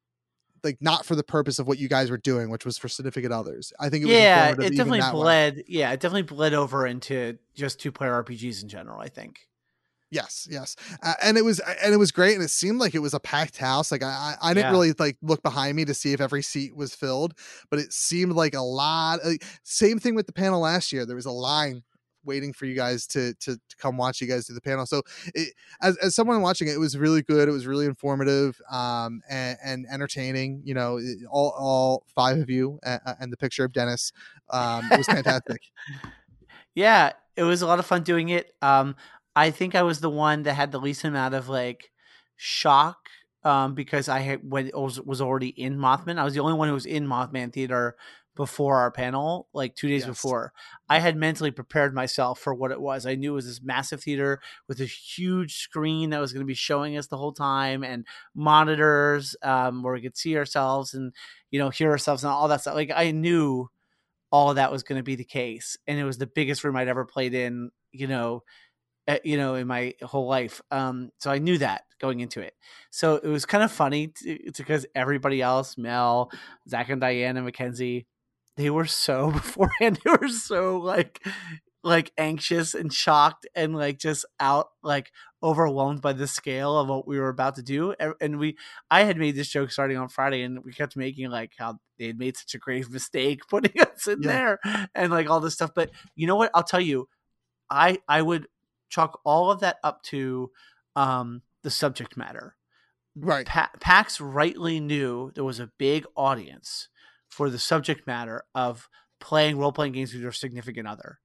[0.64, 3.32] like not for the purpose of what you guys were doing, which was for significant
[3.32, 3.72] others.
[3.80, 5.56] I think it was yeah, it definitely bled.
[5.56, 5.64] Way.
[5.66, 9.00] Yeah, it definitely bled over into just two player RPGs in general.
[9.00, 9.40] I think.
[10.10, 12.98] Yes, yes, uh, and it was and it was great, and it seemed like it
[12.98, 13.90] was a packed house.
[13.90, 14.70] Like I, I didn't yeah.
[14.72, 17.32] really like look behind me to see if every seat was filled,
[17.70, 19.20] but it seemed like a lot.
[19.24, 21.06] Like, same thing with the panel last year.
[21.06, 21.82] There was a line
[22.24, 24.86] waiting for you guys to to, to come watch you guys do the panel.
[24.86, 25.02] So
[25.34, 27.48] it, as as someone watching it, it was really good.
[27.48, 30.62] It was really informative um, and, and entertaining.
[30.64, 31.00] You know,
[31.30, 34.12] all all five of you and, and the picture of Dennis
[34.50, 35.62] um, it was fantastic.
[36.74, 38.54] yeah, it was a lot of fun doing it.
[38.60, 38.96] Um,
[39.34, 41.90] I think I was the one that had the least amount of like
[42.36, 42.98] shock
[43.44, 46.18] um, because I had when was was already in Mothman.
[46.18, 47.96] I was the only one who was in Mothman theater
[48.34, 50.08] before our panel, like two days yes.
[50.08, 50.52] before,
[50.88, 53.04] I had mentally prepared myself for what it was.
[53.04, 56.46] I knew it was this massive theater with a huge screen that was going to
[56.46, 61.12] be showing us the whole time and monitors um, where we could see ourselves and,
[61.50, 62.74] you know, hear ourselves and all that stuff.
[62.74, 63.68] Like I knew
[64.30, 65.76] all that was going to be the case.
[65.86, 68.42] And it was the biggest room I'd ever played in, you know,
[69.08, 70.62] uh, you know, in my whole life.
[70.70, 72.54] Um, so I knew that going into it.
[72.90, 74.12] So it was kind of funny
[74.56, 76.30] because everybody else, Mel,
[76.68, 78.06] Zach and diane and Mackenzie,
[78.56, 81.24] they were so beforehand they were so like
[81.84, 85.10] like anxious and shocked and like just out like
[85.42, 88.56] overwhelmed by the scale of what we were about to do and we
[88.88, 92.06] i had made this joke starting on friday and we kept making like how they
[92.06, 94.28] had made such a grave mistake putting us in yeah.
[94.28, 96.50] there and like all this stuff but you know what?
[96.54, 97.08] I'll tell you
[97.68, 98.46] i i would
[98.88, 100.50] chalk all of that up to
[100.94, 102.56] um the subject matter.
[103.14, 103.46] Right.
[103.46, 106.88] Pa- pax rightly knew there was a big audience
[107.32, 111.18] for the subject matter of playing role playing games with your significant other.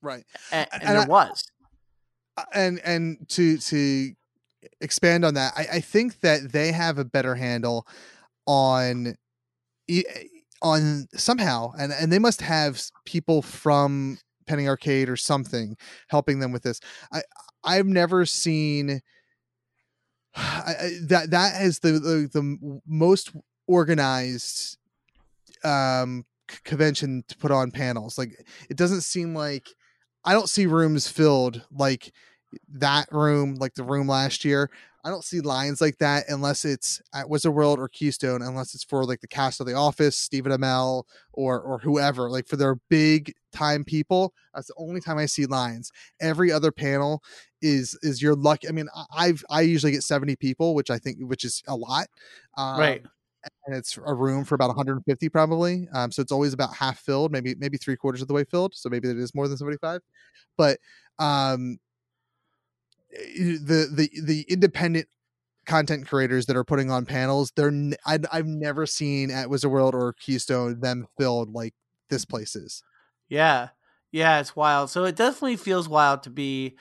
[0.00, 0.24] Right.
[0.50, 1.44] And, and, and there I, was.
[2.38, 4.12] Uh, and and to to
[4.80, 7.86] expand on that, I, I think that they have a better handle
[8.46, 9.16] on
[10.62, 15.76] on somehow and and they must have people from Penny Arcade or something
[16.08, 16.80] helping them with this.
[17.12, 17.20] I
[17.62, 19.02] I've never seen
[20.34, 23.32] I, that that is the, the the most
[23.66, 24.77] organized
[25.64, 26.24] um
[26.64, 28.30] convention to put on panels like
[28.70, 29.68] it doesn't seem like
[30.24, 32.12] i don't see rooms filled like
[32.68, 34.70] that room like the room last year.
[35.04, 38.84] I don't see lines like that unless it's at wizard world or keystone unless it's
[38.84, 42.74] for like the cast of the office stephen amell or or whoever like for their
[42.90, 45.92] big time people that's the only time i see lines.
[46.20, 47.22] Every other panel
[47.62, 51.18] is is your luck i mean i've i usually get 70 people which i think
[51.20, 52.08] which is a lot
[52.58, 53.06] um, right
[53.66, 55.88] and it's a room for about 150 probably.
[55.92, 58.74] Um, so it's always about half filled, maybe maybe three quarters of the way filled.
[58.74, 60.00] So maybe it is more than 75.
[60.56, 60.78] But
[61.18, 61.78] um,
[63.14, 65.08] eh, the the the independent
[65.66, 67.72] content creators that are putting on panels, they're
[68.06, 71.74] i I've never seen at Wizard World or Keystone them filled like
[72.10, 72.82] this place is.
[73.28, 73.70] Yeah,
[74.12, 74.90] yeah, it's wild.
[74.90, 76.76] So it definitely feels wild to be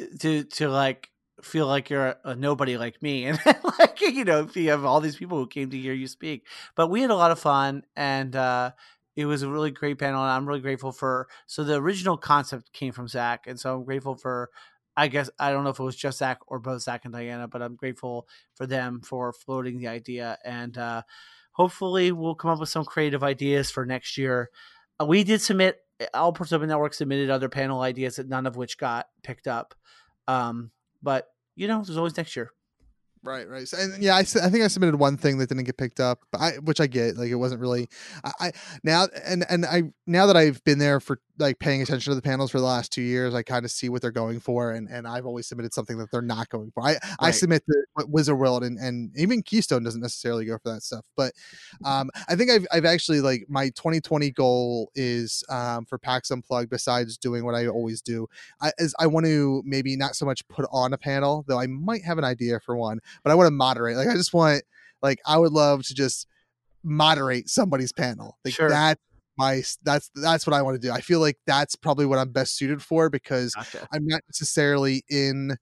[0.00, 1.10] eh, to to like
[1.42, 3.38] feel like you're a, nobody like me and
[3.78, 6.46] like you know you have all these people who came to hear you speak.
[6.76, 8.72] But we had a lot of fun and uh
[9.16, 12.72] it was a really great panel and i'm really grateful for so the original concept
[12.72, 14.50] came from zach and so i'm grateful for
[14.96, 17.46] i guess i don't know if it was just zach or both zach and diana
[17.46, 21.00] but i'm grateful for them for floating the idea and uh
[21.54, 24.50] hopefully we'll come up with some creative ideas for next year.
[25.00, 25.78] Uh, we did submit
[26.12, 29.74] All Ports Open Network submitted other panel ideas that none of which got picked up.
[30.28, 30.70] Um
[31.04, 32.50] but you know, there's always next year.
[33.24, 33.66] Right, right.
[33.66, 36.40] So, and yeah, I think I submitted one thing that didn't get picked up, but
[36.42, 37.88] I, which I get, like it wasn't really.
[38.22, 38.52] I, I
[38.82, 42.22] now and and I now that I've been there for like paying attention to the
[42.22, 44.88] panels for the last two years, I kind of see what they're going for, and
[44.90, 46.86] and I've always submitted something that they're not going for.
[46.86, 50.82] I I submit the Wizard World, and and even Keystone doesn't necessarily go for that
[50.82, 51.32] stuff, but
[51.82, 56.68] um, I think I've I've actually like my 2020 goal is um for PAX Unplugged.
[56.68, 58.26] Besides doing what I always do,
[58.60, 61.66] I is I want to maybe not so much put on a panel, though I
[61.66, 63.96] might have an idea for one, but I want to moderate.
[63.96, 64.62] Like I just want
[65.02, 66.26] like I would love to just
[66.82, 68.38] moderate somebody's panel.
[68.44, 68.68] Like Sure.
[68.68, 68.98] that
[69.36, 70.92] my that's that's what I want to do.
[70.92, 73.88] I feel like that's probably what I'm best suited for because Gotcha.
[73.92, 75.56] I'm not necessarily in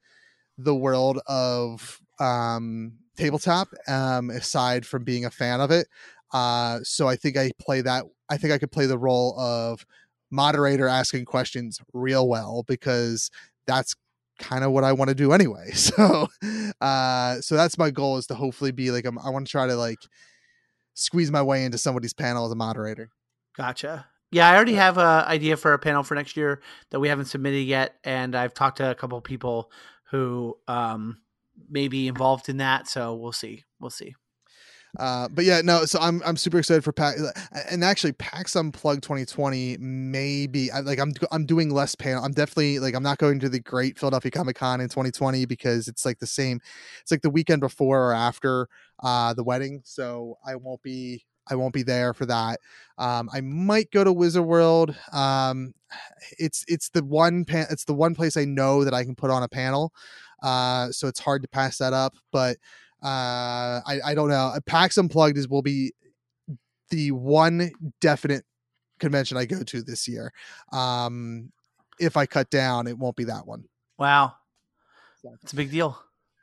[0.58, 5.88] the world of um tabletop um aside from being a fan of it.
[6.32, 9.86] Uh so I think I play that I think I could play the role of
[10.30, 13.30] moderator asking questions real well because
[13.66, 13.94] that's
[14.42, 15.70] kind of what I want to do anyway.
[15.74, 16.28] So
[16.80, 19.66] uh so that's my goal is to hopefully be like I'm, I want to try
[19.66, 19.98] to like
[20.94, 23.10] squeeze my way into somebody's panel as a moderator.
[23.56, 24.06] Gotcha.
[24.30, 27.26] Yeah, I already have a idea for a panel for next year that we haven't
[27.26, 29.70] submitted yet, and I've talked to a couple of people
[30.10, 31.18] who um,
[31.68, 32.88] may be involved in that.
[32.88, 33.64] So we'll see.
[33.78, 34.14] We'll see.
[34.98, 35.84] Uh, but yeah, no.
[35.86, 37.22] So I'm I'm super excited for PAX,
[37.70, 42.22] and actually PAX Unplugged 2020 maybe I, like I'm I'm doing less panel.
[42.22, 45.88] I'm definitely like I'm not going to the Great Philadelphia Comic Con in 2020 because
[45.88, 46.60] it's like the same.
[47.00, 48.68] It's like the weekend before or after
[49.02, 52.60] uh, the wedding, so I won't be I won't be there for that.
[52.98, 54.94] Um, I might go to Wizard World.
[55.12, 55.74] Um,
[56.38, 59.30] it's it's the one pan- it's the one place I know that I can put
[59.30, 59.92] on a panel.
[60.42, 62.56] Uh, so it's hard to pass that up, but
[63.02, 64.54] uh I, I don't know.
[64.66, 65.92] Pax unplugged is will be
[66.90, 67.70] the one
[68.00, 68.44] definite
[69.00, 70.32] convention i go to this year.
[70.72, 71.50] Um
[71.98, 73.64] if i cut down it won't be that one.
[73.98, 74.34] Wow,
[75.42, 75.98] it's a big deal.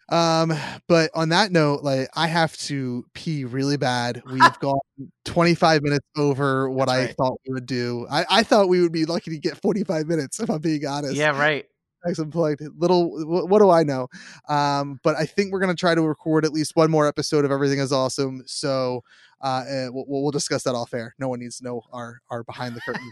[0.09, 0.53] um
[0.87, 4.21] but on that note like i have to pee really bad.
[4.31, 4.79] We've gone
[5.25, 7.15] 25 minutes over what That's i right.
[7.15, 8.07] thought we would do.
[8.09, 11.15] I, I thought we would be lucky to get 45 minutes if i'm being honest.
[11.15, 11.65] Yeah, right.
[12.03, 12.61] Pax Unplugged.
[12.77, 14.07] Little, what, what do I know?
[14.47, 17.51] Um, but I think we're gonna try to record at least one more episode of
[17.51, 18.43] Everything Is Awesome.
[18.45, 19.03] So
[19.41, 21.15] uh, uh, we'll, we'll discuss that off air.
[21.19, 23.09] No one needs to know our our behind the curtain.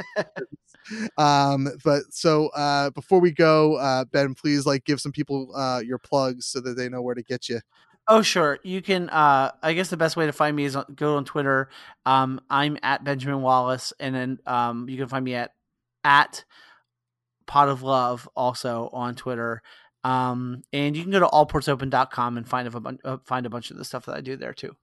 [1.18, 5.82] um, but so uh, before we go, uh, Ben, please like give some people uh,
[5.86, 7.62] your plugs so that they know where to get you.
[8.10, 8.60] Oh, sure.
[8.64, 9.10] You can.
[9.10, 11.70] Uh, I guess the best way to find me is on, go on Twitter.
[12.06, 15.52] Um, I'm at Benjamin Wallace, and then um, you can find me at
[16.04, 16.46] at
[17.48, 19.62] Pot of Love also on Twitter.
[20.04, 23.72] Um, and you can go to allportsopen.com and find a bunch uh, find a bunch
[23.72, 24.76] of the stuff that I do there too.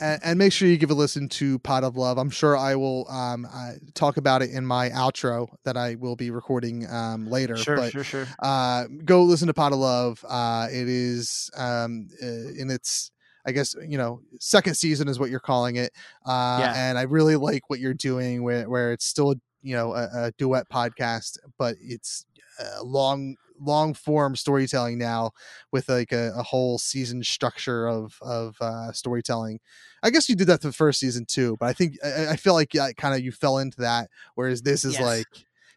[0.00, 2.18] and, and make sure you give a listen to Pot of Love.
[2.18, 6.16] I'm sure I will um, uh, talk about it in my outro that I will
[6.16, 7.56] be recording um, later.
[7.56, 8.26] Sure, but sure, sure.
[8.42, 10.24] uh, go listen to Pot of Love.
[10.28, 13.10] Uh, it is um, uh, in its,
[13.46, 15.92] I guess you know, second season is what you're calling it.
[16.26, 16.72] Uh, Yeah.
[16.76, 20.32] And I really like what you're doing, where where it's still you know a, a
[20.38, 22.24] duet podcast, but it's
[22.60, 25.32] uh, long long form storytelling now
[25.72, 29.60] with like a, a whole season structure of of uh, storytelling.
[30.02, 32.54] I guess you did that the first season too, but I think I, I feel
[32.54, 35.02] like yeah, kind of you fell into that, whereas this is Yes.
[35.02, 35.26] like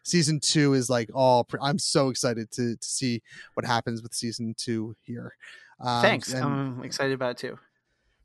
[0.04, 1.44] season two is like all.
[1.44, 3.22] Pre- I'm so excited to to see
[3.54, 5.34] what happens with season two here.
[5.80, 6.32] Um, Thanks.
[6.32, 7.58] and- I'm excited about it too.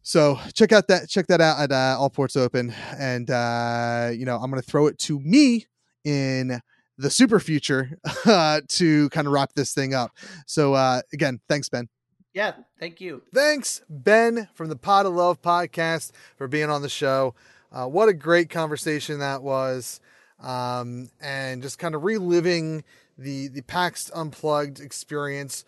[0.08, 4.26] So check out that check that out at uh, All Ports Open, and uh, you
[4.26, 5.66] know I'm going to throw it to me
[6.06, 6.62] in
[6.98, 10.12] the super future uh, to kind of wrap this thing up.
[10.46, 11.90] So uh, again, thanks Ben.
[12.34, 13.22] Yeah, thank you.
[13.34, 17.36] Thanks Ben from the Pot of Love podcast for being on the show.
[17.70, 20.00] Uh, what a great conversation that was,
[20.42, 22.86] um, and just kind of reliving
[23.18, 25.66] the the PAX Unplugged experience.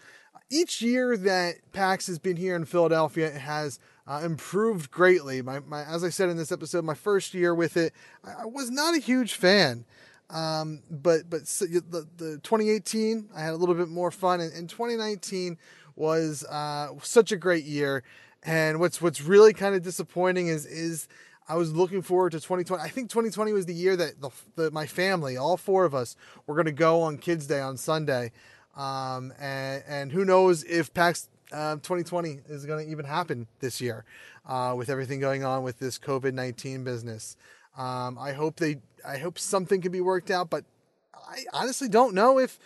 [0.49, 3.79] Each year that PAX has been here in Philadelphia, it has
[4.09, 5.41] uh, improved greatly.
[5.41, 7.93] My, my, as I said in this episode, my first year with it,
[8.25, 9.85] I, I was not a huge fan.
[10.31, 14.69] Um, but but the, the 2018, I had a little bit more fun, and, and
[14.69, 15.57] 2019
[15.95, 18.03] was uh, such a great year.
[18.43, 21.07] And what's what's really kind of disappointing is is
[21.47, 22.81] I was looking forward to 2020.
[22.81, 26.15] I think 2020 was the year that the, the my family, all four of us,
[26.45, 28.31] were going to go on Kids Day on Sunday.
[28.77, 33.81] Um, and and who knows if PAX uh, 2020 is going to even happen this
[33.81, 34.05] year,
[34.45, 37.35] uh, with everything going on with this COVID 19 business.
[37.77, 38.77] Um, I hope they,
[39.07, 40.65] I hope something can be worked out, but
[41.13, 42.59] I honestly don't know if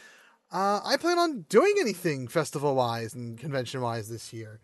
[0.51, 4.59] uh, I plan on doing anything festival wise and convention wise this year.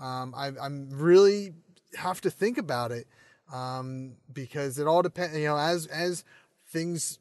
[0.00, 1.52] Um, I, I'm really
[1.96, 3.06] have to think about it
[3.52, 5.36] um, because it all depends.
[5.36, 6.24] You know, as as
[6.68, 7.18] things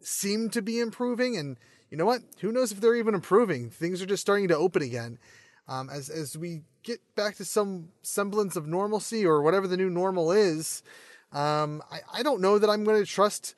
[0.00, 1.56] seem to be improving, and
[1.90, 2.20] you know what?
[2.40, 3.70] Who knows if they're even improving?
[3.70, 5.18] Things are just starting to open again.
[5.68, 9.90] Um, as as we get back to some semblance of normalcy or whatever the new
[9.90, 10.82] normal is,
[11.32, 13.54] um, I, I don't know that I'm going to trust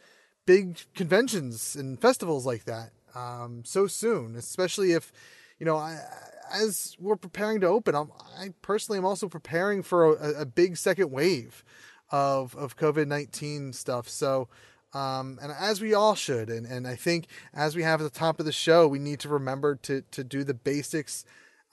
[0.47, 5.13] big conventions and festivals like that um, so soon, especially if,
[5.59, 5.99] you know, I,
[6.53, 10.77] as we're preparing to open, I'm, I personally am also preparing for a, a big
[10.77, 11.65] second wave
[12.11, 14.09] of, of COVID 19 stuff.
[14.09, 14.49] So,
[14.93, 18.19] um, and as we all should, and, and I think as we have at the
[18.19, 21.25] top of the show, we need to remember to, to do the basics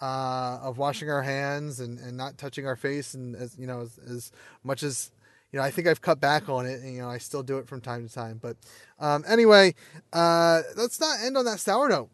[0.01, 3.81] uh, of washing our hands and, and not touching our face, and as you know,
[3.81, 4.31] as, as
[4.63, 5.11] much as
[5.51, 7.57] you know, I think I've cut back on it, and you know, I still do
[7.57, 8.39] it from time to time.
[8.41, 8.57] But
[8.99, 9.75] um, anyway,
[10.13, 12.09] uh, let's not end on that sour note.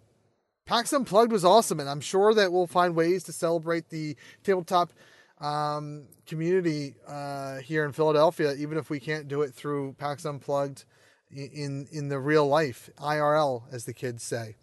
[0.65, 4.93] PAX Unplugged was awesome, and I'm sure that we'll find ways to celebrate the tabletop
[5.41, 10.85] um, community uh, here in Philadelphia, even if we can't do it through PAX Unplugged
[11.31, 14.55] in in the real life IRL, as the kids say.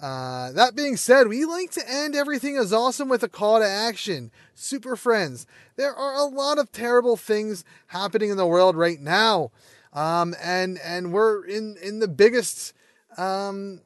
[0.00, 3.66] Uh, that being said, we like to end everything as awesome with a call to
[3.66, 4.30] action.
[4.54, 5.46] Super friends,
[5.76, 9.52] there are a lot of terrible things happening in the world right now,
[9.92, 12.72] um, and and we're in in the biggest
[13.16, 13.80] um,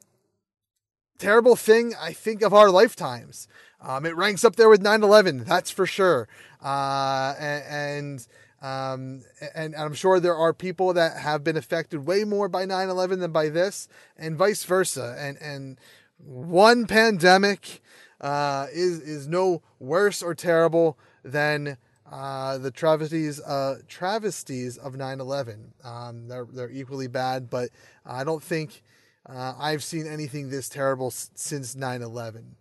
[1.19, 3.47] terrible thing I think of our lifetimes.
[3.81, 6.27] Um, it ranks up there with 9/11, that's for sure.
[6.61, 8.27] Uh, and, and
[8.61, 9.23] um,
[9.55, 13.31] and, I'm sure there are people that have been affected way more by 9/11 than
[13.31, 13.87] by this,
[14.17, 15.15] and vice versa.
[15.17, 15.79] And and
[16.23, 17.81] one pandemic
[18.21, 21.77] uh, is is no worse or terrible than
[22.11, 25.71] uh, the travesties uh, travesties of 9/11.
[25.83, 27.69] Um, they're they're equally bad, but
[28.05, 28.81] I don't think
[29.27, 32.55] uh, I've seen anything this terrible s- since 9/11.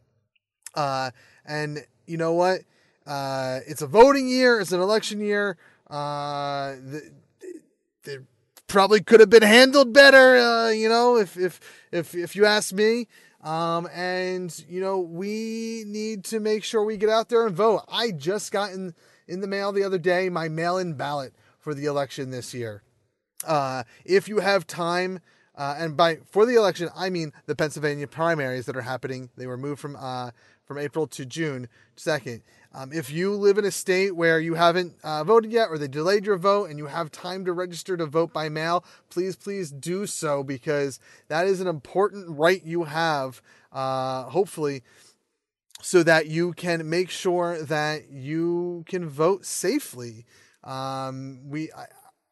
[0.74, 1.10] Uh,
[1.44, 2.60] and you know what?
[3.06, 4.60] Uh, it's a voting year.
[4.60, 5.56] It's an election year.
[5.88, 6.74] Uh,
[8.04, 8.18] they
[8.66, 10.72] probably could have been handled better.
[10.72, 11.60] You know, if if
[11.90, 13.08] if if you ask me.
[13.42, 17.84] Um, and you know, we need to make sure we get out there and vote.
[17.88, 18.94] I just got in
[19.26, 22.82] in the mail the other day my mail-in ballot for the election this year.
[23.46, 25.20] Uh, if you have time.
[25.54, 29.30] Uh, and by for the election, I mean the Pennsylvania primaries that are happening.
[29.36, 30.30] They were moved from uh,
[30.64, 32.42] from April to June 2nd.
[32.74, 35.88] Um, if you live in a state where you haven't uh, voted yet or they
[35.88, 39.70] delayed your vote and you have time to register to vote by mail, please, please
[39.70, 43.40] do so because that is an important right you have,
[43.72, 44.82] uh, hopefully,
[45.80, 50.26] so that you can make sure that you can vote safely.
[50.62, 51.86] Um, we, I,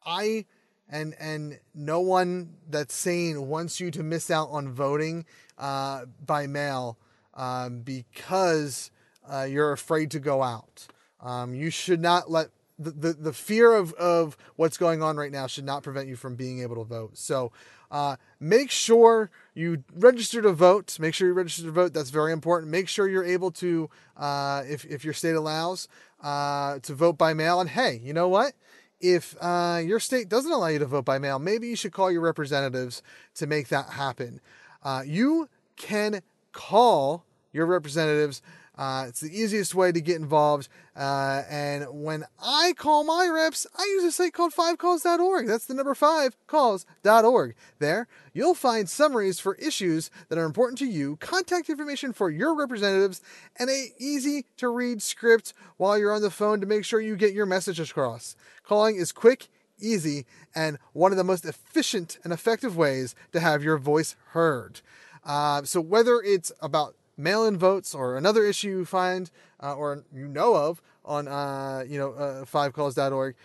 [0.05, 0.45] I
[0.89, 5.25] and and no one that's sane wants you to miss out on voting
[5.57, 6.97] uh, by mail
[7.33, 8.91] um, because
[9.31, 10.87] uh, you're afraid to go out.
[11.21, 12.49] Um, you should not let
[12.79, 16.15] the, the, the fear of, of what's going on right now should not prevent you
[16.15, 17.17] from being able to vote.
[17.17, 17.51] So
[17.89, 20.99] uh, make sure you register to vote.
[20.99, 21.93] Make sure you register to vote.
[21.93, 22.71] That's very important.
[22.71, 25.87] Make sure you're able to, uh, if, if your state allows,
[26.21, 27.59] uh, to vote by mail.
[27.59, 28.53] And hey, you know what?
[28.99, 32.11] If uh, your state doesn't allow you to vote by mail, maybe you should call
[32.11, 33.03] your representatives
[33.35, 34.41] to make that happen.
[34.83, 36.21] Uh, you can
[36.51, 37.23] call
[37.53, 38.41] your representatives.
[38.77, 40.69] Uh, it's the easiest way to get involved.
[40.95, 45.47] Uh, and when I call my reps, I use a site called fivecalls.org.
[45.47, 47.55] That's the number five calls.org.
[47.79, 52.55] There, you'll find summaries for issues that are important to you, contact information for your
[52.55, 53.21] representatives,
[53.57, 57.15] and a easy to read script while you're on the phone to make sure you
[57.15, 58.35] get your message across.
[58.63, 59.47] Calling is quick,
[59.79, 64.81] easy, and one of the most efficient and effective ways to have your voice heard.
[65.23, 69.31] Uh, so whether it's about mail-in votes or another issue you find
[69.61, 73.35] uh, or you know of on uh, you know uh, fivecalls.org,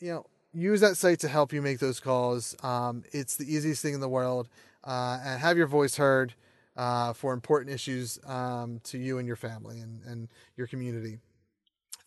[0.00, 2.56] you know use that site to help you make those calls.
[2.62, 4.48] Um, it's the easiest thing in the world,
[4.84, 6.34] uh, and have your voice heard
[6.76, 11.18] uh, for important issues um, to you and your family and, and your community.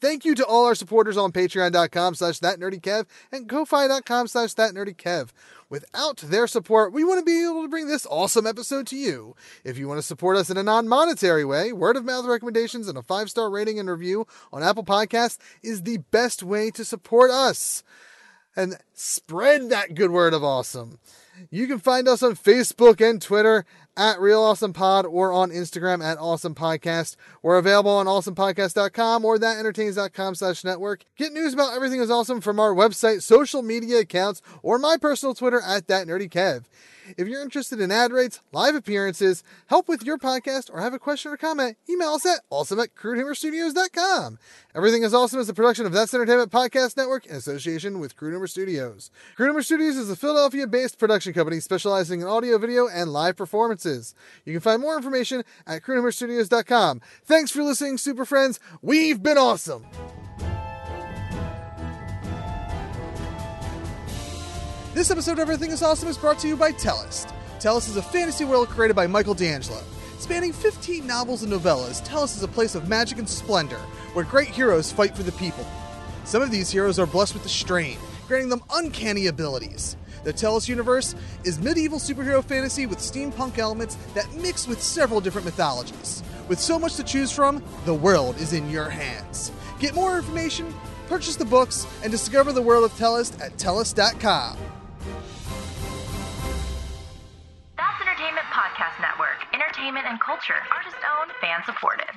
[0.02, 5.30] Thank you to all our supporters on patreon.com slash thatnerdykev and ko-fi.com slash thatnerdykev.
[5.70, 9.36] Without their support, we wouldn't be able to bring this awesome episode to you.
[9.64, 12.98] If you want to support us in a non-monetary way, word of mouth recommendations and
[12.98, 17.84] a five-star rating and review on Apple Podcasts is the best way to support us.
[18.56, 21.00] And spread that good word of awesome.
[21.50, 23.66] You can find us on Facebook and Twitter
[23.98, 27.16] at Real Awesome Pod or on Instagram at Awesome Podcast.
[27.42, 31.06] We're available on awesomepodcast.com or thatentertains.com slash network.
[31.18, 35.36] Get news about everything is awesome from our website, social media accounts, or my personal
[35.36, 36.64] Twitter at thatnerdykev.
[37.18, 41.00] If you're interested in ad rates, live appearances, help with your podcast, or have a
[41.00, 44.38] question or comment, email us at awesome at crudehumorstudios.com.
[44.76, 48.32] Everything is Awesome is a production of That's Entertainment Podcast Network in association with Crude
[48.32, 49.12] Humor Studios.
[49.36, 53.36] Crude Humor Studios is a Philadelphia based production company specializing in audio, video, and live
[53.36, 54.14] performances.
[54.46, 57.02] You can find more information at crudehumorstudios.com.
[57.26, 58.60] Thanks for listening, Super Friends.
[58.82, 59.86] We've been awesome.
[64.94, 67.26] This episode of Everything is Awesome is brought to you by Tellus.
[67.62, 69.82] Tellus is a fantasy world created by Michael D'Angelo.
[70.20, 73.80] Spanning 15 novels and novellas, Tellus is a place of magic and splendor,
[74.12, 75.66] where great heroes fight for the people.
[76.26, 77.98] Some of these heroes are blessed with the strain,
[78.28, 79.96] granting them uncanny abilities.
[80.26, 81.16] The Tellus universe
[81.46, 86.22] is medieval superhero fantasy with steampunk elements that mix with several different mythologies.
[86.50, 89.54] With so much to choose from, the world is in your hands.
[89.80, 90.74] Get more information,
[91.08, 94.58] purchase the books, and discover the world of Tellus at tellus.com.
[98.52, 99.40] Podcast Network.
[99.54, 100.60] Entertainment and culture.
[100.76, 102.12] Artist owned, fan supported.